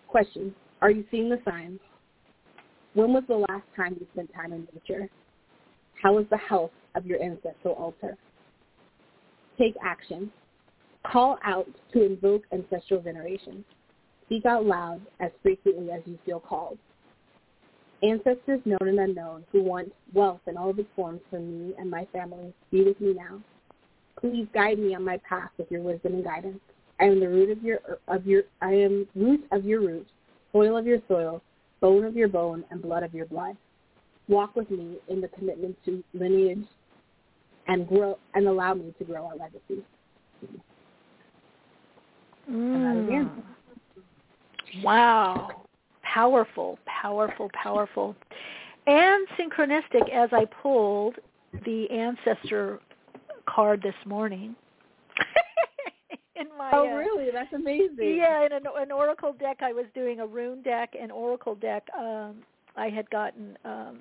[0.07, 0.53] Question.
[0.81, 1.79] Are you seeing the signs?
[2.93, 5.09] When was the last time you spent time in nature?
[6.01, 8.17] How is the health of your ancestral altar?
[9.57, 10.31] Take action.
[11.05, 13.63] Call out to invoke ancestral veneration.
[14.25, 16.77] Speak out loud as frequently as you feel called.
[18.01, 21.89] Ancestors known and unknown who want wealth in all of its forms for me and
[21.89, 23.39] my family, be with me now.
[24.19, 26.59] Please guide me on my path with your wisdom and guidance.
[26.99, 30.07] I am the root of your of your I am root of your root,
[30.51, 31.41] soil of your soil,
[31.79, 33.55] bone of your bone, and blood of your blood.
[34.27, 36.65] Walk with me in the commitment to lineage
[37.67, 39.83] and grow and allow me to grow our legacy.
[42.49, 43.29] Mm.
[44.83, 45.65] Wow.
[46.13, 48.15] Powerful, powerful, powerful.
[48.87, 51.15] And synchronistic as I pulled
[51.65, 52.79] the ancestor
[53.47, 54.55] card this morning.
[56.35, 57.31] in my Oh, uh, really?
[57.31, 58.17] That's amazing.
[58.17, 61.87] Yeah, in an, an oracle deck, I was doing a rune deck and oracle deck.
[61.97, 62.37] Um,
[62.75, 63.99] I had gotten, um,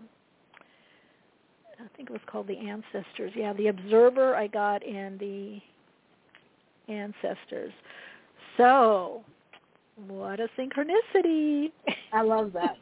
[1.79, 3.33] I think it was called the ancestors.
[3.35, 5.61] Yeah, the observer I got and the
[6.89, 7.73] ancestors.
[8.57, 9.23] So,
[10.07, 11.73] what a synchronicity!
[12.13, 12.77] I love that.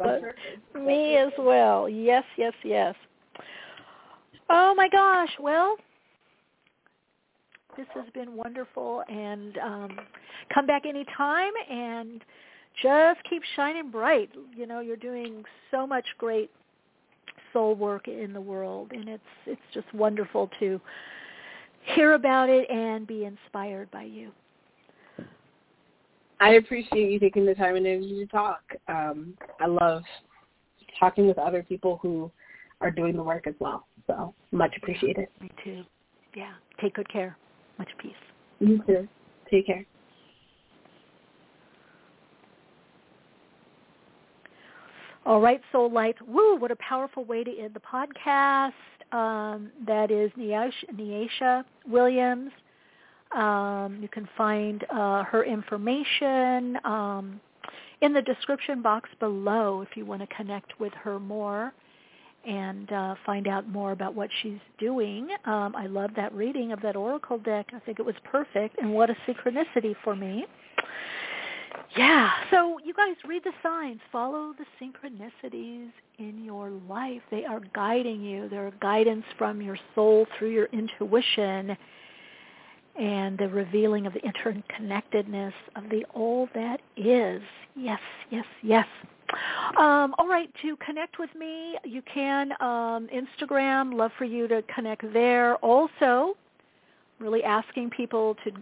[0.74, 1.88] Me as well.
[1.88, 2.94] Yes, yes, yes.
[4.48, 5.30] Oh my gosh.
[5.40, 5.76] Well,
[7.76, 9.90] this has been wonderful and um,
[10.52, 12.22] come back anytime and
[12.82, 14.30] just keep shining bright.
[14.56, 16.50] You know, you're doing so much great
[17.52, 20.80] soul work in the world and it's it's just wonderful to
[21.94, 24.30] hear about it and be inspired by you.
[26.42, 28.62] I appreciate you taking the time and energy to talk.
[28.88, 30.02] Um, I love
[30.98, 32.32] talking with other people who
[32.80, 33.86] are doing the work as well.
[34.08, 35.28] So much appreciated.
[35.40, 35.84] Me too.
[36.34, 36.54] Yeah.
[36.80, 37.36] Take good care.
[37.78, 38.12] Much peace.
[38.58, 39.08] You too.
[39.50, 39.86] Take care.
[45.24, 46.16] All right, Soul Light.
[46.26, 48.72] Woo, what a powerful way to end the podcast.
[49.16, 52.50] Um, that is Nyasha Williams.
[53.34, 57.40] Um, you can find uh, her information um,
[58.00, 61.72] in the description box below if you want to connect with her more
[62.46, 65.28] and uh, find out more about what she's doing.
[65.44, 67.68] Um, I love that reading of that oracle deck.
[67.72, 70.44] I think it was perfect, and what a synchronicity for me.
[71.96, 77.20] Yeah, so you guys read the signs, follow the synchronicities in your life.
[77.30, 78.48] They are guiding you.
[78.48, 81.76] They're guidance from your soul through your intuition
[82.98, 87.42] and the revealing of the interconnectedness of the all that is.
[87.74, 88.00] Yes,
[88.30, 88.86] yes, yes.
[89.78, 93.94] Um, all right, to connect with me, you can um, Instagram.
[93.94, 95.56] Love for you to connect there.
[95.56, 96.36] Also,
[97.18, 98.52] really asking people to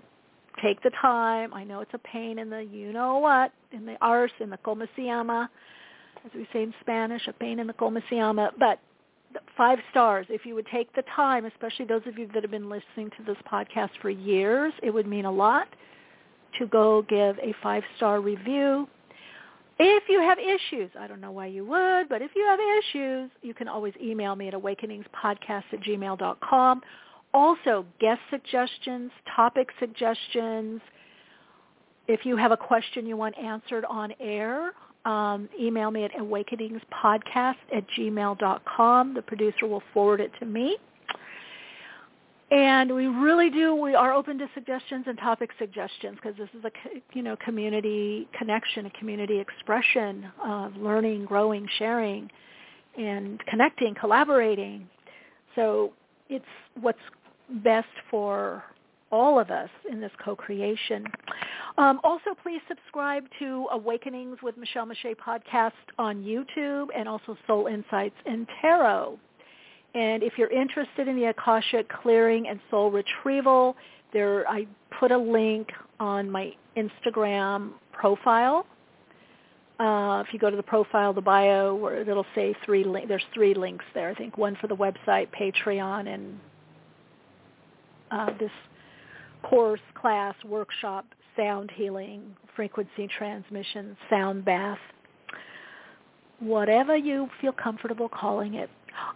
[0.62, 1.52] take the time.
[1.52, 4.58] I know it's a pain in the you know what, in the arse, in the
[4.58, 5.50] como se llama,
[6.24, 8.52] as we say in Spanish, a pain in the como se llama.
[8.58, 8.78] But
[9.56, 12.68] five stars, if you would take the time, especially those of you that have been
[12.68, 15.68] listening to this podcast for years, it would mean a lot
[16.58, 18.88] to go give a five-star review.
[19.78, 23.30] If you have issues, I don't know why you would, but if you have issues,
[23.40, 26.82] you can always email me at awakeningspodcast at gmail.com
[27.32, 30.80] also, guest suggestions, topic suggestions.
[32.08, 34.72] If you have a question you want answered on air,
[35.04, 39.14] um, email me at awakeningspodcast at gmail.com.
[39.14, 40.76] The producer will forward it to me.
[42.50, 46.64] And we really do, we are open to suggestions and topic suggestions because this is
[46.64, 46.70] a,
[47.12, 52.28] you know, community connection, a community expression of learning, growing, sharing,
[52.98, 54.88] and connecting, collaborating.
[55.54, 55.92] So
[56.28, 56.44] it's
[56.80, 56.98] what's
[57.62, 58.64] best for
[59.10, 61.04] all of us in this co-creation.
[61.78, 67.66] Um, also, please subscribe to Awakenings with Michele Meiche podcast on YouTube and also Soul
[67.66, 69.18] Insights and Tarot.
[69.94, 73.76] And if you're interested in the Akashic clearing and soul retrieval,
[74.12, 74.66] there I
[74.98, 75.68] put a link
[75.98, 78.66] on my Instagram profile.
[79.80, 82.84] Uh, if you go to the profile, the bio, where it'll say three.
[82.84, 84.10] Li- there's three links there.
[84.10, 86.38] I think one for the website, Patreon, and
[88.10, 88.50] uh, this
[89.42, 91.06] course, class, workshop,
[91.36, 94.78] sound healing, frequency transmission, sound bath,
[96.40, 98.70] whatever you feel comfortable calling it.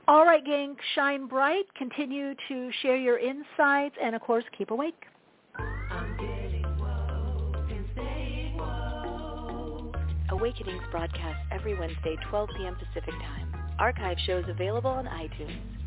[0.06, 1.64] All right, gang, shine bright.
[1.76, 4.94] Continue to share your insights, and of course, keep awake.
[10.30, 12.76] Awakenings broadcast every Wednesday, 12 p.m.
[12.76, 13.54] Pacific Time.
[13.78, 15.73] Archive shows available on iTunes.